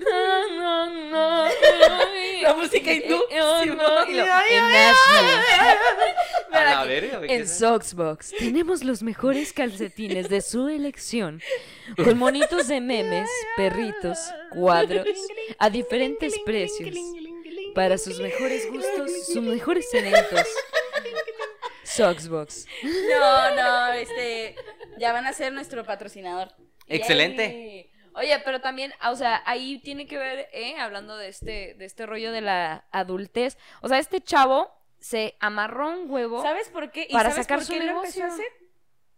Música. 2.56 2.92
Y 2.92 3.02
en 3.02 3.80
Ashley. 3.80 4.14
A 6.52 6.64
la 6.64 6.84
güey, 7.18 7.28
¿qué 7.28 7.36
En? 7.36 7.48
Soxbox 7.48 8.32
tenemos 8.38 8.82
los 8.82 9.02
mejores 9.02 9.52
calcetines 9.52 10.28
de 10.28 10.40
su 10.40 10.68
elección, 10.68 11.40
con 11.96 12.18
monitos 12.18 12.68
de 12.68 12.80
memes, 12.80 13.28
perritos, 13.56 14.18
cuadros, 14.50 15.06
a 15.58 15.70
diferentes 15.70 16.34
precios, 16.44 16.96
para 17.74 17.98
sus 17.98 18.20
mejores 18.20 18.70
gustos, 18.70 19.26
sus 19.26 19.42
mejores 19.42 19.92
eventos. 19.94 20.46
Soxbox. 21.84 22.66
No, 22.82 23.56
no, 23.56 23.92
este. 23.94 24.54
Ya 24.98 25.12
van 25.12 25.26
a 25.26 25.32
ser 25.32 25.52
nuestro 25.52 25.84
patrocinador. 25.84 26.52
Excelente. 26.86 27.48
Yay. 27.48 27.90
Oye, 28.14 28.38
pero 28.44 28.60
también, 28.60 28.92
o 29.08 29.14
sea, 29.16 29.42
ahí 29.46 29.78
tiene 29.78 30.06
que 30.06 30.18
ver, 30.18 30.48
¿eh? 30.52 30.76
Hablando 30.78 31.16
de 31.16 31.28
este, 31.28 31.74
de 31.74 31.84
este 31.84 32.06
rollo 32.06 32.32
de 32.32 32.40
la 32.40 32.86
adultez. 32.90 33.56
O 33.82 33.88
sea, 33.88 33.98
este 33.98 34.20
chavo 34.20 34.70
se 34.98 35.36
amarró 35.40 35.88
un 35.88 36.10
huevo 36.10 36.42
¿Sabes 36.42 36.68
por 36.68 36.90
qué? 36.90 37.06
¿Y 37.08 37.12
Para 37.12 37.30
sabes 37.30 37.46
sacar 37.46 37.58
por 37.58 37.66
su 37.66 37.72
qué 37.72 37.78
lo 37.78 37.86
negocio. 37.86 38.24
empezó 38.24 38.24
a 38.24 38.34
hacer? 38.46 38.52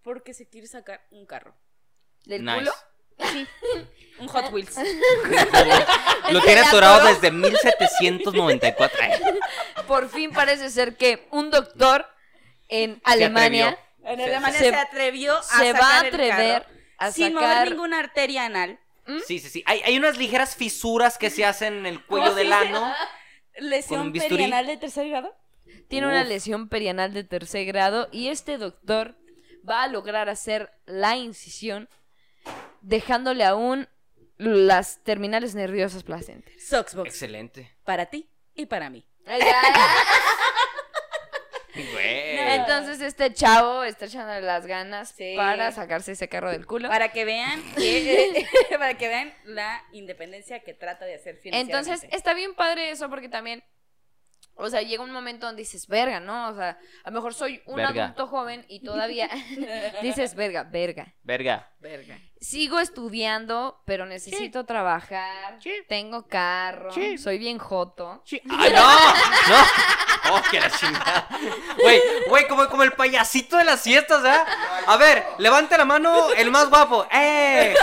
Porque 0.03 0.35
se 0.35 0.49
quiere 0.49 0.67
sacar 0.67 1.05
un 1.11 1.27
carro. 1.27 1.57
del 2.27 2.45
Nice. 2.45 2.59
culo. 2.59 2.73
Un 4.18 4.29
Hot 4.29 4.53
Wheels. 4.53 4.77
Lo 6.31 6.40
tiene 6.42 6.61
atorado 6.61 7.07
desde 7.09 7.31
1794. 7.31 8.98
Ay, 9.03 9.12
Por 9.87 10.09
fin 10.09 10.31
parece 10.33 10.70
ser 10.70 10.96
que 10.96 11.27
un 11.31 11.51
doctor 11.51 12.07
en 12.68 13.01
Alemania 13.05 13.79
En 14.05 14.16
Se- 14.18 14.25
Alemania 14.25 14.59
se- 14.59 14.70
se, 14.70 14.75
atrevió 14.77 15.37
a 15.38 15.42
se 15.42 15.72
va 15.72 15.79
a 15.79 15.83
sacar 15.83 16.07
el 16.07 16.14
atrever 16.14 16.62
carro 16.62 16.75
a 16.98 17.12
sin 17.12 17.35
sacar 17.35 17.55
mover 17.57 17.70
ninguna 17.70 17.98
arteria 18.01 18.44
anal. 18.46 18.79
Sí, 19.27 19.38
sí, 19.40 19.48
sí. 19.48 19.62
Hay, 19.66 19.81
hay 19.85 19.96
unas 19.98 20.16
ligeras 20.16 20.55
fisuras 20.57 21.18
que 21.18 21.29
se 21.31 21.44
hacen 21.44 21.75
en 21.75 21.87
el 21.87 22.05
cuello 22.05 22.27
¿Cómo 22.27 22.37
del 22.37 22.53
ano. 22.53 22.94
Lesión 23.59 24.12
perianal 24.12 24.66
de 24.66 24.77
tercer 24.77 25.09
grado. 25.09 25.35
tiene 25.88 26.07
una 26.07 26.25
lesión 26.25 26.68
perianal 26.68 27.12
de 27.12 27.25
tercer 27.25 27.64
grado 27.66 28.09
y 28.12 28.29
este 28.29 28.57
doctor 28.59 29.16
va 29.68 29.83
a 29.83 29.88
lograr 29.88 30.29
hacer 30.29 30.70
la 30.87 31.16
incisión 31.16 31.88
dejándole 32.81 33.44
aún 33.44 33.88
las 34.42 35.02
terminales 35.05 35.55
nerviosas 35.55 36.02
placenteras. 36.02 36.62
Soxbox. 36.64 37.09
Excelente. 37.09 37.70
Para 37.85 38.07
ti 38.07 38.28
y 38.55 38.66
para 38.66 38.90
mí. 38.90 39.07
Güey. 41.74 42.38
Entonces 42.38 43.00
este 43.00 43.33
chavo 43.33 43.83
está 43.83 44.05
echándole 44.05 44.42
las 44.42 44.66
ganas 44.66 45.09
Sí. 45.16 45.33
para 45.38 45.72
sacarse 45.72 46.12
ese 46.12 46.28
carro 46.28 46.50
del 46.50 46.66
culo. 46.66 46.90
Para 46.90 47.12
que 47.12 47.24
vean 47.24 47.62
que, 47.74 48.46
para 48.78 48.98
que 48.98 49.09
vean 49.09 49.33
la 49.44 49.83
independencia 49.92 50.61
que 50.61 50.74
trata 50.74 51.07
de 51.07 51.14
hacer. 51.14 51.40
Entonces 51.44 52.07
está 52.11 52.35
bien 52.35 52.55
padre 52.55 52.90
eso 52.90 53.09
porque 53.09 53.31
también, 53.31 53.64
o 54.55 54.68
sea, 54.68 54.83
llega 54.83 55.02
un 55.02 55.12
momento 55.12 55.46
donde 55.46 55.62
dices, 55.62 55.87
verga, 55.87 56.20
¿no? 56.20 56.50
O 56.50 56.55
sea, 56.55 56.78
a 57.05 57.11
lo 57.11 57.14
mejor 57.14 57.33
soy 57.33 57.62
un 57.64 57.76
Verga. 57.76 58.05
adulto 58.05 58.26
joven 58.26 58.66
y 58.68 58.81
todavía 58.85 59.31
dices, 60.02 60.35
verga, 60.35 60.64
verga. 60.64 61.14
Verga. 61.22 61.72
Verga. 61.81 62.18
Sigo 62.42 62.81
estudiando, 62.81 63.81
pero 63.85 64.05
necesito 64.05 64.66
trabajar. 64.66 65.61
Tengo 65.88 66.26
carro. 66.26 66.90
Soy 67.16 67.38
bien 67.38 67.59
joto. 67.59 68.20
¡Ay, 68.50 68.72
no! 68.72 68.81
¡No! 68.83 70.35
¡Oh, 70.35 70.42
que 70.50 70.59
la 70.59 70.68
chingada! 70.68 71.28
Güey, 71.81 72.00
güey, 72.28 72.48
como, 72.48 72.68
como 72.68 72.83
el 72.83 72.92
payasito 72.92 73.57
de 73.57 73.64
las 73.64 73.83
fiestas, 73.83 74.22
¿verdad? 74.22 74.44
A 74.87 74.96
ver, 74.96 75.24
levante 75.38 75.78
la 75.78 75.85
mano 75.85 76.33
el 76.33 76.50
más 76.50 76.68
guapo. 76.68 77.07
¡Eh! 77.12 77.76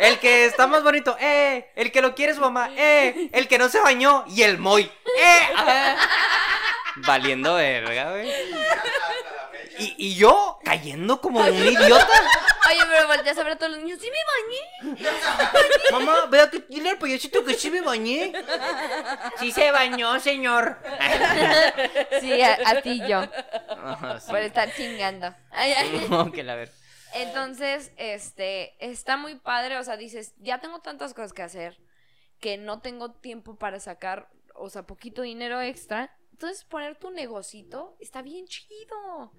El 0.00 0.18
que 0.18 0.46
está 0.46 0.66
más 0.66 0.82
bonito. 0.82 1.16
¡Eh! 1.20 1.70
El 1.76 1.92
que 1.92 2.02
lo 2.02 2.16
quiere 2.16 2.34
su 2.34 2.40
mamá. 2.40 2.70
¡Eh! 2.76 3.30
El 3.32 3.46
que 3.46 3.58
no 3.58 3.68
se 3.68 3.78
bañó. 3.78 4.24
Y 4.26 4.42
el 4.42 4.58
Moy. 4.58 4.82
¡Eh! 4.82 5.96
Valiendo 6.96 7.54
verga, 7.54 8.10
güey. 8.10 8.32
Y, 9.82 9.94
y 9.98 10.14
yo 10.14 10.58
cayendo 10.64 11.20
como 11.20 11.40
un 11.40 11.54
idiota. 11.54 12.08
Oye, 12.70 12.80
pero 12.88 13.06
volteas 13.08 13.38
a 13.38 13.42
ver 13.42 13.52
a 13.52 13.56
todos 13.56 13.72
los 13.72 13.80
niños. 13.82 13.98
Sí 14.00 14.08
me 14.10 14.92
bañé. 14.92 15.08
Mamá, 15.90 16.26
vea 16.26 16.48
que 16.50 16.60
dile 16.68 16.90
al 16.90 16.98
payasito 16.98 17.44
que 17.44 17.54
sí 17.54 17.70
me 17.70 17.80
bañé. 17.80 18.32
Sí 19.38 19.52
se 19.52 19.70
bañó, 19.70 20.18
señor. 20.20 20.78
Sí, 22.20 22.40
a, 22.40 22.58
a 22.64 22.82
ti 22.82 23.02
yo. 23.06 23.22
Ajá, 23.68 24.20
sí. 24.20 24.30
Por 24.30 24.40
estar 24.40 24.72
chingando. 24.74 25.34
Ay, 25.50 25.72
ay. 25.72 26.06
No, 26.10 26.30
que 26.30 26.42
la 26.42 26.54
ver. 26.54 26.72
Entonces, 27.14 27.92
este, 27.96 28.74
está 28.78 29.16
muy 29.16 29.34
padre, 29.34 29.76
o 29.78 29.84
sea, 29.84 29.96
dices, 29.96 30.34
ya 30.38 30.60
tengo 30.60 30.80
tantas 30.80 31.12
cosas 31.14 31.32
que 31.32 31.42
hacer 31.42 31.78
que 32.40 32.58
no 32.58 32.80
tengo 32.80 33.12
tiempo 33.12 33.56
para 33.56 33.78
sacar, 33.78 34.28
o 34.54 34.68
sea, 34.68 34.82
poquito 34.82 35.22
dinero 35.22 35.60
extra. 35.60 36.14
Entonces, 36.32 36.64
poner 36.64 36.98
tu 36.98 37.10
negocito 37.12 37.96
está 38.00 38.20
bien 38.20 38.46
chido. 38.46 39.32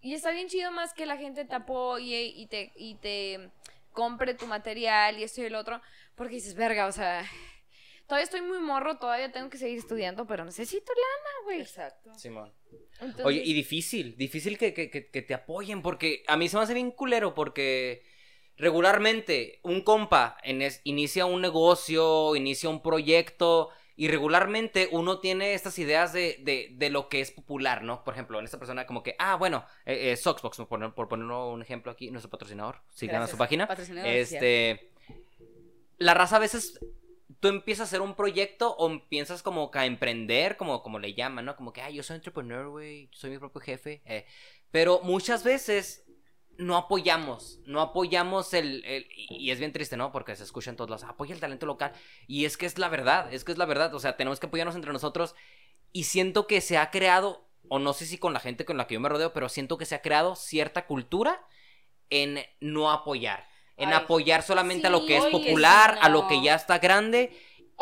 Y 0.00 0.14
está 0.14 0.30
bien 0.32 0.48
chido 0.48 0.70
más 0.72 0.92
que 0.94 1.06
la 1.06 1.16
gente 1.16 1.44
te 1.44 1.54
apoye 1.54 2.22
y 2.24 2.46
te, 2.46 2.72
y 2.76 2.94
te 2.96 3.50
compre 3.92 4.34
tu 4.34 4.46
material 4.46 5.18
y 5.18 5.22
esto 5.22 5.42
y 5.42 5.44
el 5.44 5.54
otro, 5.54 5.80
porque 6.14 6.36
dices, 6.36 6.54
verga, 6.54 6.86
o 6.86 6.92
sea, 6.92 7.24
todavía 8.06 8.24
estoy 8.24 8.42
muy 8.42 8.58
morro, 8.58 8.98
todavía 8.98 9.30
tengo 9.30 9.50
que 9.50 9.58
seguir 9.58 9.78
estudiando, 9.78 10.26
pero 10.26 10.44
necesito 10.44 10.92
lana, 10.92 11.44
güey. 11.44 11.60
Exacto. 11.60 12.14
Simón. 12.14 12.52
Entonces, 13.00 13.24
Oye, 13.26 13.42
y 13.44 13.52
difícil, 13.52 14.16
difícil 14.16 14.56
que, 14.58 14.72
que, 14.72 14.90
que, 14.90 15.08
que 15.10 15.22
te 15.22 15.34
apoyen, 15.34 15.82
porque 15.82 16.22
a 16.26 16.36
mí 16.36 16.48
se 16.48 16.56
me 16.56 16.62
hace 16.62 16.74
bien 16.74 16.90
culero, 16.90 17.34
porque 17.34 18.02
regularmente 18.56 19.60
un 19.62 19.82
compa 19.82 20.38
en 20.42 20.62
es- 20.62 20.80
inicia 20.84 21.26
un 21.26 21.40
negocio, 21.42 22.34
inicia 22.36 22.68
un 22.68 22.80
proyecto, 22.82 23.70
y 24.02 24.08
regularmente 24.08 24.88
uno 24.90 25.20
tiene 25.20 25.54
estas 25.54 25.78
ideas 25.78 26.12
de, 26.12 26.40
de, 26.40 26.70
de 26.72 26.90
lo 26.90 27.08
que 27.08 27.20
es 27.20 27.30
popular, 27.30 27.84
¿no? 27.84 28.02
Por 28.02 28.14
ejemplo, 28.14 28.36
en 28.40 28.44
esta 28.44 28.58
persona 28.58 28.84
como 28.84 29.04
que, 29.04 29.14
ah, 29.16 29.36
bueno, 29.36 29.64
eh, 29.86 30.10
eh, 30.10 30.16
Soxbox, 30.16 30.56
por 30.56 30.66
poner, 30.66 30.92
por 30.92 31.06
poner 31.06 31.24
un 31.26 31.62
ejemplo 31.62 31.92
aquí, 31.92 32.10
nuestro 32.10 32.28
patrocinador, 32.28 32.80
sigan 32.88 33.22
a 33.22 33.28
su 33.28 33.36
página. 33.36 33.68
Patrocinador 33.68 34.10
Este, 34.10 34.90
la 35.98 36.14
raza 36.14 36.34
a 36.34 36.40
veces 36.40 36.80
tú 37.38 37.46
empiezas 37.46 37.82
a 37.82 37.88
hacer 37.90 38.00
un 38.00 38.16
proyecto 38.16 38.74
o 38.74 38.90
empiezas 38.90 39.40
como 39.40 39.70
que 39.70 39.78
a 39.78 39.86
emprender, 39.86 40.56
como, 40.56 40.82
como 40.82 40.98
le 40.98 41.14
llaman, 41.14 41.44
¿no? 41.44 41.54
Como 41.54 41.72
que, 41.72 41.82
ay, 41.82 41.94
yo 41.94 42.02
soy 42.02 42.16
entrepreneur, 42.16 42.70
güey, 42.70 43.08
soy 43.12 43.30
mi 43.30 43.38
propio 43.38 43.60
jefe. 43.60 44.02
eh. 44.04 44.26
Pero 44.72 44.98
muchas 45.04 45.44
veces 45.44 46.04
no 46.58 46.76
apoyamos, 46.76 47.60
no 47.66 47.80
apoyamos 47.80 48.54
el, 48.54 48.84
el- 48.84 49.06
y 49.10 49.50
es 49.50 49.58
bien 49.58 49.72
triste, 49.72 49.96
¿no? 49.96 50.12
Porque 50.12 50.36
se 50.36 50.44
escucha 50.44 50.70
en 50.70 50.76
todos 50.76 50.90
lados, 50.90 51.04
apoya 51.04 51.34
el 51.34 51.40
talento 51.40 51.66
local. 51.66 51.92
Y 52.26 52.44
es 52.44 52.56
que 52.56 52.66
es 52.66 52.78
la 52.78 52.88
verdad, 52.88 53.32
es 53.32 53.44
que 53.44 53.52
es 53.52 53.58
la 53.58 53.66
verdad, 53.66 53.94
o 53.94 53.98
sea, 54.00 54.16
tenemos 54.16 54.40
que 54.40 54.46
apoyarnos 54.46 54.76
entre 54.76 54.92
nosotros. 54.92 55.34
Y 55.92 56.04
siento 56.04 56.46
que 56.46 56.60
se 56.60 56.78
ha 56.78 56.90
creado, 56.90 57.48
o 57.68 57.78
no 57.78 57.92
sé 57.92 58.06
si 58.06 58.18
con 58.18 58.32
la 58.32 58.40
gente 58.40 58.64
con 58.64 58.76
la 58.76 58.86
que 58.86 58.94
yo 58.94 59.00
me 59.00 59.08
rodeo, 59.08 59.32
pero 59.32 59.48
siento 59.48 59.78
que 59.78 59.86
se 59.86 59.94
ha 59.94 60.02
creado 60.02 60.36
cierta 60.36 60.86
cultura 60.86 61.46
en 62.10 62.38
no 62.60 62.90
apoyar. 62.90 63.46
En 63.76 63.88
Ay, 63.88 63.96
apoyar 64.04 64.42
solamente 64.42 64.86
a 64.86 64.90
lo 64.90 65.04
que 65.06 65.16
es 65.16 65.24
popular, 65.26 65.98
a 66.02 66.08
lo 66.08 66.28
que 66.28 66.42
ya 66.42 66.54
está 66.54 66.78
grande. 66.78 67.32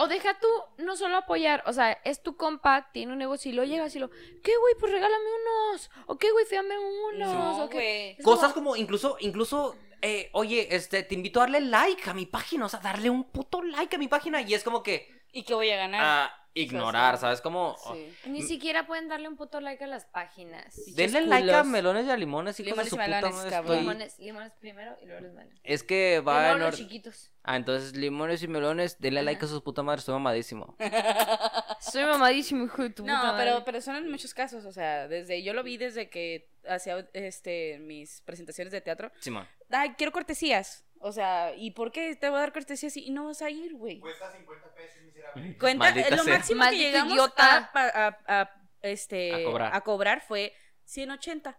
O 0.02 0.08
deja 0.08 0.32
tú 0.40 0.46
no 0.78 0.96
solo 0.96 1.18
apoyar, 1.18 1.62
o 1.66 1.74
sea, 1.74 1.92
es 2.04 2.22
tu 2.22 2.34
compa, 2.34 2.90
tiene 2.90 3.12
un 3.12 3.18
negocio 3.18 3.50
y 3.50 3.54
lo 3.54 3.64
llegas 3.64 3.94
y 3.94 3.98
lo, 3.98 4.08
¿qué 4.08 4.56
güey? 4.56 4.74
Pues 4.80 4.90
regálame 4.92 5.24
unos, 5.42 5.90
o 6.06 6.16
qué 6.16 6.30
güey, 6.30 6.46
fíame 6.46 6.74
unos, 6.78 7.28
No, 7.34 7.64
o 7.64 7.68
qué. 7.68 8.16
Cosas 8.24 8.54
como 8.54 8.76
incluso, 8.76 9.18
incluso, 9.20 9.76
eh, 10.00 10.30
oye, 10.32 10.74
este, 10.74 11.02
te 11.02 11.14
invito 11.14 11.40
a 11.40 11.42
darle 11.42 11.60
like 11.60 12.08
a 12.08 12.14
mi 12.14 12.24
página, 12.24 12.64
o 12.64 12.68
sea, 12.70 12.80
darle 12.80 13.10
un 13.10 13.24
puto 13.24 13.62
like 13.62 13.94
a 13.94 13.98
mi 13.98 14.08
página 14.08 14.40
y 14.40 14.54
es 14.54 14.64
como 14.64 14.82
que, 14.82 15.20
¿Y 15.32 15.42
qué 15.42 15.52
voy 15.52 15.70
a 15.70 15.76
ganar? 15.76 16.00
ah, 16.02 16.39
ignorar, 16.54 17.16
sí. 17.16 17.20
¿sabes? 17.22 17.40
Como, 17.40 17.76
Sí. 17.92 18.12
Ni 18.26 18.42
siquiera 18.42 18.86
pueden 18.86 19.08
darle 19.08 19.28
un 19.28 19.36
puto 19.36 19.60
like 19.60 19.82
a 19.84 19.86
las 19.86 20.04
páginas. 20.06 20.74
denle 20.94 21.22
like 21.26 21.52
a 21.52 21.62
melones 21.64 22.06
y 22.06 22.10
a 22.10 22.16
limones, 22.16 22.58
Limones 22.60 22.86
y 22.88 22.90
puta 22.90 23.02
melones, 23.06 23.34
madre, 23.34 23.50
cabrón. 23.50 23.72
estoy- 23.72 23.80
Limones, 23.80 24.18
limones 24.18 24.52
primero 24.60 24.96
y 25.02 25.06
luego 25.06 25.20
los 25.22 25.32
melones. 25.32 25.60
Es 25.64 25.82
que 25.82 26.20
va 26.20 26.34
Primero 26.38 26.54
en 26.56 26.60
los 26.60 26.68
or- 26.68 26.78
chiquitos. 26.78 27.30
Ah, 27.42 27.56
entonces 27.56 27.96
limones 27.96 28.42
y 28.42 28.48
melones, 28.48 28.98
denle 29.00 29.22
like 29.22 29.44
a 29.44 29.48
sus 29.48 29.62
puta 29.62 29.82
madre, 29.82 30.00
estoy 30.00 30.12
mamadísimo. 30.14 30.76
Soy 31.80 32.04
mamadísimo, 32.04 32.64
hijo 32.64 32.82
de 32.82 32.90
tu 32.90 33.04
No, 33.06 33.14
puta 33.14 33.36
pero, 33.38 33.50
madre. 33.52 33.62
pero 33.64 33.80
son 33.80 33.96
en 33.96 34.10
muchos 34.10 34.34
casos, 34.34 34.64
o 34.66 34.72
sea, 34.72 35.08
desde 35.08 35.42
yo 35.42 35.54
lo 35.54 35.62
vi 35.62 35.78
desde 35.78 36.10
que 36.10 36.50
hacía 36.68 37.08
este 37.14 37.78
mis 37.80 38.20
presentaciones 38.22 38.72
de 38.72 38.80
teatro. 38.80 39.10
Simón. 39.20 39.46
Ay, 39.70 39.94
quiero 39.96 40.12
cortesías. 40.12 40.84
O 41.02 41.12
sea, 41.12 41.54
¿y 41.56 41.70
por 41.70 41.92
qué 41.92 42.14
te 42.14 42.28
voy 42.28 42.36
a 42.36 42.40
dar 42.40 42.52
cortesías 42.52 42.94
y 42.96 43.10
no 43.10 43.24
vas 43.24 43.40
a 43.42 43.48
ir, 43.50 43.74
güey? 43.74 44.00
Cuesta 44.00 44.30
50 44.30 44.74
pesos, 44.74 45.02
miserable. 45.02 45.56
Cuenta, 45.58 45.84
Maldita 45.86 46.16
lo 46.16 46.22
sea. 46.24 46.34
máximo 46.34 46.58
Maldito 46.58 46.78
que 46.80 46.86
llegamos 46.86 47.12
idiota. 47.14 47.56
a, 47.56 47.72
pa- 47.72 47.88
a- 47.88 48.18
a, 48.42 48.50
este, 48.82 49.34
A 49.34 49.44
cobrar. 49.44 49.74
a 49.74 49.80
cobrar 49.80 50.20
fue 50.20 50.52
180. 50.84 51.58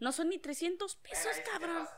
No 0.00 0.12
son 0.12 0.28
ni 0.28 0.38
300 0.38 0.96
pesos, 0.96 1.32
cabrón. 1.50 1.88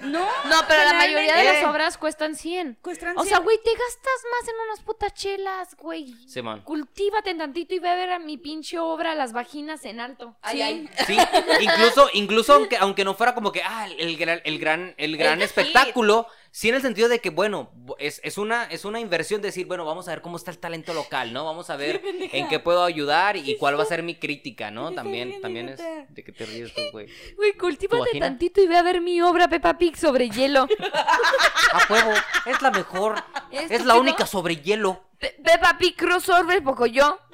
No, 0.00 0.20
No, 0.44 0.56
pero 0.68 0.84
la 0.84 0.92
mayoría 0.94 1.36
de 1.36 1.44
las 1.44 1.62
Eh. 1.62 1.66
obras 1.66 1.96
cuestan 1.96 2.34
100. 2.36 2.76
cuestan 2.82 3.16
O 3.16 3.22
sea, 3.22 3.36
100. 3.38 3.44
güey, 3.44 3.58
te 3.62 3.70
gastas 3.70 4.22
más 4.30 4.48
en 4.48 4.54
unas 4.66 4.80
putas 4.82 5.14
chelas, 5.14 5.76
güey. 5.76 6.14
Simón. 6.28 6.60
Cultívate 6.62 7.34
tantito 7.34 7.74
y 7.74 7.78
ve 7.78 7.88
a 7.88 7.94
ver 7.94 8.10
a 8.12 8.18
mi 8.18 8.36
pinche 8.36 8.78
obra, 8.78 9.14
las 9.14 9.32
vaginas 9.32 9.84
en 9.84 10.00
alto. 10.00 10.36
Ay, 10.42 10.56
Sí. 10.56 10.62
ay. 10.62 10.90
Sí, 11.06 11.18
incluso, 11.60 12.10
incluso 12.12 12.54
aunque, 12.54 12.76
aunque 12.76 13.04
no 13.04 13.14
fuera 13.14 13.34
como 13.34 13.52
que, 13.52 13.62
ah, 13.62 13.86
el 13.98 14.16
gran, 14.16 14.40
el 14.44 14.58
gran, 14.58 14.94
el 14.98 15.16
gran 15.16 15.38
El 15.38 15.42
espectáculo, 15.44 16.26
sí 16.52 16.68
en 16.68 16.74
el 16.74 16.82
sentido 16.82 17.08
de 17.08 17.20
que, 17.20 17.30
bueno, 17.30 17.70
es, 17.98 18.20
es 18.24 18.38
una, 18.38 18.64
es 18.64 18.84
una 18.84 19.00
inversión 19.00 19.40
decir, 19.40 19.66
bueno, 19.66 19.84
vamos 19.84 20.08
a 20.08 20.12
ver 20.12 20.20
cómo 20.22 20.36
está 20.36 20.50
el 20.50 20.58
talento 20.58 20.92
local, 20.94 21.32
¿no? 21.32 21.44
Vamos 21.44 21.70
a 21.70 21.76
ver 21.76 22.00
en 22.32 22.48
qué 22.48 22.58
puedo 22.58 22.82
ayudar 22.84 23.36
y 23.36 23.56
cuál 23.56 23.78
va 23.78 23.82
a 23.82 23.86
ser 23.86 24.02
mi 24.02 24.16
crítica, 24.16 24.70
¿no? 24.70 24.82
¿Qué 24.82 24.90
estás 24.90 25.04
También, 25.04 25.40
también 25.40 25.68
es 25.68 25.78
de 25.78 26.24
que 26.24 26.32
te 26.32 26.46
ríes 26.46 26.74
tú, 26.74 26.82
güey. 26.92 27.08
Güey, 27.36 27.52
cultívate 27.56 28.18
tantito 28.18 28.60
y 28.60 28.66
ve 28.66 28.76
a 28.76 28.82
ver 28.82 29.00
mi 29.00 29.20
obra 29.22 29.48
Peppa 29.48 29.78
Pig 29.78 29.96
sobre 29.96 30.28
hielo. 30.30 30.66
A 31.72 31.92
huevo, 31.92 32.12
es 32.46 32.60
la 32.62 32.70
mejor, 32.70 33.22
¿Es 33.52 33.70
es 33.70 33.84
la 33.84 33.94
única 33.94 34.26
sobre 34.26 34.56
hielo. 34.56 35.04
Pe- 35.18 35.36
Peppa 35.44 35.76
Pig 35.78 35.96
crossover, 35.96 36.62
poco 36.64 36.86
yo. 36.86 37.18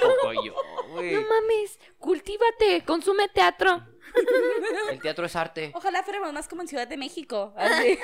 Poco 0.00 0.32
yo, 0.44 0.54
güey. 0.92 1.12
No 1.14 1.20
mames, 1.22 1.78
cultívate, 1.98 2.84
consume 2.84 3.28
teatro. 3.28 3.82
El 4.90 5.00
teatro 5.00 5.26
es 5.26 5.36
arte. 5.36 5.72
Ojalá 5.74 6.02
fuéramos 6.02 6.32
más 6.32 6.48
como 6.48 6.62
en 6.62 6.68
Ciudad 6.68 6.86
de 6.88 6.96
México. 6.96 7.52
así. 7.56 7.98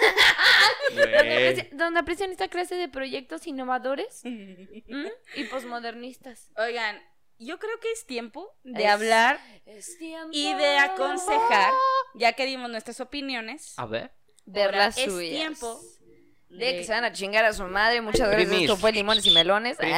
Donde, 1.72 1.98
aprecian 2.00 2.30
esta 2.30 2.48
clase 2.48 2.74
de 2.74 2.88
proyectos 2.88 3.46
innovadores 3.46 4.22
y 4.24 5.44
posmodernistas. 5.50 6.50
Oigan, 6.56 7.00
yo 7.38 7.58
creo 7.58 7.78
que 7.80 7.90
es 7.92 8.06
tiempo 8.06 8.54
de 8.64 8.84
Es- 8.84 8.90
hablar 8.90 9.40
Es 9.66 9.98
tiempo 9.98 10.30
y 10.32 10.52
de 10.54 10.78
aconsejar, 10.78 11.72
ya 12.14 12.32
que 12.34 12.46
dimos 12.46 12.70
nuestras 12.70 13.00
opiniones. 13.00 13.74
A 13.78 13.86
ver. 13.86 14.12
Ver 14.46 14.74
las 14.74 14.98
es 14.98 15.04
suyas. 15.12 15.30
tiempo 15.36 15.80
De 16.50 16.76
que 16.76 16.84
se 16.84 16.92
van 16.92 17.04
a 17.04 17.12
chingar 17.12 17.44
a 17.44 17.52
su 17.52 17.64
madre. 17.64 18.00
Muchas 18.00 18.28
gracias. 18.28 18.48
Primis. 18.48 18.68
Esto 18.68 18.76
fue 18.76 18.92
Limones 18.92 19.24
y 19.26 19.30
Melones. 19.30 19.78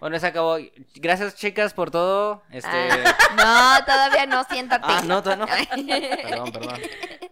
Bueno, 0.00 0.18
se 0.18 0.28
acabó. 0.28 0.56
Gracias, 0.94 1.36
chicas, 1.36 1.74
por 1.74 1.90
todo. 1.90 2.42
Este. 2.50 2.70
Ah, 2.72 3.78
no, 3.78 3.84
todavía 3.84 4.24
no, 4.24 4.44
siéntate. 4.44 4.86
Ah, 4.88 5.02
no, 5.04 5.22
todavía 5.22 5.46
no. 5.46 6.26
Perdón, 6.28 6.52
perdón. 6.52 6.80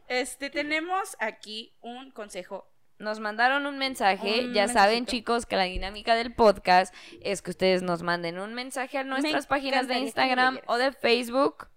Este, 0.07 0.51
tenemos 0.51 1.17
aquí 1.19 1.75
un 1.81 2.11
consejo. 2.11 2.71
Nos 2.99 3.21
mandaron 3.21 3.65
un 3.65 3.79
mensaje. 3.79 4.45
Un 4.45 4.53
ya 4.53 4.69
saben, 4.69 5.07
chicos, 5.07 5.47
que 5.47 5.57
la 5.57 5.65
dinámica 5.65 6.15
del 6.15 6.35
podcast 6.35 6.95
es 7.23 7.41
que 7.41 7.53
ustedes 7.53 7.83
nos 7.83 8.03
manden 8.03 8.39
un 8.39 8.53
mensaje 8.53 8.99
a 8.99 9.05
nuestras 9.05 9.47
páginas 9.47 9.89
de 9.89 10.01
Instagram 10.01 10.61
o 10.67 10.77
de 10.77 10.93
Facebook 10.93 11.69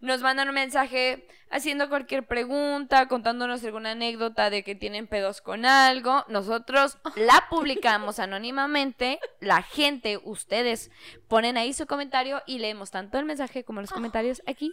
nos 0.00 0.20
mandan 0.22 0.48
un 0.48 0.54
mensaje 0.54 1.26
haciendo 1.50 1.88
cualquier 1.88 2.26
pregunta, 2.26 3.08
contándonos 3.08 3.64
alguna 3.64 3.92
anécdota 3.92 4.50
de 4.50 4.62
que 4.64 4.74
tienen 4.74 5.06
pedos 5.06 5.40
con 5.40 5.64
algo. 5.64 6.24
Nosotros 6.28 6.98
la 7.16 7.46
publicamos 7.50 8.18
anónimamente. 8.18 9.18
La 9.40 9.62
gente, 9.62 10.18
ustedes, 10.24 10.90
ponen 11.28 11.56
ahí 11.56 11.72
su 11.72 11.86
comentario 11.86 12.42
y 12.46 12.58
leemos 12.58 12.90
tanto 12.90 13.18
el 13.18 13.24
mensaje 13.24 13.64
como 13.64 13.80
los 13.80 13.90
comentarios 13.92 14.42
aquí. 14.46 14.72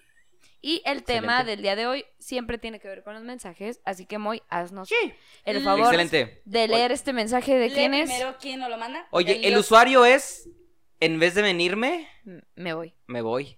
Y 0.66 0.82
el 0.86 1.04
tema 1.04 1.44
del 1.44 1.62
día 1.62 1.76
de 1.76 1.88
hoy 1.88 2.06
siempre 2.20 2.58
tiene 2.58 2.80
que 2.80 2.88
ver 2.88 3.04
con 3.04 3.14
los 3.16 3.24
mensajes. 3.24 3.82
Así 3.84 4.06
que, 4.06 4.18
Moy, 4.18 4.42
haznos 4.48 4.90
el 5.44 5.62
favor 5.62 5.94
Excelente. 5.94 6.42
de 6.46 6.68
leer 6.70 6.94
este 6.94 7.12
mensaje 7.12 7.56
de 7.60 7.68
Lee 7.68 7.76
quién 7.76 7.94
es. 7.94 8.10
primero 8.10 8.36
quién 8.40 8.60
nos 8.62 8.70
lo 8.70 8.78
manda. 8.78 9.06
Oye, 9.12 9.36
el 9.46 9.54
Dios. 9.54 9.60
usuario 9.66 10.06
es, 10.06 10.48
en 11.02 11.20
vez 11.20 11.36
de 11.36 11.42
venirme, 11.42 12.08
Me 12.56 12.74
voy. 12.74 12.94
me 13.08 13.22
voy. 13.22 13.58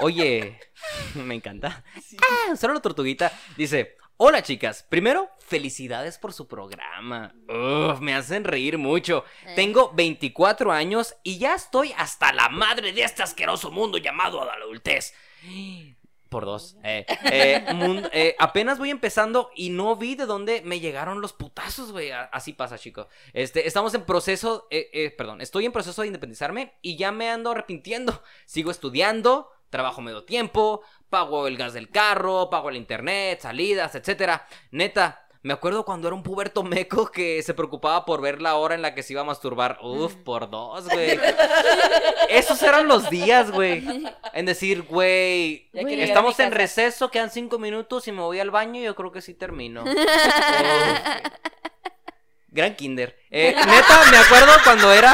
Oye, 0.00 0.58
me 1.14 1.34
encanta. 1.34 1.84
Ah, 2.18 2.56
solo 2.56 2.74
la 2.74 2.80
tortuguita 2.80 3.32
dice, 3.56 3.96
hola 4.16 4.42
chicas, 4.42 4.84
primero, 4.88 5.30
felicidades 5.46 6.18
por 6.18 6.32
su 6.32 6.48
programa. 6.48 7.34
Uf, 7.48 8.00
me 8.00 8.14
hacen 8.14 8.44
reír 8.44 8.78
mucho. 8.78 9.24
Eh. 9.46 9.52
Tengo 9.54 9.92
24 9.92 10.72
años 10.72 11.14
y 11.22 11.38
ya 11.38 11.54
estoy 11.54 11.92
hasta 11.96 12.32
la 12.32 12.48
madre 12.48 12.92
de 12.92 13.02
este 13.02 13.22
asqueroso 13.22 13.70
mundo 13.70 13.98
llamado 13.98 14.42
adultez. 14.42 15.14
Por 16.32 16.46
dos. 16.46 16.76
Eh, 16.82 17.04
eh, 17.30 17.62
eh, 18.10 18.34
apenas 18.38 18.78
voy 18.78 18.88
empezando 18.88 19.50
y 19.54 19.68
no 19.68 19.96
vi 19.96 20.14
de 20.14 20.24
dónde 20.24 20.62
me 20.64 20.80
llegaron 20.80 21.20
los 21.20 21.34
putazos, 21.34 21.92
güey. 21.92 22.10
Así 22.10 22.54
pasa, 22.54 22.78
chico. 22.78 23.08
Este, 23.34 23.68
estamos 23.68 23.92
en 23.92 24.06
proceso, 24.06 24.66
eh, 24.70 24.88
eh, 24.94 25.10
perdón, 25.10 25.42
estoy 25.42 25.66
en 25.66 25.72
proceso 25.72 26.00
de 26.00 26.06
independizarme 26.08 26.72
y 26.80 26.96
ya 26.96 27.12
me 27.12 27.28
ando 27.28 27.50
arrepintiendo. 27.50 28.22
Sigo 28.46 28.70
estudiando, 28.70 29.50
trabajo 29.68 30.00
medio 30.00 30.24
tiempo, 30.24 30.80
pago 31.10 31.46
el 31.46 31.58
gas 31.58 31.74
del 31.74 31.90
carro, 31.90 32.48
pago 32.48 32.70
el 32.70 32.76
internet, 32.76 33.40
salidas, 33.42 33.94
etcétera. 33.94 34.46
Neta. 34.70 35.21
Me 35.44 35.52
acuerdo 35.52 35.84
cuando 35.84 36.06
era 36.06 36.14
un 36.14 36.22
puberto 36.22 36.62
meco 36.62 37.10
que 37.10 37.42
se 37.42 37.52
preocupaba 37.52 38.04
por 38.04 38.20
ver 38.20 38.40
la 38.40 38.54
hora 38.54 38.76
en 38.76 38.82
la 38.82 38.94
que 38.94 39.02
se 39.02 39.12
iba 39.12 39.22
a 39.22 39.24
masturbar. 39.24 39.78
Uf, 39.82 40.14
por 40.14 40.48
dos, 40.48 40.88
güey. 40.88 41.18
Esos 42.28 42.62
eran 42.62 42.86
los 42.86 43.10
días, 43.10 43.50
güey. 43.50 43.84
En 44.32 44.46
decir, 44.46 44.82
güey, 44.82 45.68
estamos 45.72 46.38
en 46.38 46.52
receso, 46.52 47.10
quedan 47.10 47.30
cinco 47.30 47.58
minutos 47.58 48.06
y 48.06 48.12
me 48.12 48.20
voy 48.20 48.38
al 48.38 48.52
baño 48.52 48.80
y 48.80 48.84
yo 48.84 48.94
creo 48.94 49.10
que 49.10 49.20
sí 49.20 49.34
termino. 49.34 49.82
Uf. 49.82 49.90
Gran 52.48 52.76
kinder. 52.76 53.18
Eh, 53.30 53.52
neta, 53.56 54.10
me 54.10 54.18
acuerdo 54.18 54.52
cuando 54.62 54.92
era... 54.92 55.12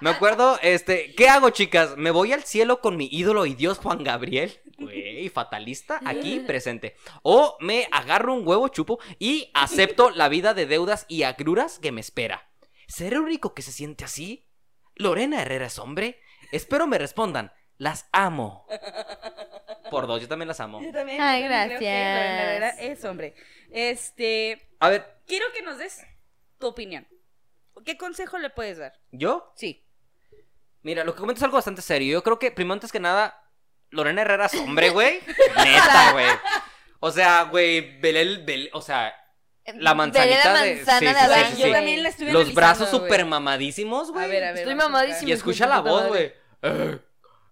Me 0.00 0.10
acuerdo, 0.10 0.58
este, 0.62 1.14
¿qué 1.16 1.28
hago, 1.28 1.50
chicas? 1.50 1.96
¿Me 1.96 2.10
voy 2.10 2.32
al 2.32 2.44
cielo 2.44 2.80
con 2.80 2.96
mi 2.96 3.08
ídolo 3.10 3.46
y 3.46 3.54
Dios 3.54 3.78
Juan 3.78 4.04
Gabriel? 4.04 4.60
Güey, 4.78 5.28
fatalista, 5.28 6.00
aquí 6.04 6.40
presente. 6.46 6.96
O 7.22 7.56
me 7.60 7.88
agarro 7.90 8.34
un 8.34 8.46
huevo 8.46 8.68
chupo 8.68 8.98
y 9.18 9.50
acepto 9.54 10.10
la 10.10 10.28
vida 10.28 10.54
de 10.54 10.66
deudas 10.66 11.04
y 11.08 11.24
agruras 11.24 11.78
que 11.78 11.92
me 11.92 12.00
espera. 12.00 12.48
¿Seré 12.86 13.16
el 13.16 13.22
único 13.22 13.54
que 13.54 13.62
se 13.62 13.72
siente 13.72 14.04
así? 14.04 14.48
¿Lorena 14.94 15.42
Herrera 15.42 15.66
es 15.66 15.78
hombre? 15.78 16.20
Espero 16.52 16.86
me 16.86 16.98
respondan. 16.98 17.52
Las 17.76 18.08
amo. 18.12 18.66
Por 19.90 20.06
dos, 20.06 20.20
yo 20.20 20.28
también 20.28 20.48
las 20.48 20.60
amo. 20.60 20.80
Yo 20.82 20.92
también, 20.92 21.20
Ay, 21.20 21.42
también 21.42 21.66
creo 21.68 21.78
que 21.78 21.84
gracias. 21.84 22.14
Lorena 22.14 22.42
Herrera 22.42 22.68
es 22.80 23.04
hombre. 23.04 23.34
Este, 23.70 24.70
A 24.80 24.88
ver, 24.88 25.20
quiero 25.26 25.46
que 25.54 25.62
nos 25.62 25.78
des 25.78 26.04
tu 26.58 26.66
opinión. 26.66 27.06
¿Qué 27.84 27.96
consejo 27.96 28.38
le 28.38 28.50
puedes 28.50 28.78
dar? 28.78 28.94
¿yo? 29.12 29.52
Sí. 29.54 29.84
Mira, 30.82 31.04
lo 31.04 31.14
que 31.14 31.20
comentas 31.20 31.40
es 31.40 31.44
algo 31.44 31.56
bastante 31.56 31.82
serio. 31.82 32.12
Yo 32.12 32.22
creo 32.22 32.38
que, 32.38 32.50
primero, 32.50 32.74
antes 32.74 32.90
que 32.90 33.00
nada, 33.00 33.47
Lorena 33.90 34.22
Herrera 34.22 34.46
es 34.46 34.54
hombre, 34.54 34.90
güey. 34.90 35.20
Neta, 35.56 36.12
güey. 36.12 36.26
O 37.00 37.10
sea, 37.10 37.44
güey, 37.44 37.98
vele 38.00 38.20
el. 38.22 38.44
vele- 38.46 38.70
o 38.72 38.80
sea, 38.82 39.14
la 39.74 39.94
manzanita 39.94 40.52
la 40.52 40.62
de. 40.62 40.76
manzana 40.76 40.98
sí, 40.98 41.04
de 41.06 41.12
sí, 41.12 41.18
sí, 41.18 41.24
Adán, 41.24 41.52
sí, 41.52 41.60
Yo 41.60 41.66
sí. 41.66 41.72
también 41.72 42.02
la 42.02 42.08
estuve 42.08 42.32
Los 42.32 42.54
brazos 42.54 42.88
súper 42.90 43.24
mamadísimos, 43.24 44.10
güey. 44.10 44.24
A 44.24 44.28
ver, 44.28 44.44
a 44.44 44.48
ver. 44.52 44.58
Estoy 44.58 44.74
mamadísimo. 44.74 45.28
Y 45.28 45.32
escucha 45.32 45.66
la 45.66 45.80
voz, 45.80 46.08
güey. 46.08 46.32
Eh, 46.62 46.98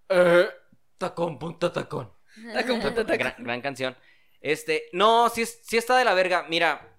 eh, 0.08 0.48
tacón, 0.98 1.38
punta 1.38 1.72
tacón. 1.72 2.12
Taco, 2.52 2.68
punta, 2.80 3.06
taco. 3.06 3.18
Gran, 3.18 3.34
gran 3.38 3.60
canción. 3.60 3.96
Este, 4.40 4.84
no, 4.92 5.28
sí, 5.30 5.42
es- 5.42 5.60
sí 5.64 5.76
está 5.76 5.96
de 5.96 6.04
la 6.04 6.14
verga. 6.14 6.44
Mira, 6.48 6.94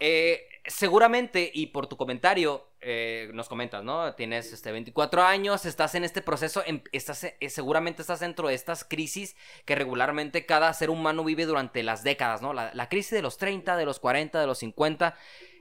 eh, 0.00 0.46
seguramente, 0.66 1.50
y 1.52 1.66
por 1.66 1.86
tu 1.86 1.96
comentario, 1.96 2.71
eh, 2.82 3.30
nos 3.32 3.48
comentas, 3.48 3.82
¿no? 3.84 4.14
Tienes 4.14 4.52
este, 4.52 4.72
24 4.72 5.22
años, 5.22 5.64
estás 5.64 5.94
en 5.94 6.04
este 6.04 6.20
proceso, 6.22 6.62
em- 6.66 6.82
estás, 6.92 7.24
eh, 7.24 7.36
seguramente 7.48 8.02
estás 8.02 8.20
dentro 8.20 8.48
de 8.48 8.54
estas 8.54 8.84
crisis 8.84 9.36
que 9.64 9.74
regularmente 9.74 10.44
cada 10.46 10.72
ser 10.74 10.90
humano 10.90 11.24
vive 11.24 11.46
durante 11.46 11.82
las 11.82 12.02
décadas, 12.04 12.42
¿no? 12.42 12.52
La, 12.52 12.70
la 12.74 12.88
crisis 12.88 13.12
de 13.12 13.22
los 13.22 13.38
30, 13.38 13.76
de 13.76 13.84
los 13.84 14.00
40, 14.00 14.40
de 14.40 14.46
los 14.46 14.58
50. 14.58 15.16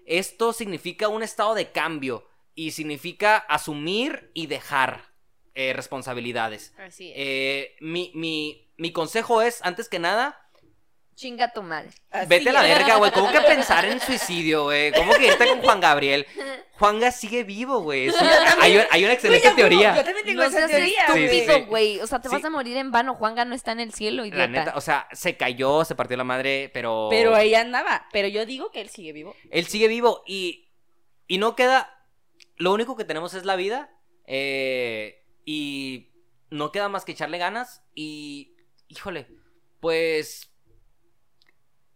Esto 0.05 0.51
significa 0.53 1.07
un 1.07 1.23
estado 1.23 1.53
de 1.53 1.71
cambio 1.71 2.27
y 2.55 2.71
significa 2.71 3.37
asumir 3.37 4.31
y 4.33 4.47
dejar 4.47 5.11
eh, 5.53 5.73
responsabilidades. 5.73 6.73
Así 6.77 7.09
es. 7.09 7.13
Eh, 7.17 7.75
mi, 7.81 8.11
mi, 8.15 8.71
mi 8.77 8.91
consejo 8.91 9.41
es, 9.41 9.61
antes 9.63 9.89
que 9.89 9.99
nada, 9.99 10.40
Chinga 11.21 11.53
tu 11.53 11.61
madre. 11.61 11.89
Así 12.09 12.27
vete 12.27 12.49
a 12.49 12.53
la 12.53 12.63
verga, 12.63 12.95
güey. 12.95 13.11
¿Cómo 13.11 13.31
que 13.31 13.41
pensar 13.41 13.85
en 13.85 13.99
suicidio, 13.99 14.63
güey? 14.63 14.91
¿Cómo 14.91 15.13
que 15.13 15.27
irte 15.27 15.47
con 15.47 15.61
Juan 15.61 15.79
Gabriel? 15.79 16.25
Juanga 16.79 17.11
sigue 17.11 17.43
vivo, 17.43 17.81
güey. 17.81 18.09
Hay, 18.59 18.81
hay 18.89 19.03
una 19.03 19.13
excelente 19.13 19.51
teoría. 19.51 19.95
Yo 19.95 20.03
también 20.03 20.25
tengo 20.25 20.41
No 20.41 20.47
esa 20.47 20.65
teoría, 20.67 21.05
güey. 21.09 21.25
estúpido, 21.25 21.55
sí. 21.57 21.61
güey. 21.65 21.99
O 21.99 22.07
sea, 22.07 22.19
te 22.21 22.27
Sí. 22.29 22.33
vas 22.35 22.43
a 22.43 22.49
morir 22.49 22.75
en 22.77 22.91
vano. 22.91 23.13
Juanga 23.13 23.45
no 23.45 23.53
está 23.53 23.71
en 23.71 23.81
el 23.81 23.93
cielo, 23.93 24.25
idiota. 24.25 24.39
La 24.39 24.47
neta, 24.47 24.73
o 24.75 24.81
sea, 24.81 25.07
se 25.11 25.37
cayó, 25.37 25.85
se 25.85 25.93
partió 25.93 26.17
la 26.17 26.23
madre, 26.23 26.71
pero. 26.73 27.07
Pero 27.11 27.35
ahí 27.35 27.53
andaba. 27.53 28.07
Pero 28.11 28.27
yo 28.27 28.47
digo 28.47 28.71
que 28.71 28.81
él 28.81 28.89
sigue 28.89 29.13
vivo. 29.13 29.35
Él 29.51 29.67
sigue 29.67 29.87
vivo 29.87 30.23
y. 30.25 30.69
Y 31.27 31.37
no 31.37 31.55
queda. 31.55 32.03
Lo 32.55 32.73
único 32.73 32.97
que 32.97 33.05
tenemos 33.05 33.35
es 33.35 33.45
la 33.45 33.55
vida. 33.55 33.91
eh, 34.25 35.23
y. 35.45 36.07
No 36.49 36.71
queda 36.71 36.89
más 36.89 37.05
que 37.05 37.11
echarle 37.11 37.37
ganas. 37.37 37.83
Y. 37.93 38.55
Híjole. 38.87 39.27
Pues. 39.79 40.50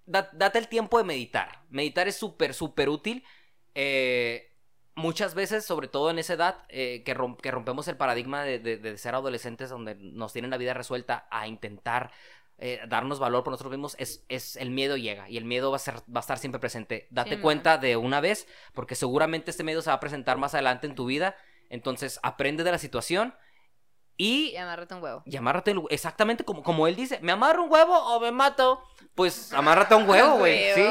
Da- 0.05 0.29
date 0.33 0.59
el 0.59 0.67
tiempo 0.67 0.97
de 0.97 1.03
meditar. 1.03 1.63
Meditar 1.69 2.07
es 2.07 2.15
súper, 2.15 2.53
súper 2.53 2.89
útil. 2.89 3.23
eh, 3.75 4.51
muchas 4.95 5.35
veces, 5.35 5.65
sobre 5.65 5.87
todo 5.89 6.09
en 6.09 6.19
esa 6.19 6.33
edad, 6.35 6.63
eh, 6.69 7.03
que, 7.03 7.13
rom- 7.15 7.35
que 7.37 7.51
rompemos 7.51 7.87
el 7.89 7.97
paradigma 7.97 8.43
de, 8.43 8.59
de- 8.59 8.77
de 8.77 8.97
ser 8.97 9.13
adolescentes 9.15 9.69
donde 9.69 9.95
nos 9.95 10.31
tienen 10.33 10.51
la 10.51 10.57
vida 10.57 10.73
resuelta 10.73 11.27
a 11.31 11.47
intentar 11.47 12.11
eh, 12.57 12.79
darnos 12.87 13.19
valor 13.19 13.43
por 13.43 13.51
nosotros 13.51 13.71
mismos, 13.71 13.95
es, 13.99 14.23
es 14.29 14.55
el 14.55 14.71
miedo 14.71 14.95
llega 14.95 15.29
y 15.29 15.35
el 15.35 15.43
miedo 15.43 15.71
va 15.71 15.75
a, 15.75 15.79
ser, 15.79 15.95
va 16.03 16.19
a 16.19 16.19
estar 16.21 16.37
siempre 16.39 16.59
presente. 16.59 17.07
Date 17.11 17.35
Sí, 17.35 17.41
cuenta 17.41 17.77
de 17.77 17.97
una 17.97 18.21
vez, 18.21 18.47
porque 18.73 18.95
seguramente 18.95 19.51
este 19.51 19.65
miedo 19.65 19.81
se 19.81 19.89
va 19.89 19.95
a 19.95 19.99
presentar 19.99 20.37
más 20.37 20.53
adelante 20.53 20.87
en 20.87 20.95
tu 20.95 21.05
vida. 21.05 21.35
Entonces, 21.69 22.17
aprende 22.23 22.63
de 22.63 22.71
la 22.71 22.77
situación 22.77 23.35
y 24.17 24.51
Y 24.51 24.57
amárrate 24.57 24.93
un 24.95 25.03
huevo. 25.03 25.23
y 25.25 25.35
amárrate 25.35 25.71
el- 25.71 25.81
exactamente 25.89 26.43
como, 26.43 26.63
como 26.63 26.87
él 26.87 26.95
dice, 26.95 27.19
¿me 27.21 27.31
amarro 27.31 27.63
un 27.63 27.71
huevo 27.71 27.93
o 27.97 28.19
me 28.19 28.31
mato? 28.31 28.81
Pues 29.15 29.51
amárrate 29.53 29.95
un 29.95 30.07
huevo, 30.09 30.37
güey, 30.37 30.73
¿sí? 30.73 30.85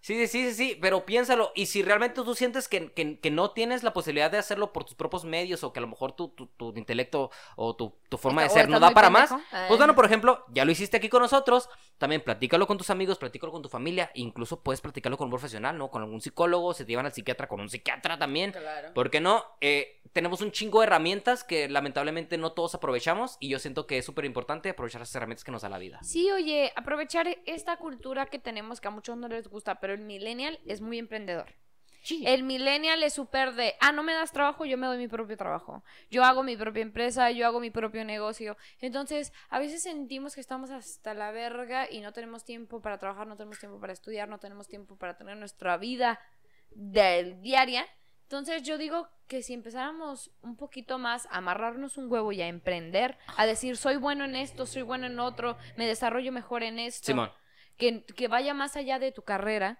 Sí, 0.00 0.14
sí, 0.14 0.28
sí, 0.28 0.48
sí, 0.50 0.54
sí, 0.54 0.78
pero 0.80 1.04
piénsalo. 1.04 1.50
Y 1.56 1.66
si 1.66 1.82
realmente 1.82 2.22
tú 2.22 2.34
sientes 2.34 2.68
que, 2.68 2.92
que- 2.92 3.18
que 3.18 3.30
no 3.32 3.50
tienes 3.50 3.82
la 3.82 3.92
posibilidad 3.92 4.30
de 4.30 4.38
hacerlo 4.38 4.72
por 4.72 4.84
tus 4.84 4.94
propios 4.94 5.24
medios 5.24 5.64
o 5.64 5.72
que 5.72 5.80
a 5.80 5.82
lo 5.82 5.88
mejor 5.88 6.12
tu, 6.12 6.28
tu- 6.28 6.46
tu 6.46 6.72
intelecto 6.76 7.30
o 7.56 7.74
tu, 7.74 7.94
tu 8.08 8.16
forma 8.16 8.42
de 8.42 8.48
ser 8.48 8.68
no 8.68 8.80
da 8.80 8.90
para 8.90 9.10
más, 9.10 9.30
pues 9.68 9.78
bueno, 9.78 9.94
por 9.94 10.04
ejemplo, 10.04 10.44
ya 10.48 10.64
lo 10.64 10.70
hiciste 10.70 10.96
aquí 10.96 11.08
con 11.08 11.22
nosotros, 11.22 11.68
también 11.98 12.22
platícalo 12.22 12.66
con 12.66 12.78
tus 12.78 12.90
amigos, 12.90 13.18
platícalo 13.18 13.52
con 13.52 13.62
tu 13.62 13.68
familia, 13.68 14.10
incluso 14.14 14.62
puedes 14.62 14.80
platicarlo 14.80 15.18
con 15.18 15.26
un 15.26 15.30
profesional, 15.30 15.76
¿no? 15.76 15.90
Con 15.90 16.02
algún 16.02 16.20
psicólogo, 16.20 16.72
se 16.74 16.84
te 16.84 16.92
llevan 16.92 17.06
al 17.06 17.12
psiquiatra 17.12 17.48
con 17.48 17.60
un 17.60 17.68
psiquiatra 17.68 18.18
también. 18.18 18.52
Claro. 18.52 18.94
¿Por 18.94 19.10
qué 19.10 19.20
no? 19.20 19.44
Eh, 19.60 20.00
tenemos 20.12 20.40
un 20.40 20.52
chingo 20.52 20.80
de 20.80 20.86
herramientas 20.86 21.44
que 21.44 21.68
lamentablemente 21.68 22.38
no 22.38 22.52
todos 22.52 22.74
aprovechamos 22.74 23.36
y 23.40 23.48
yo 23.48 23.58
siento 23.58 23.86
que 23.86 23.98
es 23.98 24.04
súper 24.04 24.24
importante 24.24 24.70
aprovechar 24.70 25.02
esas 25.02 25.14
herramientas 25.14 25.44
que 25.44 25.52
nos 25.52 25.62
da 25.62 25.68
la 25.68 25.78
vida. 25.78 25.98
Sí, 26.02 26.30
oye, 26.30 26.72
aprovechar 26.76 27.28
esta 27.46 27.76
cultura 27.76 28.26
que 28.26 28.38
tenemos 28.38 28.80
que 28.80 28.88
a 28.88 28.90
muchos 28.90 29.16
no 29.16 29.28
les 29.28 29.48
gusta, 29.48 29.80
pero 29.80 29.92
el 29.92 30.00
millennial 30.00 30.60
es 30.66 30.80
muy 30.80 30.98
emprendedor. 30.98 31.54
El 32.26 32.42
millennial 32.42 33.02
es 33.02 33.14
súper 33.14 33.54
de, 33.54 33.74
ah, 33.80 33.92
no 33.92 34.02
me 34.02 34.12
das 34.12 34.32
trabajo, 34.32 34.64
yo 34.64 34.76
me 34.78 34.86
doy 34.86 34.98
mi 34.98 35.08
propio 35.08 35.36
trabajo. 35.36 35.84
Yo 36.10 36.24
hago 36.24 36.42
mi 36.42 36.56
propia 36.56 36.82
empresa, 36.82 37.30
yo 37.30 37.46
hago 37.46 37.60
mi 37.60 37.70
propio 37.70 38.04
negocio. 38.04 38.56
Entonces, 38.80 39.32
a 39.48 39.58
veces 39.58 39.82
sentimos 39.82 40.34
que 40.34 40.40
estamos 40.40 40.70
hasta 40.70 41.14
la 41.14 41.30
verga 41.30 41.90
y 41.90 42.00
no 42.00 42.12
tenemos 42.12 42.44
tiempo 42.44 42.80
para 42.80 42.98
trabajar, 42.98 43.26
no 43.26 43.36
tenemos 43.36 43.58
tiempo 43.58 43.80
para 43.80 43.92
estudiar, 43.92 44.28
no 44.28 44.38
tenemos 44.38 44.68
tiempo 44.68 44.96
para 44.96 45.16
tener 45.16 45.36
nuestra 45.36 45.76
vida 45.76 46.20
del 46.70 47.40
diaria. 47.42 47.86
Entonces, 48.22 48.62
yo 48.62 48.76
digo 48.76 49.08
que 49.26 49.42
si 49.42 49.54
empezáramos 49.54 50.30
un 50.42 50.56
poquito 50.56 50.98
más 50.98 51.26
a 51.26 51.38
amarrarnos 51.38 51.96
un 51.96 52.10
huevo 52.10 52.32
y 52.32 52.42
a 52.42 52.48
emprender, 52.48 53.16
a 53.36 53.46
decir, 53.46 53.76
soy 53.76 53.96
bueno 53.96 54.24
en 54.24 54.36
esto, 54.36 54.66
soy 54.66 54.82
bueno 54.82 55.06
en 55.06 55.18
otro, 55.18 55.56
me 55.76 55.86
desarrollo 55.86 56.32
mejor 56.32 56.62
en 56.62 56.78
esto 56.78 57.06
Simón. 57.06 57.30
que, 57.76 58.04
que 58.04 58.28
vaya 58.28 58.52
más 58.54 58.76
allá 58.76 58.98
de 58.98 59.12
tu 59.12 59.22
carrera, 59.22 59.78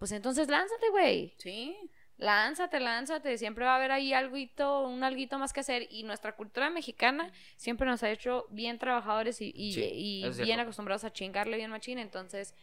pues 0.00 0.10
entonces 0.10 0.48
lánzate, 0.48 0.88
güey. 0.90 1.34
Sí. 1.38 1.76
Lánzate, 2.16 2.80
lánzate, 2.80 3.38
siempre 3.38 3.64
va 3.64 3.74
a 3.74 3.76
haber 3.76 3.92
ahí 3.92 4.12
alguito, 4.12 4.82
un 4.86 5.04
alguito 5.04 5.38
más 5.38 5.52
que 5.52 5.60
hacer 5.60 5.86
y 5.90 6.02
nuestra 6.02 6.34
cultura 6.36 6.68
mexicana 6.68 7.32
siempre 7.56 7.86
nos 7.86 8.02
ha 8.02 8.10
hecho 8.10 8.46
bien 8.50 8.78
trabajadores 8.78 9.40
y, 9.40 9.52
y- 9.54 9.72
Sí, 9.72 9.90
y 9.92 10.20
bien 10.22 10.32
cierto. 10.34 10.62
acostumbrados 10.62 11.04
a 11.04 11.12
chingarle 11.12 11.56
bien 11.56 11.70
machín, 11.70 11.98
entonces 11.98 12.54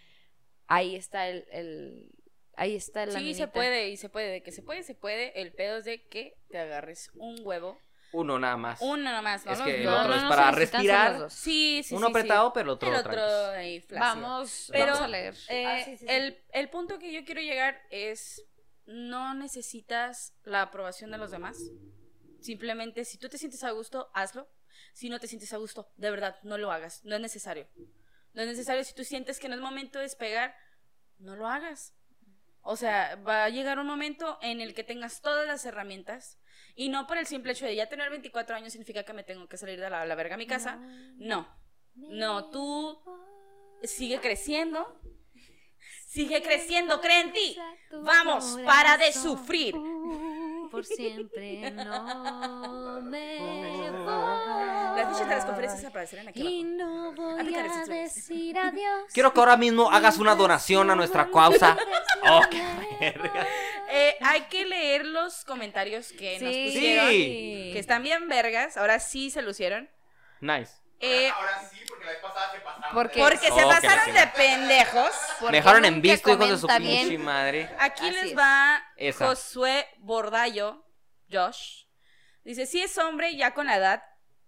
ahí 0.68 0.96
está 0.96 1.30
el, 1.30 1.46
el- 1.52 2.12
ahí 2.56 2.76
está 2.76 3.06
la 3.06 3.18
Sí, 3.20 3.34
se 3.34 3.48
puede, 3.48 3.90
y 3.90 3.98
se 3.98 4.10
puede. 4.10 4.30
De 4.32 4.44
que 4.44 4.52
se 4.52 4.62
puede, 4.64 4.84
se 4.84 4.94
puede. 4.96 5.40
El 5.42 5.54
pedo 5.54 5.78
es 5.78 5.86
de 5.86 6.04
que 6.08 6.36
te 6.50 6.58
agarres 6.60 7.10
un 7.16 7.40
huevo. 7.44 7.80
Uno 8.14 8.40
nada 8.40 8.58
más. 8.58 8.80
Uno 8.82 9.12
nomás, 9.12 9.46
¿no? 9.46 9.52
Es 9.52 9.62
que 9.62 9.82
el 9.82 9.88
otro 9.88 10.08
no, 10.10 10.16
es 10.16 10.24
no, 10.24 10.30
para 10.30 10.52
respirar. 10.52 11.30
Sí, 11.30 11.82
sí, 11.84 11.94
Uno 11.94 12.08
sí, 12.08 12.14
sí. 12.14 12.18
apretado, 12.20 12.54
pero 12.54 12.64
el 12.64 12.70
otro 12.70 12.90
El 12.90 12.96
otro 12.96 13.12
tranquis. 13.12 13.58
ahí. 13.58 13.86
Vamos, 14.00 14.70
Pero, 14.72 14.86
vamos 14.94 15.02
a 15.02 15.08
leer. 15.08 15.36
Eh, 15.50 15.66
Ah, 15.66 15.82
sí, 15.84 15.92
sí, 15.92 15.98
sí. 15.98 16.06
El, 16.08 16.42
el 16.54 16.70
punto 16.70 17.00
que 17.00 17.12
yo 17.12 17.26
quiero 17.26 17.42
llegar 17.42 17.82
es, 17.92 18.44
no 18.86 19.34
necesitas 19.34 20.34
la 20.44 20.62
aprobación 20.64 21.12
de 21.12 21.18
los 21.18 21.32
demás. 21.32 21.58
Simplemente, 22.40 23.04
si 23.06 23.18
tú 23.18 23.30
te 23.30 23.38
sientes 23.38 23.64
a 23.64 23.72
gusto, 23.72 24.10
hazlo. 24.14 24.48
Si 24.94 25.10
no 25.10 25.20
te 25.20 25.28
sientes 25.28 25.52
a 25.54 25.58
gusto, 25.58 25.92
de 25.98 26.10
verdad, 26.12 26.38
no 26.44 26.58
lo 26.58 26.72
hagas. 26.72 27.04
No 27.04 27.16
es 27.16 27.22
necesario. 27.22 27.68
No 28.34 28.42
es 28.44 28.48
necesario. 28.48 28.84
Si 28.84 28.94
tú 28.94 29.04
sientes 29.04 29.40
que 29.40 29.50
no 29.50 29.56
es 29.56 29.62
momento 29.62 30.00
de 30.00 30.04
despegar, 30.04 30.56
no 31.18 31.36
lo 31.36 31.48
hagas. 31.48 31.94
O 32.62 32.76
sea, 32.76 33.16
va 33.16 33.46
a 33.46 33.50
llegar 33.50 33.80
un 33.80 33.88
momento 33.88 34.38
en 34.42 34.62
el 34.62 34.74
que 34.74 34.84
tengas 34.84 35.22
todas 35.22 35.48
las 35.48 35.66
herramientas 35.66 36.38
y 36.78 36.90
no 36.90 37.08
por 37.08 37.18
el 37.18 37.26
simple 37.26 37.52
hecho 37.54 37.66
de 37.66 37.76
ya 37.76 37.90
tener 37.90 38.10
24 38.12 38.56
años 38.56 38.72
significa 38.72 39.04
que 39.04 39.12
me 39.12 39.24
tengo 39.24 39.48
que 39.50 39.58
salir 39.58 39.80
de 39.80 39.90
la, 39.90 40.06
la 40.06 40.16
verga 40.16 40.36
a 40.36 40.38
mi 40.38 40.46
casa. 40.46 40.78
No. 41.18 41.48
No, 41.96 42.52
tú 42.52 43.02
sigue 43.84 44.20
creciendo. 44.22 45.02
Sigue 46.06 46.42
creciendo, 46.44 47.02
cree 47.02 47.22
en 47.22 47.34
ti. 47.34 47.58
Vamos, 48.04 48.60
para 48.64 48.96
de 48.98 49.12
sufrir. 49.12 49.76
Por 50.70 50.86
siempre 50.86 51.72
no 51.72 53.02
me 53.02 53.92
voy. 53.92 54.98
Las 54.98 55.14
fechas 55.14 55.30
de 55.30 55.36
las 55.36 55.46
conferencias 55.46 55.86
aparecerán 55.86 56.28
aquí 56.28 56.42
Y 56.42 56.64
no 56.64 57.14
voy 57.14 57.56
a 57.56 57.86
decir 57.86 58.58
adiós. 58.58 59.06
Quiero 59.14 59.34
que 59.34 59.40
ahora 59.40 59.58
mismo 59.58 59.90
hagas 59.92 60.18
una 60.18 60.36
donación 60.36 60.90
a 60.90 60.96
nuestra 60.96 61.30
causa. 61.32 61.78
Oh, 62.30 62.42
qué 62.50 62.62
verga. 63.00 63.48
Eh, 63.90 64.18
hay 64.20 64.42
que 64.50 64.66
leer 64.66 65.06
los 65.06 65.46
comentarios 65.46 66.12
que 66.12 66.40
nos 66.40 66.50
pusieron. 66.50 67.10
Sí. 67.10 67.70
Que 67.72 67.80
están 67.80 68.04
bien 68.04 68.28
vergas. 68.28 68.76
Ahora 68.76 69.00
sí 69.00 69.30
se 69.30 69.42
lucieron. 69.44 69.88
Nice. 70.42 70.74
Eh, 71.00 71.30
Ahora 71.30 71.62
sí, 71.70 71.78
porque 71.88 72.06
la 72.06 72.12
vez 72.12 72.22
pasada 72.22 72.52
se 72.52 72.60
pasaron. 72.60 72.94
Porque- 72.94 73.20
porque 73.20 73.38
se 73.38 73.52
Oh, 73.64 73.70
pasaron 73.70 74.14
de 74.14 74.28
pendejos. 74.36 75.12
Dejaron 75.52 75.86
en 75.86 76.02
visto, 76.02 76.32
hijos 76.32 76.50
de 76.50 76.58
su 76.58 76.68
pinche 76.68 77.18
madre. 77.18 77.70
Aquí 77.80 78.08
Así 78.08 78.16
les 78.16 78.24
es. 78.32 78.38
va 78.38 78.84
Esa. 78.96 79.28
Josué 79.28 79.88
Bordallo, 80.00 80.84
Josh. 81.32 81.84
Dice, 82.44 82.66
si 82.66 82.82
es 82.82 82.98
hombre, 82.98 83.36
ya 83.36 83.54
con 83.54 83.68
la 83.68 83.76
edad 83.78 84.04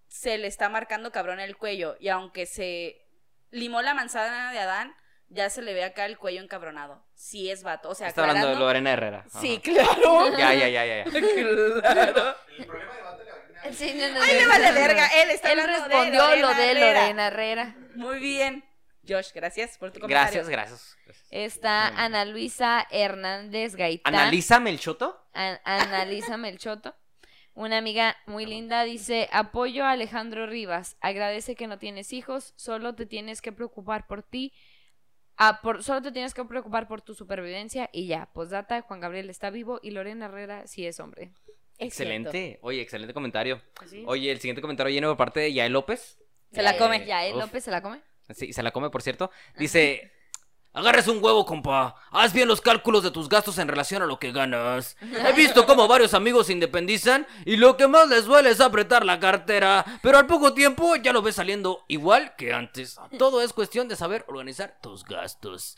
se 0.07 0.37
le 0.37 0.47
está 0.47 0.69
marcando 0.69 1.11
cabrón 1.11 1.39
el 1.39 1.55
cuello. 1.57 1.95
Y 1.99 2.09
aunque 2.09 2.45
se 2.45 3.05
limó 3.51 3.81
la 3.81 3.93
manzana 3.93 4.51
de 4.51 4.59
Adán, 4.59 4.95
ya 5.27 5.49
se 5.51 5.61
le 5.61 5.73
ve 5.75 5.83
acá 5.83 6.05
el 6.05 6.17
cuello 6.17 6.41
encabronado. 6.41 7.05
Sí 7.13 7.51
es 7.51 7.61
vato. 7.61 7.89
O 7.89 7.95
sea, 7.95 8.07
Está 8.07 8.21
hablando 8.21 8.47
de 8.49 8.55
Lorena 8.55 8.91
Herrera. 8.93 9.25
Ajá. 9.29 9.39
Sí, 9.41 9.59
claro. 9.59 10.35
Ya, 10.35 10.53
ya, 10.55 10.67
ya, 10.69 10.85
ya. 10.85 11.03
ya. 11.03 11.03
claro. 11.81 12.35
El 12.57 12.65
problema 12.65 12.93
de 12.95 13.01
Lagarina 13.03 13.28
Sí, 13.73 13.93
no, 13.95 14.07
no, 14.13 14.21
Ay, 14.21 14.33
no, 14.33 14.39
le 14.39 14.43
no, 14.43 14.49
vale 14.49 14.65
no, 14.67 14.73
no. 14.73 14.79
verga. 14.79 15.07
Él 15.21 15.29
está 15.31 15.51
Él 15.51 15.59
hablando 15.59 15.87
respondió 15.87 16.27
de 16.27 16.37
lo 16.37 16.47
de 16.53 16.71
Herrera. 16.71 17.01
Lorena 17.01 17.27
Herrera. 17.27 17.75
Muy 17.95 18.19
bien. 18.19 18.63
Josh, 19.07 19.31
gracias 19.33 19.77
por 19.77 19.91
tu 19.91 19.99
comentario. 20.01 20.43
Gracias, 20.43 20.49
gracias. 20.49 20.97
gracias. 21.05 21.27
Está. 21.31 21.87
Ana 21.87 22.25
Luisa 22.25 22.85
Hernández 22.91 23.75
Gaitán. 23.75 24.13
Analízame 24.13 24.69
el 24.69 24.79
choto. 24.79 25.19
An- 25.33 25.59
Analízame 25.63 26.49
el 26.49 26.57
choto. 26.59 26.95
Una 27.55 27.77
amiga 27.79 28.15
muy 28.27 28.45
linda 28.45 28.83
dice, 28.83 29.27
apoyo 29.33 29.83
a 29.83 29.91
Alejandro 29.91 30.45
Rivas, 30.47 30.95
agradece 31.01 31.55
que 31.55 31.67
no 31.67 31.77
tienes 31.77 32.13
hijos, 32.13 32.53
solo 32.55 32.95
te 32.95 33.05
tienes 33.05 33.41
que 33.41 33.51
preocupar 33.51 34.07
por 34.07 34.23
ti, 34.23 34.53
ah, 35.35 35.59
por, 35.61 35.83
solo 35.83 36.01
te 36.01 36.13
tienes 36.13 36.33
que 36.33 36.45
preocupar 36.45 36.87
por 36.87 37.01
tu 37.01 37.13
supervivencia 37.15 37.89
y 37.91 38.07
ya, 38.07 38.27
postdata, 38.31 38.79
Juan 38.81 39.01
Gabriel 39.01 39.29
está 39.29 39.49
vivo 39.49 39.79
y 39.83 39.91
Lorena 39.91 40.25
Herrera 40.27 40.67
sí 40.67 40.85
es 40.87 41.01
hombre. 41.01 41.33
Cierto. 41.79 41.85
Excelente. 41.85 42.59
Oye, 42.61 42.81
excelente 42.81 43.13
comentario. 43.13 43.61
Oye, 44.05 44.31
el 44.31 44.39
siguiente 44.39 44.61
comentario 44.61 44.91
viene 44.91 45.07
por 45.07 45.15
parte 45.17 45.39
de 45.39 45.53
Yael 45.53 45.71
López. 45.73 46.19
Se 46.51 46.61
la 46.61 46.73
Ya- 46.73 46.77
come. 46.77 47.05
Ya, 47.05 47.25
él 47.25 47.35
Uf. 47.35 47.41
López 47.41 47.63
se 47.63 47.71
la 47.71 47.81
come. 47.81 48.01
Sí, 48.35 48.51
se 48.53 48.61
la 48.63 48.71
come, 48.71 48.89
por 48.89 49.01
cierto. 49.01 49.31
Dice: 49.57 50.11
Agarres 50.79 51.09
un 51.09 51.21
huevo, 51.21 51.45
compa. 51.45 51.93
Haz 52.09 52.31
bien 52.31 52.47
los 52.47 52.61
cálculos 52.61 53.03
de 53.03 53.11
tus 53.11 53.27
gastos 53.27 53.57
en 53.57 53.67
relación 53.67 54.01
a 54.01 54.05
lo 54.05 54.17
que 54.17 54.31
ganas. 54.31 54.95
He 55.01 55.33
visto 55.33 55.65
cómo 55.65 55.89
varios 55.89 56.13
amigos 56.13 56.47
se 56.47 56.53
independizan 56.53 57.27
y 57.43 57.57
lo 57.57 57.75
que 57.75 57.89
más 57.89 58.07
les 58.07 58.23
duele 58.23 58.49
es 58.49 58.61
apretar 58.61 59.05
la 59.05 59.19
cartera. 59.19 59.83
Pero 60.01 60.17
al 60.17 60.25
poco 60.25 60.53
tiempo 60.53 60.95
ya 60.95 61.11
lo 61.11 61.21
ves 61.21 61.35
saliendo 61.35 61.83
igual 61.89 62.33
que 62.37 62.53
antes. 62.53 62.97
Todo 63.17 63.41
es 63.41 63.51
cuestión 63.51 63.89
de 63.89 63.97
saber 63.97 64.23
organizar 64.29 64.77
tus 64.81 65.03
gastos. 65.03 65.77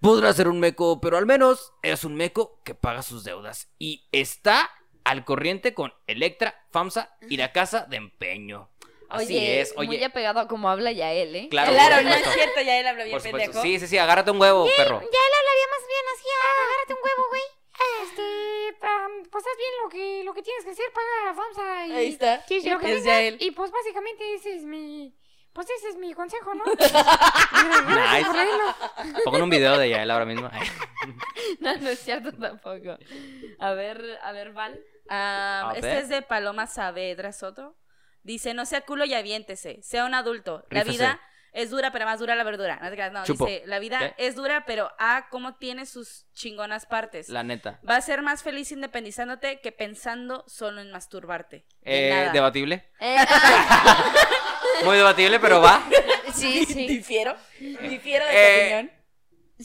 Podrá 0.00 0.32
ser 0.32 0.46
un 0.46 0.60
meco, 0.60 1.00
pero 1.00 1.18
al 1.18 1.26
menos 1.26 1.72
es 1.82 2.04
un 2.04 2.14
meco 2.14 2.60
que 2.64 2.76
paga 2.76 3.02
sus 3.02 3.24
deudas. 3.24 3.68
Y 3.80 4.04
está 4.12 4.70
al 5.02 5.24
corriente 5.24 5.74
con 5.74 5.92
Electra, 6.06 6.54
FAMSA 6.70 7.16
y 7.28 7.36
la 7.36 7.50
casa 7.50 7.86
de 7.90 7.96
empeño. 7.96 8.71
Así 9.12 9.24
Oye, 9.36 9.60
es, 9.60 9.74
oye. 9.76 9.86
muy 9.86 10.02
apegado 10.04 10.40
a 10.40 10.48
como 10.48 10.68
habla 10.70 10.90
ya 10.92 11.12
él, 11.12 11.34
¿eh? 11.36 11.48
Claro, 11.50 11.72
Claro, 11.72 12.02
no 12.02 12.10
es 12.14 12.24
cierto, 12.34 12.60
ya 12.62 12.78
él 12.80 12.86
habla 12.86 13.04
bien 13.04 13.14
Por 13.14 13.22
supuesto. 13.22 13.52
pendejo. 13.52 13.62
Sí, 13.62 13.78
sí, 13.80 13.86
sí, 13.86 13.98
agárrate 13.98 14.30
un 14.30 14.40
huevo, 14.40 14.64
perro. 14.76 15.00
Ya 15.00 15.06
él 15.06 15.34
hablaría 15.38 15.66
más 15.70 15.86
bien 15.86 16.04
así, 16.14 16.28
ah, 16.42 16.62
agárrate 16.64 16.92
un 16.94 16.98
huevo, 17.04 17.28
güey. 17.28 17.42
Este, 18.02 19.28
pues 19.30 19.44
haz 19.46 19.56
bien 19.56 19.70
lo 19.82 19.88
que, 19.88 20.22
lo 20.24 20.34
que 20.34 20.42
tienes 20.42 20.64
que 20.64 20.70
hacer, 20.70 20.84
paga 20.92 21.34
FAMSA 21.34 21.86
y... 21.86 21.92
Ahí 21.92 22.08
está. 22.08 22.44
y 22.48 22.68
lo 22.70 22.78
que 22.78 22.86
es 22.92 23.04
venga, 23.04 23.06
ya 23.06 23.22
él. 23.22 23.36
Y 23.40 23.50
pues 23.52 23.70
básicamente 23.70 24.34
ese 24.34 24.54
es 24.56 24.62
mi... 24.64 25.14
Pues 25.52 25.68
ese 25.68 25.90
es 25.90 25.96
mi 25.96 26.14
consejo, 26.14 26.54
¿no? 26.54 26.64
Nice. 27.52 28.26
Pongan 29.24 29.42
un 29.42 29.50
video 29.50 29.76
de 29.76 29.90
Yael 29.90 30.10
ahora 30.10 30.24
mismo. 30.24 30.48
No, 31.60 31.76
no 31.76 31.90
es 31.90 31.98
cierto 31.98 32.32
tampoco. 32.32 32.96
A 33.58 33.72
ver, 33.72 34.18
a 34.22 34.32
ver, 34.32 34.52
Val. 34.52 34.80
Ah, 35.08 35.70
A 35.70 35.74
este 35.74 35.86
ver. 35.86 35.96
es 35.98 36.08
de 36.08 36.22
Paloma 36.22 36.66
Saavedra 36.68 37.32
Soto. 37.32 37.74
Dice, 38.22 38.54
no 38.54 38.66
sea 38.66 38.82
culo 38.82 39.04
y 39.04 39.14
aviéntese, 39.14 39.80
sea 39.82 40.04
un 40.04 40.14
adulto. 40.14 40.64
La 40.70 40.84
vida 40.84 41.20
es 41.52 41.70
dura, 41.70 41.90
pero 41.92 42.04
más 42.06 42.18
dura 42.18 42.34
la 42.34 42.44
verdura. 42.44 42.78
No, 43.12 43.24
dice, 43.24 43.62
la 43.66 43.78
vida 43.78 44.14
¿Qué? 44.16 44.26
es 44.26 44.34
dura, 44.36 44.64
pero 44.64 44.90
ah, 44.98 45.26
cómo 45.30 45.56
tiene 45.56 45.86
sus 45.86 46.26
chingonas 46.32 46.86
partes. 46.86 47.28
La 47.28 47.42
neta. 47.42 47.80
Va 47.88 47.96
a 47.96 48.00
ser 48.00 48.22
más 48.22 48.42
feliz 48.42 48.72
independizándote 48.72 49.60
que 49.60 49.72
pensando 49.72 50.44
solo 50.46 50.80
en 50.80 50.90
masturbarte. 50.92 51.66
Eh, 51.82 52.10
nada. 52.10 52.32
debatible. 52.32 52.90
Eh, 53.00 53.16
Muy 54.84 54.96
debatible, 54.96 55.38
pero 55.40 55.60
va. 55.60 55.82
sí, 56.34 56.64
sí. 56.66 56.86
Difiero. 56.86 57.36
Difiero 57.58 58.24
de 58.24 58.30
tu 58.30 58.36
Eh, 58.36 58.62
opinión. 58.64 58.92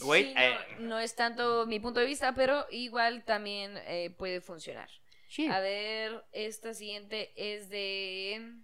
Wait, 0.02 0.28
Sí, 0.28 0.34
no, 0.34 0.40
eh. 0.40 0.58
no 0.78 0.98
es 1.00 1.14
tanto 1.16 1.66
mi 1.66 1.80
punto 1.80 1.98
de 2.00 2.06
vista, 2.06 2.34
pero 2.34 2.66
igual 2.70 3.24
también 3.24 3.76
eh, 3.86 4.10
puede 4.16 4.40
funcionar. 4.40 4.88
A 5.50 5.60
ver, 5.60 6.24
esta 6.32 6.74
siguiente 6.74 7.32
es 7.36 7.68
de 7.68 8.54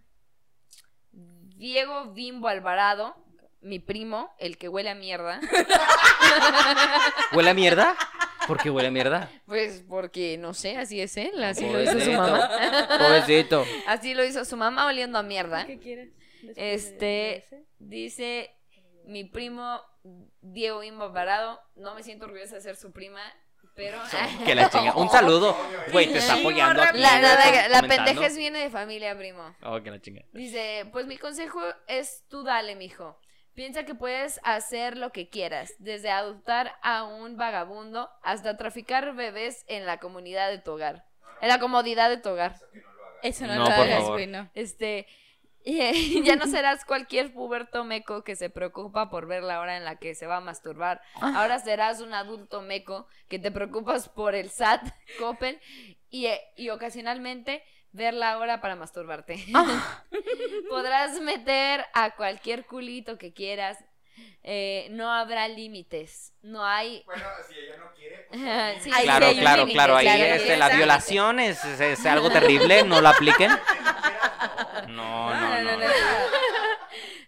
Diego 1.12 2.12
Bimbo 2.12 2.48
Alvarado, 2.48 3.14
mi 3.60 3.78
primo, 3.78 4.34
el 4.38 4.58
que 4.58 4.68
huele 4.68 4.90
a 4.90 4.94
mierda. 4.94 5.40
¿Huele 7.34 7.50
a 7.50 7.54
mierda? 7.54 7.96
¿Por 8.46 8.60
qué 8.60 8.70
huele 8.70 8.88
a 8.88 8.90
mierda? 8.90 9.30
Pues 9.46 9.84
porque, 9.88 10.36
no 10.38 10.52
sé, 10.52 10.76
así 10.76 11.00
es 11.00 11.16
él, 11.16 11.42
así 11.44 11.68
lo 11.68 11.82
hizo 11.82 11.98
su 12.00 12.12
mamá. 12.12 12.50
Pobrecito. 12.98 13.64
Así 13.86 14.14
lo 14.14 14.24
hizo 14.24 14.44
su 14.44 14.56
mamá 14.56 14.86
oliendo 14.86 15.18
a 15.18 15.22
mierda. 15.22 15.66
¿Qué 15.66 15.78
quieres? 15.78 16.10
Este, 16.56 17.46
dice 17.78 18.50
mi 19.06 19.24
primo 19.24 19.80
Diego 20.40 20.80
Bimbo 20.80 21.04
Alvarado, 21.04 21.60
no 21.76 21.94
me 21.94 22.02
siento 22.02 22.26
orgullosa 22.26 22.56
de 22.56 22.60
ser 22.60 22.76
su 22.76 22.92
prima, 22.92 23.20
pero... 23.74 23.98
Que 24.44 24.54
la 24.54 24.70
chinga. 24.70 24.96
Un 24.96 25.08
saludo. 25.10 25.56
Güey, 25.92 26.12
te 26.12 26.18
está 26.18 26.34
apoyando 26.34 26.82
aquí. 26.82 26.98
La, 26.98 27.20
la, 27.20 27.68
la, 27.68 27.82
pendejez 27.82 28.36
viene 28.36 28.60
de 28.60 28.70
familia, 28.70 29.16
primo. 29.16 29.54
Oh, 29.62 29.82
que 29.82 29.90
la 29.90 30.00
chinga. 30.00 30.22
Dice, 30.32 30.88
pues 30.92 31.06
mi 31.06 31.18
consejo 31.18 31.60
es 31.86 32.24
tú 32.28 32.42
dale, 32.44 32.76
mijo. 32.76 33.18
Piensa 33.54 33.84
que 33.84 33.94
puedes 33.94 34.40
hacer 34.42 34.96
lo 34.96 35.12
que 35.12 35.28
quieras, 35.28 35.74
desde 35.78 36.10
adoptar 36.10 36.74
a 36.82 37.04
un 37.04 37.36
vagabundo 37.36 38.10
hasta 38.22 38.56
traficar 38.56 39.14
bebés 39.14 39.64
en 39.68 39.86
la 39.86 39.98
comunidad 39.98 40.50
de 40.50 40.58
tu 40.58 40.72
hogar. 40.72 41.06
En 41.40 41.48
la 41.48 41.60
comodidad 41.60 42.10
de 42.10 42.16
tu 42.16 42.30
hogar. 42.30 42.56
Eso 43.22 43.46
no, 43.46 43.54
No, 43.54 43.64
lo 43.64 43.70
hagas, 43.70 44.04
güey, 44.08 44.26
no. 44.26 44.50
Este, 44.54 45.06
ya 46.24 46.36
no 46.36 46.46
serás 46.46 46.84
cualquier 46.84 47.32
puberto 47.32 47.84
meco 47.84 48.22
que 48.22 48.36
se 48.36 48.50
preocupa 48.50 49.08
por 49.10 49.26
ver 49.26 49.42
la 49.42 49.60
hora 49.60 49.76
en 49.76 49.84
la 49.84 49.96
que 49.96 50.14
se 50.14 50.26
va 50.26 50.36
a 50.36 50.40
masturbar. 50.40 51.00
Ahora 51.20 51.58
serás 51.58 52.00
un 52.00 52.12
adulto 52.14 52.60
meco 52.60 53.06
que 53.28 53.38
te 53.38 53.50
preocupas 53.50 54.08
por 54.08 54.34
el 54.34 54.50
SAT, 54.50 54.82
Coppel 55.18 55.60
y, 56.10 56.28
y 56.56 56.68
ocasionalmente 56.70 57.62
ver 57.92 58.12
la 58.14 58.38
hora 58.38 58.60
para 58.60 58.76
masturbarte. 58.76 59.44
Podrás 60.68 61.20
meter 61.20 61.84
a 61.94 62.10
cualquier 62.16 62.66
culito 62.66 63.18
que 63.18 63.32
quieras. 63.32 63.78
Eh, 64.42 64.88
no 64.90 65.10
habrá 65.12 65.48
límites. 65.48 66.32
No 66.42 66.64
hay 66.64 67.02
Bueno, 67.06 67.24
si 67.48 67.54
ella 67.58 67.76
no 67.78 67.90
quiere, 67.94 68.80
Sí, 68.80 68.90
Ay, 68.92 69.04
Claro, 69.04 69.30
sí, 69.30 69.38
claro, 69.38 69.56
límites, 69.62 69.74
claro. 69.74 69.96
Ahí 69.96 70.04
claro, 70.06 70.24
este, 70.24 70.56
la 70.56 70.68
violación 70.70 71.40
es, 71.40 71.64
es- 71.64 71.80
es 71.80 72.06
algo 72.06 72.30
terrible, 72.30 72.84
no 72.84 73.00
lo 73.00 73.08
apliquen. 73.08 73.50
No, 74.94 75.34
no, 75.34 75.62
no. 75.62 75.78
no. 75.78 75.84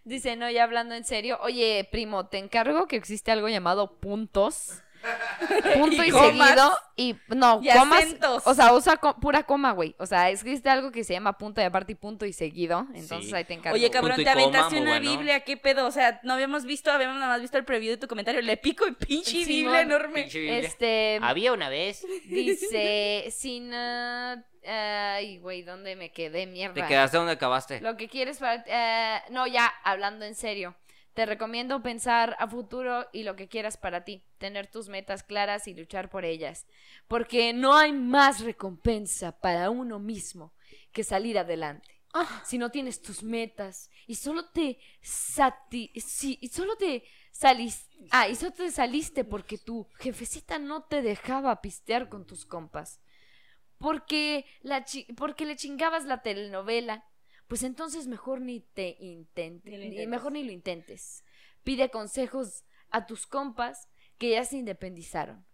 Dice, 0.04 0.36
no, 0.36 0.48
ya 0.50 0.62
hablando 0.62 0.94
en 0.94 1.04
serio. 1.04 1.38
Oye, 1.42 1.88
primo, 1.90 2.26
te 2.26 2.38
encargo 2.38 2.86
que 2.86 2.96
existe 2.96 3.32
algo 3.32 3.48
llamado 3.48 3.98
puntos. 3.98 4.82
Punto 5.74 6.02
y, 6.02 6.10
seguido. 6.10 6.78
Y 6.96 7.14
no, 7.28 7.60
Y 7.62 7.70
comas. 7.70 7.98
acentos. 8.04 8.42
O 8.46 8.54
sea, 8.54 8.72
usa 8.72 8.96
co- 8.96 9.16
pura 9.20 9.42
coma, 9.44 9.72
güey. 9.72 9.94
O 9.98 10.06
sea, 10.06 10.30
existe 10.30 10.68
algo 10.70 10.90
que 10.92 11.04
se 11.04 11.12
llama 11.12 11.36
punto 11.36 11.60
y 11.60 11.64
aparte 11.64 11.92
y 11.92 11.94
punto 11.94 12.24
y 12.26 12.32
seguido. 12.32 12.86
Entonces 12.94 13.30
Sí. 13.30 13.34
ahí 13.34 13.44
te 13.44 13.54
encargo. 13.54 13.74
Oye, 13.74 13.90
cabrón, 13.90 14.16
te 14.22 14.28
aventaste 14.28 14.80
una 14.80 14.92
bueno. 14.98 15.10
Biblia, 15.10 15.40
¿qué 15.40 15.56
pedo? 15.56 15.86
O 15.86 15.90
sea, 15.90 16.20
no 16.22 16.34
habíamos 16.34 16.64
visto, 16.64 16.90
habíamos 16.90 17.16
nada 17.18 17.28
más 17.32 17.40
visto 17.42 17.58
el 17.58 17.64
preview 17.64 17.90
de 17.92 17.96
tu 17.98 18.08
comentario. 18.08 18.40
Le 18.40 18.56
pico 18.56 18.86
y 18.88 18.92
pinche 18.92 19.30
Simón, 19.44 19.46
Biblia 19.48 19.80
enorme. 19.82 20.22
Pinche 20.22 20.38
Biblia. 20.40 20.58
Este. 20.60 21.18
Había 21.22 21.52
una 21.52 21.68
vez. 21.68 22.04
Dice, 22.26 23.26
sin. 23.36 23.72
ah, 23.74 24.42
ay, 24.66 25.38
güey, 25.38 25.62
¿dónde 25.62 25.96
me 25.96 26.10
quedé? 26.10 26.46
Mierda. 26.46 26.74
Te 26.74 26.86
quedaste 26.86 27.16
donde 27.16 27.32
acabaste. 27.32 27.80
Lo 27.80 27.96
que 27.96 28.08
quieres 28.08 28.38
para... 28.38 28.64
eh, 28.66 29.22
no, 29.30 29.46
ya, 29.46 29.66
hablando 29.84 30.24
en 30.24 30.34
serio. 30.34 30.74
Te 31.16 31.26
recomiendo 31.26 31.82
pensar 31.82 32.36
a 32.38 32.46
futuro 32.48 33.08
y 33.12 33.24
lo 33.24 33.36
que 33.36 33.48
quieras 33.48 33.78
para 33.78 34.04
ti. 34.04 34.22
Tener 34.38 34.68
tus 34.68 34.88
metas 34.88 35.24
claras 35.24 35.66
y 35.66 35.74
luchar 35.74 36.10
por 36.10 36.24
ellas. 36.24 36.66
Porque 37.08 37.54
no 37.54 37.76
hay 37.76 37.92
más 37.92 38.40
recompensa 38.40 39.32
para 39.40 39.70
uno 39.70 39.98
mismo 39.98 40.54
que 40.92 41.04
salir 41.04 41.38
adelante. 41.38 41.88
Si 42.44 42.58
no 42.58 42.70
tienes 42.70 43.02
tus 43.02 43.22
metas 43.22 43.90
y 44.06 44.14
solo 44.14 44.46
te 44.50 44.78
sati 45.02 45.92
si, 46.00 46.38
y 46.40 46.48
solo 46.48 46.76
te 46.76 47.04
saliste 47.30 47.94
ah, 48.10 48.26
y 48.28 48.36
solo 48.36 48.52
te 48.52 48.70
saliste 48.70 49.24
porque 49.24 49.58
tu 49.58 49.86
jefecita 49.98 50.58
no 50.58 50.84
te 50.84 51.02
dejaba 51.02 51.60
pistear 51.60 52.08
con 52.08 52.26
tus 52.26 52.46
compas 52.46 53.00
porque, 53.78 54.46
la 54.62 54.84
chi- 54.84 55.06
porque 55.16 55.44
le 55.46 55.56
chingabas 55.56 56.04
la 56.06 56.22
telenovela, 56.22 57.04
pues 57.48 57.62
entonces 57.62 58.06
mejor 58.06 58.40
ni 58.40 58.60
te 58.60 58.96
intentes, 59.00 59.78
Ni 59.78 60.06
mejor 60.06 60.32
ni 60.32 60.44
lo 60.44 60.52
intentes. 60.52 61.24
Pide 61.62 61.90
consejos 61.90 62.64
a 62.90 63.06
tus 63.06 63.26
compas 63.26 63.88
que 64.18 64.30
ya 64.30 64.44
se 64.44 64.56
independizaron. 64.56 65.44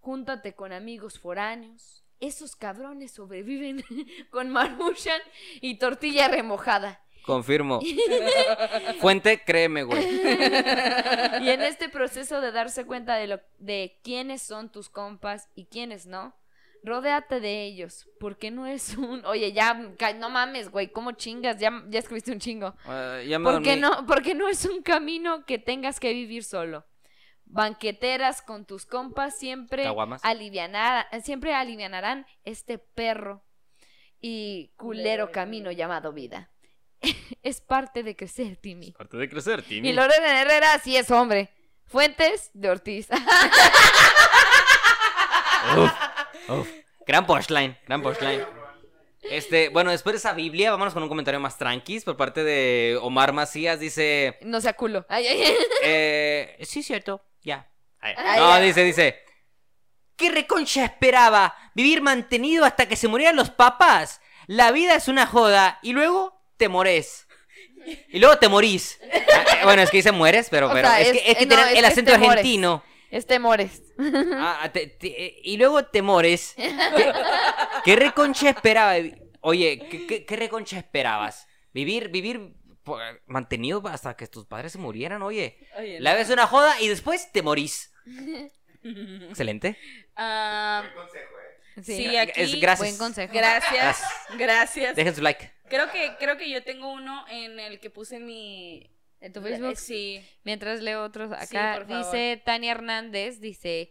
Júntate 0.00 0.54
con 0.54 0.72
amigos 0.72 1.18
foráneos. 1.18 2.04
Esos 2.20 2.54
cabrones 2.54 3.12
sobreviven 3.12 3.84
con 4.30 4.50
maruchan 4.50 5.20
y 5.60 5.78
tortilla 5.78 6.28
remojada. 6.28 7.02
Confirmo. 7.24 7.80
Fuente, 9.00 9.42
créeme, 9.44 9.82
güey. 9.82 10.02
Y 10.04 11.48
en 11.50 11.62
este 11.62 11.88
proceso 11.88 12.40
de 12.40 12.50
darse 12.50 12.86
cuenta 12.86 13.16
de 13.16 13.26
lo 13.26 13.40
de 13.58 13.98
quiénes 14.02 14.42
son 14.42 14.70
tus 14.70 14.88
compas 14.88 15.48
y 15.54 15.66
quiénes 15.66 16.06
no, 16.06 16.34
rodéate 16.82 17.40
de 17.40 17.64
ellos, 17.64 18.08
porque 18.18 18.50
no 18.50 18.66
es 18.66 18.96
un, 18.96 19.24
oye, 19.24 19.52
ya 19.52 19.74
no 19.74 20.30
mames, 20.30 20.70
güey, 20.70 20.90
¿cómo 20.92 21.12
chingas? 21.12 21.58
Ya 21.58 21.70
ya 21.88 21.98
escribiste 21.98 22.32
un 22.32 22.38
chingo. 22.38 22.74
Eh, 22.88 23.26
ya 23.28 23.38
me 23.38 23.50
Porque 23.50 23.76
dormí. 23.76 23.80
no, 23.82 24.06
porque 24.06 24.34
no 24.34 24.48
es 24.48 24.64
un 24.64 24.82
camino 24.82 25.44
que 25.44 25.58
tengas 25.58 26.00
que 26.00 26.12
vivir 26.12 26.44
solo. 26.44 26.86
Banqueteras 27.44 28.42
con 28.42 28.64
tus 28.64 28.86
compas 28.86 29.36
siempre 29.38 29.84
alivianar, 30.22 31.06
siempre 31.22 31.52
alivianarán 31.54 32.26
este 32.44 32.78
perro 32.78 33.44
y 34.20 34.72
culero 34.76 35.32
camino 35.32 35.72
llamado 35.72 36.12
vida. 36.12 36.50
es 37.42 37.60
parte 37.60 38.02
de 38.02 38.14
crecer, 38.14 38.56
Timmy. 38.56 38.92
Parte 38.92 39.16
de 39.16 39.28
crecer, 39.28 39.62
Timmy. 39.62 39.88
Y 39.88 39.92
Lorena 39.92 40.40
Herrera 40.42 40.78
sí 40.78 40.96
es 40.96 41.10
hombre. 41.10 41.50
Fuentes 41.86 42.50
de 42.54 42.70
Ortiz. 42.70 43.08
Uf, 45.76 45.92
uf. 46.48 46.68
Gran 47.06 47.26
punchline, 47.26 47.76
gran 47.86 48.02
punchline. 48.02 48.44
Este, 49.22 49.68
bueno, 49.68 49.90
después 49.90 50.14
de 50.14 50.18
esa 50.18 50.32
Biblia, 50.32 50.70
vámonos 50.70 50.94
con 50.94 51.02
un 51.02 51.08
comentario 51.08 51.40
más 51.40 51.58
tranquis 51.58 52.04
por 52.04 52.16
parte 52.16 52.42
de 52.42 52.98
Omar 53.02 53.32
Macías. 53.32 53.78
Dice, 53.78 54.38
no 54.42 54.60
sea 54.60 54.72
culo. 54.74 55.04
Ay, 55.08 55.26
ay, 55.26 55.42
ay. 55.42 55.54
eh, 55.82 56.58
sí, 56.62 56.82
cierto, 56.82 57.22
ya. 57.42 57.68
No, 58.02 58.52
ay. 58.52 58.66
dice, 58.66 58.82
dice. 58.84 59.20
¿Qué 60.16 60.30
reconcha 60.30 60.84
esperaba? 60.84 61.54
¿Vivir 61.74 62.02
mantenido 62.02 62.64
hasta 62.64 62.86
que 62.86 62.96
se 62.96 63.08
murieran 63.08 63.36
los 63.36 63.50
papás? 63.50 64.20
La 64.46 64.70
vida 64.72 64.94
es 64.94 65.08
una 65.08 65.26
joda 65.26 65.78
y 65.82 65.92
luego 65.92 66.38
te 66.56 66.68
morés. 66.68 67.26
Y 68.08 68.18
luego 68.18 68.36
te 68.38 68.48
morís. 68.48 68.98
Ah, 69.02 69.16
eh, 69.16 69.64
bueno, 69.64 69.80
es 69.82 69.90
que 69.90 69.96
dice 69.98 70.12
mueres, 70.12 70.48
pero, 70.50 70.70
pero 70.70 70.88
sea, 70.88 71.00
es, 71.00 71.08
es- 71.08 71.12
que, 71.22 71.30
es 71.32 71.38
que 71.38 71.46
no, 71.46 71.58
es 71.58 71.78
el 71.78 71.84
acento 71.84 72.12
argentino. 72.14 72.82
Este 73.10 73.38
Mores. 73.38 73.82
Ah, 73.98 74.70
te- 74.72 74.86
te- 74.86 75.36
y 75.42 75.56
luego 75.56 75.84
te 75.84 76.02
mores. 76.02 76.54
¿Qué, 76.56 77.12
qué 77.84 77.96
reconcha 77.96 78.50
esperaba? 78.50 78.94
Oye, 79.42 79.78
¿qué, 79.90 80.06
qué, 80.06 80.24
qué 80.24 80.36
reconcha 80.36 80.78
esperabas? 80.78 81.46
Vivir, 81.72 82.08
vivir 82.08 82.54
por- 82.82 83.00
mantenido 83.26 83.82
hasta 83.88 84.16
que 84.16 84.26
tus 84.26 84.46
padres 84.46 84.72
se 84.72 84.78
murieran, 84.78 85.22
oye. 85.22 85.58
Oye, 85.78 86.00
La 86.00 86.14
ves 86.14 86.30
una 86.30 86.46
joda 86.46 86.80
y 86.80 86.88
después 86.88 87.30
te 87.32 87.42
morís. 87.42 87.92
Excelente. 88.82 89.76
Ah, 90.16 90.82
Buen 90.82 90.94
consejo, 91.06 91.32
¿eh? 91.38 91.82
sí, 91.82 92.16
aquí. 92.16 92.40
Es 92.40 92.60
gracias. 92.60 92.78
Buen 92.78 92.98
consejo. 92.98 93.32
Gracias, 93.34 94.02
gracias. 94.38 94.96
Dejen 94.96 95.14
su 95.14 95.22
like. 95.22 95.50
Creo 95.68 95.90
que, 95.92 96.16
creo 96.18 96.36
que 96.36 96.50
yo 96.50 96.62
tengo 96.64 96.90
uno 96.92 97.24
en 97.28 97.58
el 97.60 97.78
que 97.80 97.90
puse 97.90 98.18
mi. 98.18 98.90
¿En 99.20 99.32
tu 99.32 99.40
Facebook? 99.42 99.72
Eh, 99.72 99.76
Sí. 99.76 100.26
Mientras 100.44 100.80
leo 100.80 101.04
otros 101.04 101.32
acá, 101.32 101.84
dice 101.84 102.40
Tania 102.44 102.72
Hernández, 102.72 103.40
dice, 103.40 103.90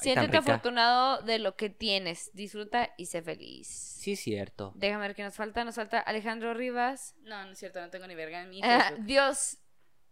siéntete 0.00 0.36
afortunado 0.36 1.22
de 1.22 1.38
lo 1.38 1.56
que 1.56 1.70
tienes, 1.70 2.30
disfruta 2.34 2.92
y 2.98 3.06
sé 3.06 3.22
feliz. 3.22 3.68
Sí, 3.68 4.16
cierto. 4.16 4.72
Déjame 4.74 5.06
ver 5.06 5.16
qué 5.16 5.22
nos 5.22 5.34
falta, 5.36 5.64
nos 5.64 5.76
falta 5.76 6.00
Alejandro 6.00 6.54
Rivas. 6.54 7.14
No, 7.22 7.44
no 7.46 7.52
es 7.52 7.58
cierto, 7.58 7.80
no 7.80 7.90
tengo 7.90 8.06
ni 8.06 8.14
verga 8.14 8.42
en 8.42 8.50
mi 8.50 8.60
Ah, 8.64 8.86
Facebook. 8.88 9.06
Dios, 9.06 9.58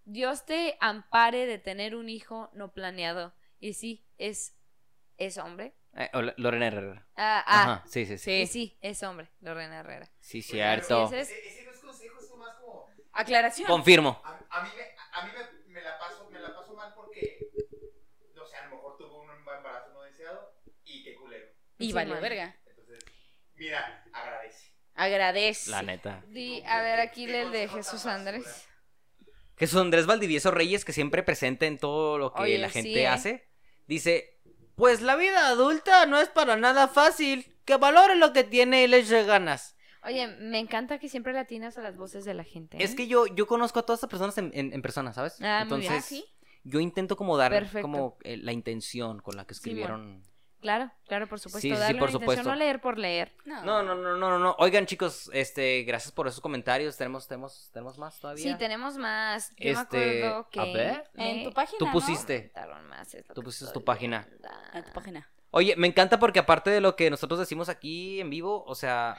Dios 0.04 0.46
te 0.46 0.76
ampare 0.80 1.46
de 1.46 1.58
tener 1.58 1.94
un 1.96 2.08
hijo 2.08 2.50
no 2.54 2.72
planeado. 2.72 3.34
Y 3.58 3.74
sí, 3.74 4.06
es, 4.18 4.56
es 5.18 5.38
hombre. 5.38 5.74
Eh, 5.94 6.08
Lorena 6.38 6.68
Herrera. 6.68 7.06
Ah, 7.16 7.44
ah, 7.46 7.62
Ajá, 7.62 7.84
sí, 7.86 8.06
sí, 8.06 8.16
sí. 8.16 8.30
y 8.42 8.46
sí, 8.46 8.78
es 8.80 9.02
hombre, 9.02 9.28
Lorena 9.40 9.80
Herrera. 9.80 10.10
Sí, 10.20 10.40
cierto 10.40 11.04
es, 11.06 11.12
es- 11.12 11.30
Ese, 11.30 11.48
ese 11.48 11.64
no 11.64 11.70
es 11.72 11.78
consejo, 11.80 12.18
es 12.18 12.30
más 12.36 12.54
como. 12.56 12.88
Aclaración. 13.12 13.66
Confirmo. 13.68 14.20
A, 14.24 14.38
a 14.50 14.62
mí, 14.62 14.70
me, 14.76 14.82
a 15.12 15.24
mí 15.26 15.30
me, 15.66 15.72
me 15.74 15.82
la 15.82 15.98
paso, 15.98 16.28
me 16.30 16.40
la 16.40 16.54
paso 16.54 16.74
mal 16.74 16.92
porque. 16.94 17.48
No 18.34 18.46
sé, 18.46 18.56
a 18.56 18.66
lo 18.68 18.76
mejor 18.76 18.96
tuvo 18.98 19.22
un 19.22 19.30
embarazo 19.30 19.92
no 19.92 20.02
deseado 20.02 20.52
y 20.84 21.04
qué 21.04 21.14
culero. 21.16 21.46
y 21.78 21.86
Sí, 21.86 21.92
valió 21.92 22.14
man. 22.14 22.22
verga. 22.22 22.56
Entonces, 22.66 23.04
mira, 23.54 24.04
agradece. 24.12 24.72
Agradece. 24.94 25.70
La 25.70 25.82
neta. 25.82 26.22
Di, 26.28 26.62
a 26.66 26.82
ver, 26.82 27.00
aquí 27.00 27.24
el 27.24 27.50
de 27.52 27.68
Jesús 27.68 28.06
Andrés. 28.06 28.68
Jesús 29.56 29.80
Andrés 29.80 30.06
Valdivieso 30.06 30.50
Reyes, 30.50 30.84
que 30.84 30.92
siempre 30.92 31.22
presente 31.22 31.66
en 31.66 31.78
todo 31.78 32.18
lo 32.18 32.32
que 32.32 32.42
Oye, 32.42 32.58
la 32.58 32.68
sí, 32.68 32.82
gente 32.82 33.02
¿eh? 33.02 33.06
hace, 33.08 33.48
dice, 33.86 34.40
pues 34.74 35.02
la 35.02 35.14
vida 35.16 35.46
adulta 35.48 36.04
no 36.06 36.20
es 36.20 36.28
para 36.28 36.56
nada 36.56 36.88
fácil, 36.88 37.56
que 37.64 37.76
valore 37.76 38.16
lo 38.16 38.32
que 38.32 38.42
tiene 38.44 38.82
y 38.82 38.88
le 38.88 38.98
eche 38.98 39.22
ganas. 39.24 39.76
Oye, 40.04 40.26
me 40.26 40.58
encanta 40.58 40.98
que 40.98 41.08
siempre 41.08 41.32
le 41.32 41.38
atinas 41.38 41.78
a 41.78 41.82
las 41.82 41.96
voces 41.96 42.24
de 42.24 42.34
la 42.34 42.44
gente. 42.44 42.76
¿eh? 42.76 42.82
Es 42.84 42.94
que 42.94 43.06
yo, 43.06 43.26
yo 43.26 43.46
conozco 43.46 43.78
a 43.78 43.82
todas 43.86 43.98
estas 43.98 44.10
personas 44.10 44.36
en, 44.38 44.50
en- 44.54 44.72
en 44.72 44.82
persona, 44.82 45.12
¿sabes? 45.12 45.36
Ah, 45.40 45.64
muy 45.68 45.80
bien. 45.80 45.92
Entonces, 45.92 46.04
¿Ah, 46.04 46.08
sí? 46.08 46.24
yo 46.64 46.80
intento 46.80 47.16
como 47.16 47.36
dar 47.36 47.52
Perfecto. 47.52 47.82
como 47.82 48.18
eh, 48.24 48.36
la 48.36 48.52
intención 48.52 49.20
con 49.20 49.36
la 49.36 49.44
que 49.46 49.54
escribieron. 49.54 50.22
Claro, 50.60 50.92
claro, 51.08 51.26
por 51.26 51.40
supuesto. 51.40 51.68
Sí, 51.68 51.74
sí, 51.74 51.94
por 51.94 52.12
supuesto. 52.12 52.48
No 52.48 52.54
leer 52.54 52.80
por 52.80 52.96
leer. 52.96 53.34
No. 53.44 53.64
No, 53.64 53.82
no, 53.82 53.96
no, 53.96 54.16
no, 54.16 54.30
no, 54.30 54.38
no. 54.38 54.54
Oigan, 54.60 54.86
chicos, 54.86 55.28
este, 55.32 55.82
gracias 55.82 56.12
por 56.12 56.28
esos 56.28 56.40
comentarios. 56.40 56.96
Tenemos, 56.96 57.26
tenemos, 57.26 57.68
tenemos 57.72 57.98
más 57.98 58.20
todavía. 58.20 58.44
Sí, 58.52 58.56
tenemos 58.58 58.96
más. 58.96 59.50
Yo 59.56 59.70
Este, 59.80 59.96
me 59.98 60.26
acuerdo 60.28 60.48
que. 60.50 60.60
a 60.60 60.64
ver. 60.66 61.10
En 61.14 61.42
tu 61.44 61.52
página. 61.52 61.78
Tú 61.80 61.86
¿no? 61.86 61.92
pusiste. 61.92 62.52
más, 62.88 63.12
lo 63.14 63.34
Tú 63.34 63.42
pusiste 63.42 63.72
tu 63.72 63.82
página. 63.82 64.28
En 64.72 64.84
tu 64.84 64.92
página. 64.92 65.28
Oye, 65.50 65.74
me 65.76 65.88
encanta 65.88 66.20
porque 66.20 66.38
aparte 66.38 66.70
de 66.70 66.80
lo 66.80 66.94
que 66.94 67.10
nosotros 67.10 67.40
decimos 67.40 67.68
aquí 67.68 68.20
en 68.20 68.30
vivo, 68.30 68.62
o 68.64 68.74
sea, 68.76 69.16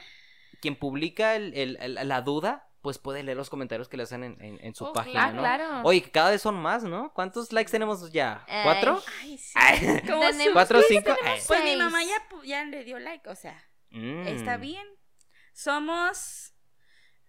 quien 0.64 0.76
publica 0.78 1.36
el- 1.36 1.54
el- 1.54 1.78
el- 1.82 2.08
la 2.08 2.22
duda, 2.22 2.70
pues 2.82 2.98
puede 2.98 3.22
leer 3.22 3.38
los 3.38 3.50
comentarios 3.50 3.88
que 3.90 3.98
le 3.98 4.04
hacen 4.04 4.24
en, 4.24 4.42
en- 4.42 4.60
en 4.64 4.74
su 4.76 4.86
Oh, 4.86 4.94
página, 4.94 5.26
Ah, 5.26 5.32
¿no? 5.34 5.40
claro. 5.42 5.82
Oye, 5.84 6.02
que 6.02 6.10
cada 6.12 6.32
vez 6.32 6.42
son 6.42 6.56
más, 6.56 6.84
¿no? 6.84 7.12
¿Cuántos 7.14 7.52
likes 7.52 7.70
tenemos 7.72 8.12
ya? 8.12 8.44
Ay. 8.48 8.64
¿Cuatro? 8.64 9.04
Ay, 9.22 9.38
sí. 9.38 9.52
Ay. 9.56 9.80
¿Cómo 10.08 10.22
Tenemos- 10.22 10.44
su- 10.46 10.54
¿Cuatro 10.54 10.80
o 10.80 10.82
cinco? 10.88 11.14
tenemos 11.16 11.46
Pues 11.48 11.60
mi 11.64 11.66
seis. 11.72 11.78
mamá 11.78 12.00
ya 12.46 12.64
le 12.66 12.84
dio 12.86 12.98
like, 13.00 13.30
o 13.30 13.36
sea, 13.36 13.62
Mm. 13.92 14.28
está 14.28 14.58
bien. 14.58 14.86
Somos 15.54 16.53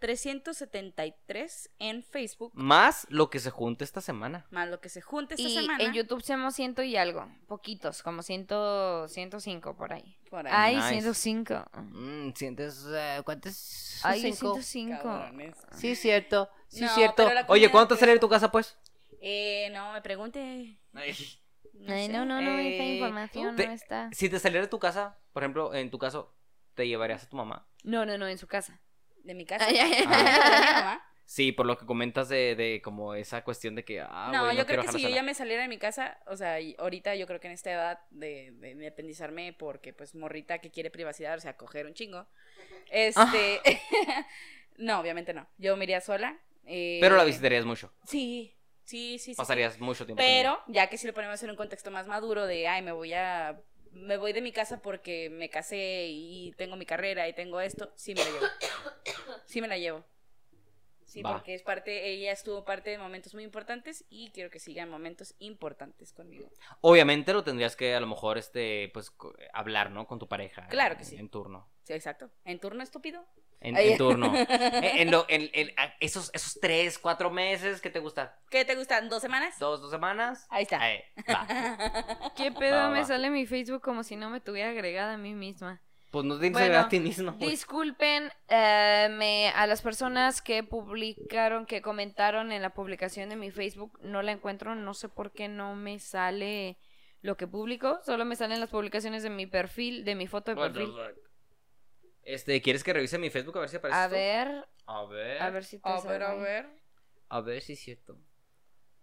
373 0.05 1.70
en 1.78 2.02
Facebook, 2.02 2.52
Más 2.55 3.07
lo 3.09 3.30
que 3.30 3.38
se 3.40 3.50
junte 3.50 3.84
esta 3.84 4.00
semana. 4.00 4.46
más 4.50 4.68
lo 4.68 4.80
que 4.80 4.88
se 4.88 5.00
junte 5.00 5.34
esta 5.34 5.48
Y 5.48 5.55
semana. 5.55 5.82
en 5.84 5.92
YouTube 5.94 6.22
somos 6.22 6.55
ciento 6.55 6.82
y 6.82 6.96
algo. 6.96 7.26
Poquitos, 7.46 8.02
como 8.02 8.22
ciento, 8.22 9.09
105 9.09 9.76
por 9.76 9.92
ahí. 9.92 10.16
Por 10.30 10.46
ahí. 10.46 10.52
Ay, 10.55 10.76
Nice. 10.76 10.88
105. 11.14 11.64
Mm, 11.74 12.32
¿Sientes 12.34 12.84
eh, 12.90 13.22
cuántos? 13.24 14.00
Ay, 14.02 14.20
Cinco. 14.20 14.55
105. 14.61 15.02
Cabrones. 15.02 15.57
Sí, 15.76 15.96
cierto. 15.96 16.50
Sí, 16.68 16.82
No, 16.82 16.88
cierto. 16.94 17.28
Oye, 17.48 17.70
¿cuánto 17.70 17.94
de 17.94 18.00
sale 18.00 18.12
de 18.12 18.18
tu 18.18 18.28
casa, 18.28 18.50
pues? 18.50 18.76
Eh, 19.20 19.70
no 19.72 19.92
me 19.92 20.02
pregunte. 20.02 20.78
Ay, 20.92 21.14
sé. 21.14 21.38
no, 22.09 22.24
no, 22.24 22.40
no, 22.42 22.59
esta 22.59 22.82
Eh, 22.84 22.94
información 22.96 23.57
te- 23.57 23.66
no 23.66 23.72
está. 23.72 24.11
Si 24.12 24.28
te 24.28 24.38
saliera 24.38 24.66
de 24.66 24.70
tu 24.70 24.78
casa, 24.78 25.18
por 25.32 25.42
ejemplo, 25.42 25.74
en 25.74 25.90
tu 25.90 25.98
caso, 25.98 26.34
¿te 26.74 26.86
llevarías 26.86 27.24
a 27.24 27.28
tu 27.28 27.36
mamá? 27.36 27.66
No, 27.84 28.05
no, 28.07 28.18
no, 28.18 28.26
en 28.28 28.38
su 28.38 28.46
casa. 28.46 28.80
De 29.25 29.35
mi 29.35 29.45
casa. 29.45 29.66
Ah. 30.07 31.03
Sí, 31.27 31.53
por 31.53 31.64
lo 31.64 31.79
que 31.79 31.87
comentas 31.87 32.29
de, 32.29 32.55
de 32.55 32.83
como 32.83 33.14
esa 33.14 33.43
cuestión 33.45 33.75
de 33.75 33.83
que, 33.83 33.99
ah, 34.03 34.29
no, 34.31 34.45
güey, 34.45 34.59
yo 34.59 34.66
creo 34.66 34.83
que 34.83 34.93
si 34.93 35.01
yo 35.01 35.09
ya 35.09 35.22
me 35.22 35.33
saliera 35.33 35.62
de 35.62 35.68
mi 35.68 35.79
casa, 35.79 36.18
o 36.27 36.37
sea, 36.37 36.59
ahorita 36.79 37.14
yo 37.14 37.27
creo 37.27 37.41
que 37.41 37.47
en 37.47 37.55
esta 37.55 37.72
edad 37.72 37.99
de, 38.11 38.53
de 38.53 38.72
independizarme, 38.72 39.55
porque 39.55 39.95
pues 39.95 40.14
morrita 40.14 40.59
que 40.59 40.70
quiere 40.70 40.91
privacidad, 40.91 41.39
o 41.39 41.41
sea, 41.41 41.57
coger 41.57 41.87
un 41.87 41.95
chingo. 41.95 42.27
Este. 42.91 43.62
no, 44.77 45.01
obviamente 45.01 45.33
no. 45.33 45.49
Yo 45.57 45.77
me 45.79 45.85
iría 45.85 46.03
sola. 46.03 46.39
eh, 46.66 46.99
Pero 47.01 47.16
la 47.16 47.25
visitarías 47.25 47.64
mucho. 47.64 47.91
Sí, 48.07 48.55
sí, 48.85 49.18
sí. 49.18 49.18
sí, 49.18 49.33
sí. 49.33 49.35
Pasarías 49.35 49.81
mucho 49.81 50.05
tiempo. 50.05 50.22
Pero, 50.22 50.61
ya 50.66 50.89
que 50.89 50.99
si 50.99 51.07
lo 51.07 51.14
ponemos 51.14 51.43
en 51.43 51.49
un 51.51 51.57
contexto 51.57 51.91
más 51.91 52.07
maduro 52.07 52.47
de, 52.47 52.68
ay, 52.68 52.83
me 52.83 52.93
voy 52.93 53.14
a. 53.14 53.59
Me 53.95 54.16
voy 54.16 54.32
de 54.32 54.42
mi 54.42 54.53
casa 54.53 54.82
porque 54.82 55.30
me 55.30 55.49
casé 55.51 56.07
y 56.09 56.53
tengo 56.57 56.76
mi 56.76 56.84
carrera 56.86 57.28
y 57.28 57.32
tengo 57.32 57.61
esto, 57.61 57.92
sí 57.97 58.14
me 58.14 58.20
la 58.24 58.30
llevo. 58.30 58.47
Sí 59.47 59.61
me 59.61 59.68
la 59.68 59.78
llevo. 59.78 60.05
Sí, 61.05 61.22
Va. 61.22 61.32
porque 61.34 61.55
es 61.55 61.62
parte, 61.62 62.09
ella 62.09 62.32
estuvo 62.32 62.64
parte 62.64 62.90
de 62.90 62.99
momentos 62.99 63.34
muy 63.34 63.45
importantes 63.45 64.05
y 64.09 64.30
quiero 64.32 64.51
que 64.51 64.59
siga 64.59 64.82
en 64.82 64.88
momentos 64.88 65.34
importantes 65.38 66.12
conmigo. 66.12 66.51
Obviamente 66.80 67.32
lo 67.32 67.45
tendrías 67.45 67.76
que 67.76 67.95
a 67.95 68.01
lo 68.01 68.07
mejor 68.09 68.36
este 68.36 68.90
pues 68.92 69.12
hablar, 69.53 69.90
¿no? 69.92 70.07
Con 70.09 70.18
tu 70.18 70.26
pareja. 70.28 70.66
Claro 70.68 70.95
en- 70.95 70.99
que 70.99 71.05
sí. 71.05 71.16
En 71.16 71.28
turno. 71.28 71.70
Sí, 71.84 71.92
exacto. 71.92 72.30
¿En 72.45 72.59
turno 72.59 72.82
estúpido? 72.82 73.24
En, 73.64 73.76
en 73.76 73.98
turno. 73.98 74.32
en, 74.36 74.84
en 74.84 75.10
lo- 75.10 75.26
en- 75.28 75.50
en- 75.52 75.70
esos, 76.00 76.30
esos 76.34 76.58
tres, 76.60 76.98
cuatro 76.98 77.30
meses 77.30 77.80
que 77.80 77.90
te 77.90 77.98
gusta. 77.98 78.38
¿Qué 78.50 78.64
te 78.64 78.74
gustan? 78.76 79.08
¿Dos 79.08 79.22
semanas? 79.22 79.58
Dos, 79.58 79.80
dos 79.80 79.90
semanas. 79.90 80.46
Ahí 80.50 80.64
está. 80.64 80.80
Ahí, 80.80 81.00
va. 81.28 81.46
¿Qué 82.36 82.52
pedo? 82.52 82.76
Va, 82.76 82.90
me 82.90 83.00
va. 83.00 83.04
sale 83.06 83.30
mi 83.30 83.46
Facebook 83.46 83.82
como 83.82 84.02
si 84.02 84.16
no 84.16 84.30
me 84.30 84.40
tuviera 84.40 84.70
agregada 84.70 85.14
a 85.14 85.18
mí 85.18 85.34
misma. 85.34 85.80
Pues 86.10 86.24
no 86.26 86.38
que 86.38 86.50
Bueno, 86.50 86.78
a 86.78 86.88
ti 86.88 87.00
mismo. 87.00 87.32
Disculpen 87.32 88.30
eh, 88.48 89.08
me- 89.10 89.48
a 89.48 89.66
las 89.66 89.82
personas 89.82 90.42
que 90.42 90.62
publicaron, 90.62 91.66
que 91.66 91.82
comentaron 91.82 92.52
en 92.52 92.62
la 92.62 92.70
publicación 92.70 93.30
de 93.30 93.36
mi 93.36 93.50
Facebook. 93.50 93.98
No 94.00 94.22
la 94.22 94.30
encuentro, 94.30 94.76
no 94.76 94.94
sé 94.94 95.08
por 95.08 95.32
qué 95.32 95.48
no 95.48 95.74
me 95.74 95.98
sale 95.98 96.78
lo 97.20 97.36
que 97.36 97.48
publico. 97.48 97.98
Solo 98.04 98.24
me 98.24 98.36
salen 98.36 98.60
las 98.60 98.70
publicaciones 98.70 99.24
de 99.24 99.30
mi 99.30 99.46
perfil, 99.46 100.04
de 100.04 100.14
mi 100.14 100.28
foto 100.28 100.54
de 100.54 100.56
perfil. 100.60 100.92
Este, 102.25 102.61
¿quieres 102.62 102.83
que 102.85 102.93
revise 102.93 103.18
mi 103.18 103.31
Facebook 103.31 103.57
a 103.59 103.61
ver 103.61 103.68
si 103.68 103.77
aparece 103.77 103.99
A 103.99 104.05
esto? 104.05 104.16
ver, 104.16 104.64
A 104.87 105.05
ver. 105.05 105.43
a 105.43 105.51
ver 105.51 105.64
si 105.64 105.79
te 105.79 105.89
A 105.89 106.01
ver, 106.01 106.22
a 106.22 106.35
ver. 106.35 106.66
A 107.29 107.41
ver 107.41 107.61
si 107.62 107.75
es 107.75 107.81
cierto. 107.81 108.18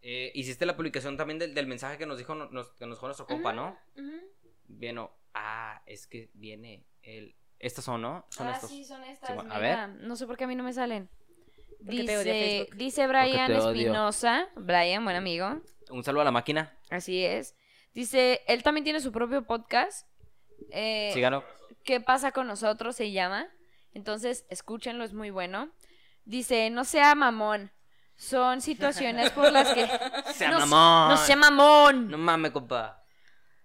Eh, 0.02 0.32
hiciste 0.34 0.66
la 0.66 0.76
publicación 0.76 1.16
también 1.18 1.38
del, 1.38 1.54
del 1.54 1.68
mensaje 1.68 1.98
que 1.98 2.06
nos 2.08 2.18
dijo 2.18 2.34
nos, 2.34 2.74
que 2.74 2.86
nos 2.88 2.98
dejó 2.98 3.06
nuestro 3.08 3.28
compa, 3.28 3.54
¿no? 3.54 3.78
Ujú. 3.96 4.12
Bien, 4.68 4.98
o- 4.98 5.16
ah, 5.36 5.82
es 5.86 6.08
que 6.08 6.32
viene 6.34 6.86
el 7.04 7.36
estos 7.60 7.86
son, 7.86 8.02
¿no? 8.02 8.26
Son 8.30 8.48
ah, 8.48 8.54
estos. 8.54 8.72
sí, 8.72 8.84
son 8.84 9.04
estas. 9.04 9.30
A 9.30 9.44
mira, 9.44 9.86
No 9.88 10.16
sé 10.16 10.26
por 10.26 10.36
qué 10.36 10.46
a 10.46 10.48
mí 10.48 10.56
no 10.56 10.64
me 10.64 10.74
salen. 10.74 11.08
Dice, 11.80 12.68
dice 12.76 13.08
Brian. 13.08 13.52
Espinosa, 13.52 14.50
Brian, 14.56 15.04
buen 15.04 15.16
amigo, 15.16 15.62
Un 15.92 16.04
saludo 16.04 16.22
a 16.22 16.26
la 16.26 16.32
máquina. 16.32 16.76
así 16.90 17.24
es. 17.24 17.56
Dice, 17.94 18.42
él 18.48 18.64
también 18.64 18.84
tiene 18.84 19.00
su 19.00 19.12
propio 19.12 19.46
podcast. 19.46 20.08
Eh. 20.72 21.12
¿Qué 21.84 22.00
pasa 22.00 22.32
con 22.32 22.48
nosotros? 22.48 22.96
Se 22.96 23.12
llama. 23.12 23.48
Entonces, 23.94 24.46
escúchenlo, 24.50 25.04
es 25.04 25.14
muy 25.14 25.30
bueno. 25.32 25.72
Dice, 26.26 26.70
no 26.70 26.84
sea 26.86 27.16
mamón. 27.16 27.72
Son 28.16 28.62
situaciones 28.62 29.32
por 29.32 29.52
las 29.52 29.74
que... 29.74 29.88
Sea 30.34 30.52
no, 30.52 30.60
mamón. 30.68 31.10
No 31.10 31.18
sea 31.18 31.36
mamón. 31.36 32.08
No 32.12 32.18
mames, 32.20 32.52
compa. 32.52 33.04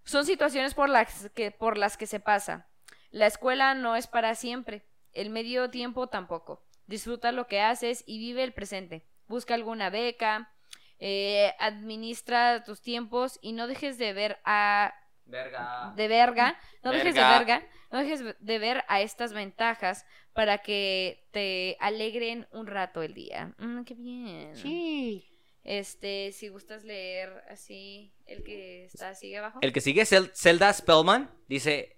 Son 0.05 0.25
situaciones 0.25 0.73
por 0.73 0.89
las 0.89 1.31
que, 1.35 1.51
por 1.51 1.77
las 1.77 1.97
que 1.99 2.07
se 2.07 2.21
pasa. 2.21 2.67
La 3.11 3.27
escuela 3.27 3.75
no 3.75 3.97
es 3.97 4.07
para 4.07 4.35
siempre. 4.35 4.87
El 5.13 5.29
medio 5.31 5.69
tiempo 5.71 6.07
tampoco. 6.09 6.65
Disfruta 6.87 7.33
lo 7.33 7.47
que 7.49 7.61
haces 7.61 8.03
y 8.07 8.19
vive 8.19 8.45
el 8.45 8.55
presente. 8.55 9.07
Busca 9.27 9.55
alguna 9.55 9.91
beca. 9.91 10.53
eh, 10.99 11.55
administra 11.59 12.65
tus 12.65 12.81
tiempos 12.81 13.39
y 13.43 13.53
no 13.53 13.67
dejes 13.67 13.99
de 13.99 14.15
ver 14.15 14.39
a 14.47 14.95
Verga. 15.27 15.93
de 15.97 16.09
verga, 16.09 16.59
no 16.83 16.93
dejes 16.93 17.15
de 17.15 17.21
Verga. 17.21 17.63
no 17.91 17.99
dejes 17.99 18.23
de 18.39 18.59
ver 18.59 18.85
a 18.89 19.01
estas 19.01 19.33
ventajas 19.33 20.07
para 20.33 20.59
que 20.59 21.27
te 21.33 21.77
alegren 21.81 22.47
un 22.53 22.67
rato 22.67 23.03
el 23.03 23.13
día. 23.15 23.53
Mm, 23.59 23.83
qué 23.85 23.95
bien. 23.95 24.57
Sí. 24.57 25.29
Este, 25.65 26.31
si 26.33 26.49
gustas 26.49 26.85
leer 26.85 27.43
así 27.51 28.13
el 28.27 28.45
que 28.45 28.85
está 28.85 29.09
así 29.11 29.35
abajo. 29.35 29.59
El 29.63 29.73
que 29.73 29.81
sigue, 29.81 30.03
Zel- 30.03 30.31
Zelda 30.33 30.73
Spellman, 30.73 31.29
dice: 31.49 31.97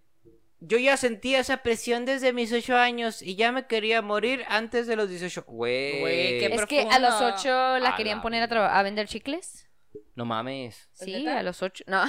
Yo 0.61 0.79
ya 0.79 0.97
sentía 0.97 1.39
esa 1.41 1.59
presión 1.59 2.07
desde 2.07 2.33
mis 2.33 2.51
8 2.51 2.77
años 2.77 3.21
y 3.21 3.37
ya 3.37 3.53
me 3.53 3.67
quería 3.67 4.01
morir 4.01 4.43
antes 4.49 4.87
de 4.87 4.97
los 4.97 5.11
18. 5.11 5.43
Güey. 5.47 6.01
Güey, 6.01 6.39
qué 6.41 6.47
es 6.47 6.65
que 6.67 6.81
a 6.81 6.99
los 6.99 7.11
profundo. 7.17 7.35
ocho 7.37 7.79
la 7.79 7.91
A 7.91 7.97
querían 7.97 8.19
la 8.19 8.23
poner 8.23 8.55
a, 8.55 8.79
a 8.79 8.83
vender 8.83 9.07
chicles. 9.07 9.68
No 10.19 10.25
mames. 10.25 10.89
Sí, 10.95 11.29
a 11.29 11.45
los 11.45 11.63
ocho. 11.63 11.85
No. 11.87 12.03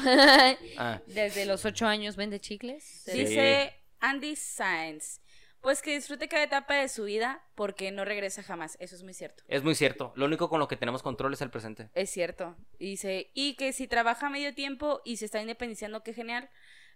Ah, 0.79 0.99
Desde 1.05 1.45
los 1.45 1.63
ocho 1.63 1.85
años 1.85 2.15
vende 2.15 2.39
chicles. 2.39 2.83
Sí. 3.05 3.11
Dice 3.11 3.71
Andy 3.99 4.35
Sainz. 4.35 5.21
Pues 5.61 5.83
que 5.83 5.93
disfrute 5.93 6.27
cada 6.27 6.41
etapa 6.41 6.73
de 6.73 6.89
su 6.89 7.03
vida 7.03 7.43
porque 7.53 7.91
no 7.91 8.05
regresa 8.05 8.41
jamás. 8.41 8.77
Eso 8.79 8.95
es 8.95 9.03
muy 9.03 9.13
cierto. 9.13 9.43
es 9.47 9.61
muy 9.61 9.75
cierto. 9.75 10.11
Lo 10.15 10.25
único 10.25 10.49
con 10.49 10.59
lo 10.59 10.67
que 10.67 10.75
tenemos 10.75 11.03
control 11.03 11.33
es 11.33 11.41
el 11.41 11.51
presente. 11.51 11.91
Es 11.93 12.09
cierto. 12.09 12.55
Y 12.79 12.89
Dice, 12.89 13.29
y 13.35 13.53
que 13.53 13.73
si 13.73 13.87
trabaja 13.87 14.31
medio 14.31 14.55
tiempo 14.55 15.01
y 15.05 15.17
se 15.17 15.25
está 15.25 15.39
independizando, 15.39 16.01
qué 16.01 16.15
genial. 16.15 16.49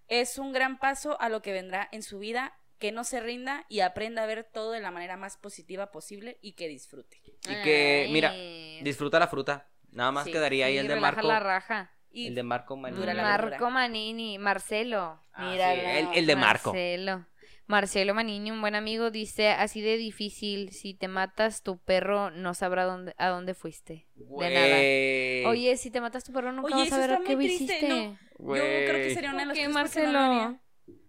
Es 0.07 0.39
un 0.39 0.51
gran 0.51 0.79
paso 0.79 1.21
a 1.21 1.29
lo 1.29 1.43
que 1.43 1.51
vendrá 1.51 1.87
en 1.91 2.01
su 2.01 2.17
vida. 2.17 2.57
Que 2.79 2.91
no 2.91 3.03
se 3.03 3.19
rinda 3.19 3.67
y 3.69 3.81
aprenda 3.81 4.23
a 4.23 4.25
ver 4.25 4.45
todo 4.51 4.71
de 4.71 4.79
la 4.79 4.89
manera 4.89 5.15
más 5.15 5.37
positiva 5.37 5.91
posible 5.91 6.39
y 6.41 6.53
que 6.53 6.67
disfrute. 6.67 7.21
Y 7.47 7.61
que, 7.61 8.09
mira, 8.09 8.33
disfruta 8.81 9.19
la 9.19 9.27
fruta. 9.27 9.69
Nada 9.93 10.11
más 10.11 10.25
Sí, 10.25 10.31
quedaría 10.31 10.65
ahí 10.67 10.73
Sí, 10.73 10.79
el 10.79 10.87
de 10.87 10.95
Marco. 10.97 11.27
la 11.27 11.39
raja. 11.39 11.91
Y 12.11 12.27
El 12.27 12.35
de 12.35 12.43
Marco 12.43 12.77
Manini. 12.77 12.99
Dura 12.99 13.13
la 13.15 13.23
Marco. 13.23 13.69
Manini, 13.71 14.37
Marcelo. 14.37 15.19
Ah, 15.33 15.49
Mira, 15.51 15.73
sí, 15.73 15.79
el, 15.83 16.07
el 16.13 16.25
de 16.27 16.35
Marco. 16.35 16.71
Marcelo. 16.71 17.25
Marcelo 17.65 18.13
Manini, 18.13 18.51
un 18.51 18.59
buen 18.61 18.75
amigo, 18.75 19.09
dice 19.09 19.49
así 19.49 19.81
de 19.81 19.97
difícil. 19.97 20.71
Si 20.73 20.93
te 20.93 21.07
matas, 21.07 21.63
tu 21.63 21.77
perro 21.79 22.29
no 22.29 22.53
sabrá 22.53 22.83
dónde, 22.83 23.15
a 23.17 23.29
dónde 23.29 23.53
fuiste. 23.55 24.05
De 24.15 25.43
nada. 25.43 25.49
Oye, 25.49 25.75
si 25.77 25.89
te 25.89 26.01
matas 26.01 26.23
tu 26.23 26.33
perro, 26.33 26.51
nunca 26.51 26.75
Oye, 26.75 26.83
vas 26.89 26.93
a 26.93 26.97
ver 26.99 27.11
está 27.11 27.23
qué 27.25 27.33
hiciste. 27.43 27.87
¿no? 27.87 28.17
Yo 28.55 28.61
creo 28.61 28.93
que 28.95 29.13
sería 29.13 29.29
una 29.31 29.39
de 29.39 29.45
las 29.47 29.57
¿Por 29.57 29.65
qué, 29.65 29.71
cosas 29.71 29.73
Marcelo? 29.73 30.59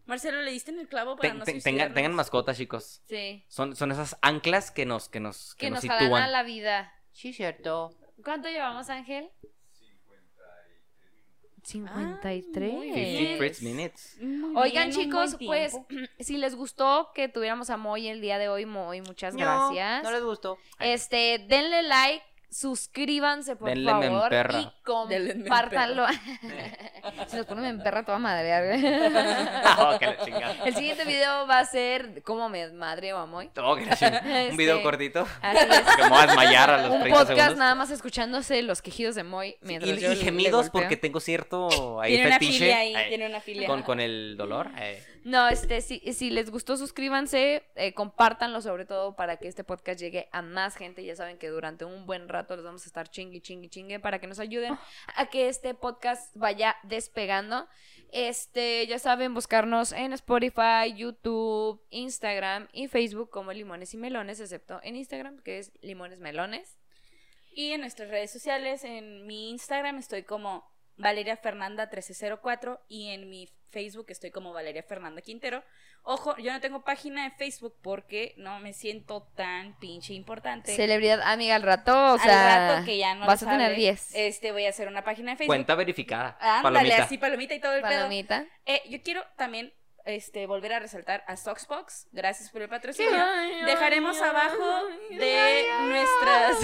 Marcelo, 0.07 0.43
le 0.43 0.51
diste 0.53 0.70
en 0.70 0.78
el 0.80 0.89
clavo 0.89 1.16
para 1.16 1.30
Ten- 1.30 1.39
no 1.39 1.45
ten- 1.45 1.61
tengan, 1.95 2.14
mascotas, 2.14 2.57
chicos. 2.57 3.03
Sí. 3.09 3.45
Son, 3.49 3.74
son 3.74 3.91
esas 3.91 4.16
anclas 4.22 4.70
que 4.70 4.85
nos, 4.87 5.09
que 5.09 5.18
nos, 5.18 5.55
que 5.55 5.66
Que 5.66 5.70
nos 5.70 5.85
nos 5.85 5.99
sitúan. 5.99 6.22
a 6.22 6.28
la 6.28 6.43
vida. 6.43 6.93
Sí, 7.11 7.32
cierto. 7.32 7.91
¿Cuánto 8.23 8.49
llevamos, 8.49 8.89
Ángel? 8.91 9.31
53. 11.65 12.73
muy 12.73 12.93
50 12.93 13.01
bien. 13.01 13.39
Fritz 13.39 13.62
minutes. 13.62 14.19
Oigan, 14.55 14.91
bien, 14.91 14.93
chicos, 14.93 15.37
pues, 15.45 15.77
si 16.21 16.37
les 16.37 16.55
gustó 16.55 17.11
que 17.15 17.29
tuviéramos 17.29 17.71
a 17.71 17.77
Moy 17.77 18.09
el 18.09 18.21
día 18.21 18.39
de 18.39 18.49
hoy, 18.49 18.67
Moy, 18.67 19.01
muchas 19.01 19.35
gracias. 19.35 20.03
No, 20.03 20.11
les 20.11 20.23
gustó. 20.23 20.59
Este, 20.79 21.45
denle 21.49 21.83
like, 21.83 22.25
suscríbanse, 22.55 23.57
por 23.57 23.69
Denle 23.69 23.91
favor. 23.91 24.25
emperra. 24.33 24.61
Y 24.61 24.71
compártanlo. 24.85 26.07
Se 27.27 27.37
nos 27.39 27.47
pone 27.47 27.63
me 27.63 27.69
emperra 27.69 28.05
toda 28.05 28.19
madre. 28.19 28.45
Oh, 29.77 29.99
que. 29.99 30.17
El 30.67 30.75
siguiente 30.75 31.05
video 31.05 31.47
va 31.47 31.59
a 31.59 31.65
ser 31.65 32.23
cómo 32.23 32.49
me 32.49 32.69
madre 32.73 33.13
o 33.13 33.19
a 33.19 33.27
Moy. 33.27 33.51
Oh, 33.63 33.75
que 33.77 33.85
chingada. 33.97 34.23
Un 34.51 34.57
video 34.57 34.77
Este, 34.77 34.85
cortito. 34.85 35.27
Así 35.43 35.59
es. 35.59 35.97
Que 35.97 36.03
me 36.05 36.09
voy 36.11 36.19
a 36.19 36.27
desmayar 36.27 36.71
a 36.71 36.79
los 36.83 36.91
Un 36.93 37.01
30 37.01 37.11
podcast 37.19 37.29
segundos. 37.39 37.59
nada 37.59 37.75
más 37.75 37.91
escuchándose 37.91 38.63
los 38.63 38.83
quejidos 38.83 39.15
de 39.17 39.25
Moy 39.25 39.51
Sí, 39.53 39.57
mientras 39.63 39.99
y, 39.99 40.01
yo 40.01 40.13
y 40.13 40.17
gemidos 40.17 40.67
le 40.67 40.71
porque 40.71 40.97
tengo 40.97 41.19
cierto 41.21 42.01
ahí 42.01 42.13
Tiene 42.13 42.27
una 42.29 42.35
fetiche 42.39 42.59
filia 42.59 42.79
ahí, 42.79 42.95
eh, 42.97 43.05
tiene 43.09 43.27
una 43.27 43.41
filia. 43.41 43.67
con, 43.67 43.83
con 43.83 44.01
el 44.01 44.37
dolor. 44.37 44.71
eh. 44.79 45.03
No, 45.25 45.49
este, 45.49 45.81
si, 45.81 46.01
si 46.12 46.29
les 46.29 46.51
gustó, 46.51 46.77
suscríbanse, 46.77 47.62
eh, 47.77 47.95
compártanlo 47.95 48.61
sobre 48.61 48.85
todo 48.85 49.16
para 49.16 49.39
que 49.39 49.49
este 49.49 49.64
podcast 49.64 49.99
llegue 49.99 50.29
a 50.33 50.43
más 50.43 50.77
gente. 50.77 51.03
Ya 51.03 51.16
saben 51.16 51.39
que 51.39 51.49
durante 51.49 51.87
un 51.87 52.05
buen 52.05 52.29
rato 52.29 52.55
les 52.55 52.64
vamos 52.64 52.83
a 52.83 52.87
estar 52.87 53.09
chingui, 53.09 53.41
chingui, 53.41 53.70
chingue 53.70 53.99
para 53.99 54.18
que 54.18 54.27
nos 54.27 54.39
ayuden 54.39 54.79
a 55.16 55.27
que 55.27 55.49
este 55.49 55.72
podcast 55.72 56.31
vaya 56.37 56.77
despegando. 56.83 57.66
Este, 58.12 58.87
ya 58.87 58.99
saben, 58.99 59.33
buscarnos 59.33 59.93
en 59.93 60.12
Spotify, 60.12 60.93
YouTube, 60.95 61.81
Instagram 61.89 62.68
y 62.72 62.89
Facebook 62.89 63.31
como 63.31 63.51
Limones 63.55 63.95
y 63.95 63.97
Melones, 63.97 64.41
excepto 64.41 64.79
en 64.83 64.97
Instagram, 64.97 65.39
que 65.39 65.59
es 65.59 65.72
Limones 65.81 66.20
Melones. 66.20 66.77
Y 67.51 67.70
en 67.70 67.81
nuestras 67.81 68.11
redes 68.11 68.31
sociales, 68.31 68.85
en 68.85 69.27
mi 69.27 69.49
Instagram 69.49 69.97
estoy 69.97 70.25
como 70.25 70.74
Valeria 70.97 71.37
Fernanda 71.37 71.85
1304 71.85 72.81
y 72.89 73.11
en 73.11 73.29
mi 73.29 73.49
Facebook 73.71 74.07
estoy 74.09 74.31
como 74.31 74.53
Valeria 74.53 74.83
Fernanda 74.83 75.21
Quintero. 75.21 75.63
Ojo, 76.03 76.37
yo 76.37 76.53
no 76.53 76.61
tengo 76.61 76.85
página 76.85 77.25
de 77.25 77.31
Facebook 77.37 77.75
porque 77.83 78.35
no 78.37 78.61
me 78.61 78.73
siento 78.73 79.23
tan 79.35 79.79
pinche 79.79 80.13
importante. 80.15 80.77
Celebridad 80.77 81.21
amiga 81.23 81.57
al 81.57 81.63
rato, 81.63 81.93
o 81.93 82.13
Al 82.13 82.21
sea, 82.21 82.69
rato 82.69 82.85
que 82.85 82.99
ya 82.99 83.15
no 83.15 83.27
vas 83.27 83.43
a 83.43 83.47
tener 83.47 83.69
sabe, 83.69 83.77
10. 83.77 84.15
Este, 84.15 84.53
voy 84.53 84.67
a 84.67 84.69
hacer 84.69 84.87
una 84.87 85.03
página 85.03 85.33
de 85.33 85.39
Facebook. 85.39 85.55
Cuenta 85.57 85.75
verificada. 85.75 86.37
Ándale, 86.41 86.63
palomita. 86.79 87.03
así 87.03 87.19
palomita 87.19 87.55
y 87.55 87.61
todo 87.61 87.73
el 87.73 87.83
pedo. 87.83 87.91
Palomita. 87.91 88.47
Eh, 88.67 88.83
yo 88.91 89.03
quiero 89.03 89.25
también 89.37 89.73
este, 90.05 90.47
volver 90.47 90.75
a 90.75 90.81
resaltar 90.81 91.25
a 91.27 91.37
Soxbox. 91.37 92.09
Gracias 92.13 92.51
por 92.51 92.63
el 92.63 92.69
patrocinio. 92.69 93.25
Dejaremos 93.65 94.21
abajo 94.21 94.85
de 95.11 95.39
ay, 95.39 95.65
ay, 95.73 95.89
nuestras. 95.89 96.59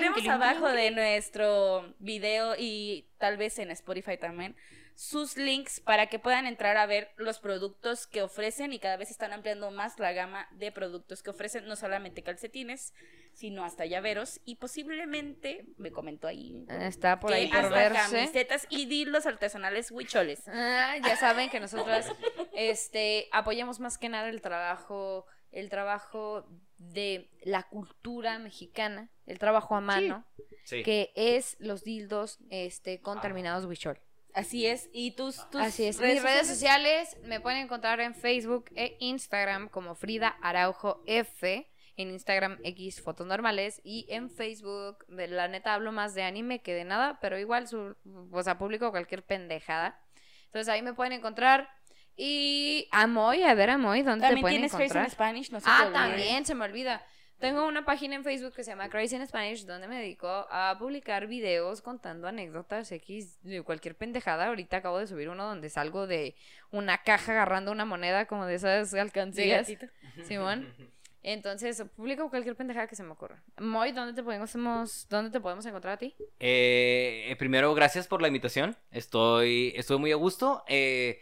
Dejaremos 0.00 0.28
abajo 0.28 0.68
de 0.68 0.90
nuestro 0.92 1.94
video 1.98 2.54
y 2.56 3.08
tal 3.18 3.36
vez 3.36 3.58
en 3.58 3.70
Spotify 3.70 4.16
también 4.16 4.56
sus 4.94 5.36
links 5.36 5.78
para 5.78 6.08
que 6.08 6.18
puedan 6.18 6.46
entrar 6.46 6.76
a 6.76 6.84
ver 6.84 7.12
los 7.16 7.38
productos 7.38 8.08
que 8.08 8.22
ofrecen 8.22 8.72
y 8.72 8.80
cada 8.80 8.96
vez 8.96 9.12
están 9.12 9.32
ampliando 9.32 9.70
más 9.70 9.98
la 10.00 10.12
gama 10.12 10.48
de 10.50 10.72
productos 10.72 11.22
que 11.22 11.30
ofrecen, 11.30 11.68
no 11.68 11.76
solamente 11.76 12.24
calcetines, 12.24 12.94
sino 13.32 13.64
hasta 13.64 13.86
llaveros 13.86 14.40
y 14.44 14.56
posiblemente, 14.56 15.66
me 15.76 15.92
comentó 15.92 16.26
ahí, 16.26 16.64
Está 16.68 17.20
por 17.20 17.30
que 17.30 17.36
ahí 17.36 17.48
por 17.48 17.58
hasta 17.58 17.76
verse. 17.76 18.16
camisetas 18.16 18.66
y 18.70 18.86
dildos 18.86 19.26
artesanales 19.26 19.92
huicholes. 19.92 20.42
Ah, 20.48 20.96
ya 21.00 21.16
saben 21.16 21.48
que 21.48 21.60
nosotros 21.60 22.06
este 22.52 23.28
apoyamos 23.30 23.78
más 23.78 23.98
que 23.98 24.08
nada 24.08 24.28
el 24.28 24.40
trabajo 24.40 25.26
el 25.52 25.70
trabajo 25.70 26.46
de 26.78 27.30
la 27.42 27.62
cultura 27.62 28.38
mexicana, 28.38 29.10
el 29.28 29.38
trabajo 29.38 29.76
a 29.76 29.80
mano, 29.80 30.24
Sí. 30.64 30.82
que 30.82 31.12
es 31.14 31.56
los 31.60 31.84
dildos 31.84 32.38
este 32.50 32.94
Ah. 32.94 33.02
con 33.02 33.20
terminados 33.20 33.64
wichol. 33.66 33.98
Así 34.34 34.66
es, 34.66 34.88
y 34.92 35.12
tus, 35.12 35.48
tus 35.50 35.60
Así 35.60 35.84
es. 35.84 36.00
Mis 36.00 36.22
redes 36.22 36.46
sociales 36.46 37.16
me 37.24 37.40
pueden 37.40 37.60
encontrar 37.60 38.00
en 38.00 38.14
Facebook 38.14 38.66
e 38.76 38.96
Instagram 39.00 39.68
como 39.68 39.94
Frida 39.94 40.36
Araujo 40.42 41.02
F. 41.06 41.66
En 41.96 42.10
Instagram 42.10 42.58
X 42.62 43.00
fotos 43.02 43.26
normales 43.26 43.80
y 43.82 44.06
en 44.08 44.30
Facebook, 44.30 45.04
la 45.08 45.48
neta 45.48 45.74
hablo 45.74 45.90
más 45.90 46.14
de 46.14 46.22
anime 46.22 46.60
que 46.62 46.72
de 46.72 46.84
nada, 46.84 47.18
pero 47.20 47.36
igual 47.40 47.66
su, 47.66 47.96
o 48.30 48.42
sea, 48.44 48.56
publico 48.56 48.92
cualquier 48.92 49.24
pendejada. 49.24 50.00
Entonces 50.44 50.68
ahí 50.68 50.80
me 50.80 50.94
pueden 50.94 51.12
encontrar. 51.14 51.68
Y 52.16 52.88
Amoy, 52.92 53.42
a 53.42 53.52
ver 53.54 53.70
Amoy, 53.70 54.02
¿dónde 54.02 54.20
te 54.20 54.26
También 54.28 54.42
pueden 54.42 54.56
tienes 54.58 54.72
Crazy 54.72 54.84
in 54.84 54.90
encontrar? 54.90 55.10
Spanish, 55.10 55.50
no 55.50 55.58
se 55.58 55.64
te 55.66 55.72
Ah, 55.72 55.90
también, 55.92 56.44
se 56.46 56.54
me 56.54 56.64
olvida. 56.66 57.04
Tengo 57.38 57.66
una 57.68 57.84
página 57.84 58.16
en 58.16 58.24
Facebook 58.24 58.52
que 58.54 58.64
se 58.64 58.72
llama 58.72 58.88
Crazy 58.88 59.14
in 59.14 59.26
Spanish, 59.26 59.64
donde 59.64 59.86
me 59.86 59.96
dedico 59.96 60.26
a 60.28 60.76
publicar 60.78 61.28
videos 61.28 61.80
contando 61.82 62.26
anécdotas 62.26 62.90
X 62.90 63.38
de 63.42 63.62
cualquier 63.62 63.94
pendejada. 63.94 64.46
Ahorita 64.48 64.78
acabo 64.78 64.98
de 64.98 65.06
subir 65.06 65.28
uno 65.28 65.44
donde 65.44 65.70
salgo 65.70 66.08
de 66.08 66.34
una 66.72 66.98
caja 67.02 67.32
agarrando 67.32 67.70
una 67.70 67.84
moneda 67.84 68.26
como 68.26 68.44
de 68.44 68.56
esas 68.56 68.92
alcancías. 68.94 69.72
Simón. 70.24 70.74
Entonces, 71.22 71.84
publico 71.94 72.28
cualquier 72.30 72.56
pendejada 72.56 72.86
que 72.86 72.96
se 72.96 73.02
me 73.02 73.10
ocurra. 73.10 73.42
Moy, 73.58 73.92
¿dónde 73.92 74.14
te 74.14 74.22
podemos, 74.22 75.06
dónde 75.08 75.30
te 75.30 75.40
podemos 75.40 75.64
encontrar 75.66 75.94
a 75.94 75.96
ti? 75.98 76.14
Eh, 76.40 77.36
primero, 77.38 77.74
gracias 77.74 78.08
por 78.08 78.22
la 78.22 78.28
invitación. 78.28 78.76
Estoy, 78.90 79.72
estoy 79.76 79.98
muy 79.98 80.10
a 80.10 80.16
gusto. 80.16 80.64
Eh, 80.68 81.20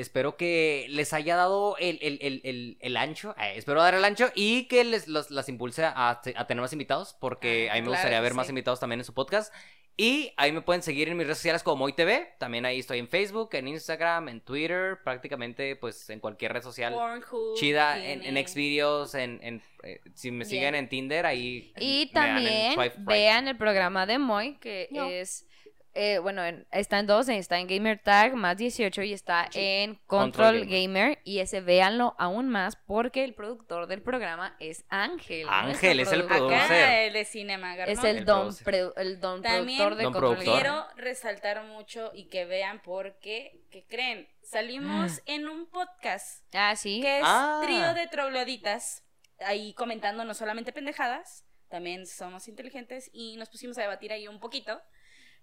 espero 0.00 0.36
que 0.36 0.86
les 0.88 1.12
haya 1.12 1.36
dado 1.36 1.76
el, 1.78 1.98
el- 2.02 2.18
el- 2.22 2.40
el- 2.44 2.76
el 2.80 2.96
ancho. 2.96 3.34
eh, 3.38 3.52
espero 3.56 3.82
dar 3.82 3.94
el 3.94 4.04
ancho 4.04 4.30
y 4.34 4.64
que 4.68 4.84
les 4.84 5.08
los- 5.08 5.30
las 5.30 5.48
impulse 5.48 5.84
a, 5.84 6.10
a 6.34 6.46
tener 6.46 6.60
más 6.60 6.72
invitados. 6.72 7.16
Porque 7.20 7.68
Ah, 7.70 7.72
a 7.72 7.74
mí 7.76 7.80
me 7.82 7.86
claro 7.86 7.98
gustaría 8.00 8.20
ver 8.20 8.34
más 8.34 8.48
invitados 8.48 8.80
también 8.80 9.00
en 9.00 9.04
su 9.04 9.14
podcast. 9.14 9.52
Y 9.96 10.32
ahí 10.38 10.50
me 10.50 10.62
pueden 10.62 10.82
seguir 10.82 11.08
en 11.10 11.16
mis 11.18 11.26
redes 11.26 11.36
sociales 11.38 11.62
como 11.62 11.76
Moy 11.76 11.92
TV. 11.92 12.34
También 12.38 12.64
ahí 12.64 12.78
estoy 12.78 13.00
en 13.00 13.08
Facebook, 13.08 13.50
en 13.52 13.68
Instagram, 13.68 14.30
en 14.30 14.40
Twitter, 14.40 14.98
prácticamente 15.04 15.76
pues 15.76 16.08
en 16.08 16.20
cualquier 16.20 16.54
red 16.54 16.62
social. 16.62 16.94
Pornhub 16.94 17.54
Chida, 17.56 17.98
en, 17.98 18.22
tiene- 18.22 18.40
en 18.40 18.48
Xvideos, 18.48 19.14
en, 19.14 19.40
en, 19.42 19.62
eh, 19.82 20.00
si 20.14 20.30
me 20.30 20.46
siguen 20.46 20.74
en 20.74 20.88
Tinder, 20.88 21.26
ahí 21.26 21.74
Y 21.78 22.06
me 22.14 22.20
dan 22.20 22.28
en 22.28 22.44
también 22.44 22.74
swipe 22.74 22.96
right. 22.96 23.06
vean 23.08 23.48
el 23.48 23.58
programa 23.58 24.06
de 24.06 24.18
Moy, 24.18 24.56
que 24.58 24.88
No. 24.90 25.06
es, 25.06 25.46
eh, 25.94 26.18
bueno, 26.18 26.44
en- 26.44 26.66
está 26.70 26.98
en 26.98 27.06
dos, 27.06 27.28
está 27.28 27.58
en 27.58 27.66
Gamer 27.66 27.98
Tag 27.98 28.34
más 28.34 28.56
18 28.56 29.02
y 29.02 29.12
está 29.12 29.48
en 29.54 29.96
Control, 30.06 30.58
Control 30.60 30.66
Gamer. 30.66 31.18
Y 31.24 31.40
ese 31.40 31.60
véanlo 31.60 32.14
aún 32.18 32.48
más 32.48 32.76
porque 32.76 33.24
el 33.24 33.34
productor 33.34 33.86
del 33.86 34.00
programa 34.02 34.56
es 34.60 34.84
Ángel. 34.88 35.46
Ángel, 35.48 36.00
es 36.00 36.12
el 36.12 36.24
productor. 36.24 36.54
Acá 36.54 37.00
el 37.02 37.12
de 37.12 37.24
Cinema 37.24 37.72
Es 37.84 37.98
Garno. 38.00 38.08
el, 38.10 38.16
El 38.18 38.24
don, 38.24 38.56
pre- 38.64 38.92
el 38.96 39.20
don 39.20 39.42
También 39.42 39.78
productor 39.78 39.96
de 39.96 40.02
Don 40.04 40.12
Control 40.12 40.36
productor. 40.36 40.62
Gamer. 40.64 40.72
Quiero 40.86 40.86
resaltar 41.08 41.64
mucho 41.64 42.10
y 42.14 42.28
que 42.28 42.44
vean 42.44 42.80
porque, 42.82 43.60
¿qué 43.70 43.84
creen? 43.86 44.28
Salimos 44.42 45.22
en 45.26 45.48
un 45.48 45.66
podcast 45.70 46.44
Ah, 46.54 46.74
sí. 46.76 47.00
que 47.00 47.18
es 47.18 47.24
Ah. 47.26 47.60
trío 47.64 47.94
de 47.94 48.06
trogloditas, 48.08 49.04
ahí 49.40 49.74
comentando 49.74 50.24
no 50.24 50.34
solamente 50.34 50.72
pendejadas, 50.72 51.44
también 51.68 52.04
somos 52.06 52.48
inteligentes 52.48 53.10
y 53.12 53.36
nos 53.36 53.48
pusimos 53.48 53.78
a 53.78 53.82
debatir 53.82 54.12
ahí 54.12 54.26
un 54.26 54.40
poquito. 54.40 54.80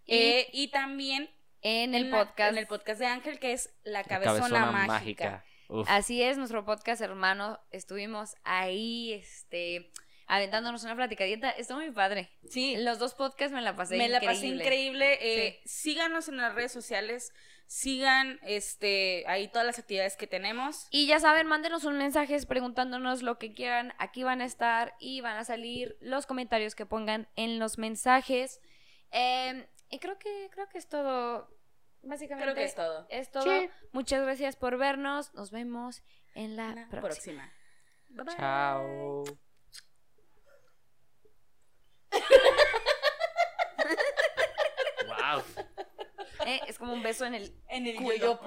Y 0.07 0.15
Eh, 0.15 0.49
y 0.53 0.67
también 0.69 1.29
En 1.61 1.93
el 1.93 2.05
en 2.05 2.11
la- 2.11 2.25
podcast. 2.25 2.51
en 2.53 2.57
el 2.57 2.67
podcast 2.67 2.99
de 2.99 3.05
Ángel 3.07 3.39
que 3.39 3.51
es 3.53 3.69
La 3.83 3.99
La 3.99 4.03
Cabezona, 4.05 4.71
mágica. 4.71 5.43
Uf. 5.69 5.85
Así 5.89 6.23
es, 6.23 6.37
nuestro 6.37 6.63
podcast 6.65 7.01
hermano. 7.01 7.59
Estuvimos 7.71 8.35
ahí, 8.45 9.11
este, 9.13 9.91
aventándonos 10.25 10.83
una 10.85 10.95
platicadita. 10.95 11.49
Estuvo 11.51 11.79
muy 11.79 11.91
padre. 11.91 12.29
Sí, 12.49 12.77
Los 12.77 12.99
dos 12.99 13.13
podcasts 13.15 13.53
me 13.53 13.61
la 13.61 13.75
pasé 13.75 13.97
me 13.97 14.07
la 14.07 14.17
increíble. 14.17 14.33
pasé 14.35 14.47
increíble. 14.47 15.17
eh, 15.21 15.61
Síganos 15.65 16.29
en 16.29 16.37
las 16.37 16.55
redes 16.55 16.71
sociales, 16.71 17.33
sigan 17.65 18.39
este 18.43 19.25
ahí 19.27 19.49
todas 19.49 19.65
las 19.67 19.77
actividades 19.77 20.15
que 20.15 20.25
tenemos. 20.25 20.87
Y 20.89 21.05
ya 21.07 21.19
saben, 21.19 21.47
mándenos 21.47 21.83
un 21.83 21.97
mensaje 21.97 22.37
preguntándonos 22.47 23.21
lo 23.23 23.37
que 23.37 23.51
quieran. 23.53 23.93
Aquí 23.97 24.23
van 24.23 24.39
a 24.39 24.45
estar 24.45 24.95
y 25.01 25.19
van 25.19 25.35
a 25.35 25.43
salir 25.43 25.97
los 25.99 26.25
comentarios 26.27 26.75
que 26.75 26.85
pongan 26.85 27.27
en 27.35 27.59
los 27.59 27.77
mensajes. 27.77 28.61
Eh, 29.11 29.67
y 29.89 29.99
creo 29.99 30.17
que, 30.19 30.49
creo 30.51 30.69
que 30.69 30.77
es 30.77 30.87
todo. 30.87 31.49
Básicamente. 32.03 32.43
Creo 32.45 32.55
que 32.55 32.63
es 32.63 32.75
todo. 32.75 33.05
Es 33.09 33.31
todo. 33.31 33.43
Sí. 33.43 33.69
Muchas 33.91 34.21
gracias 34.23 34.55
por 34.55 34.77
vernos. 34.77 35.33
Nos 35.33 35.51
vemos 35.51 36.03
en 36.35 36.55
la 36.55 36.67
La 36.75 36.87
próxima. 36.89 37.01
próxima. 37.01 37.51
Bye, 38.09 38.23
bye. 38.25 38.35
Chao. 38.37 39.23
wow. 45.07 45.43
Eh, 46.45 46.61
es 46.67 46.77
como 46.77 46.93
un 46.93 47.03
beso 47.03 47.25
en 47.25 47.35
el 47.35 47.53
En 47.67 47.87
el 47.87 47.95
Cuello. 48.01 48.39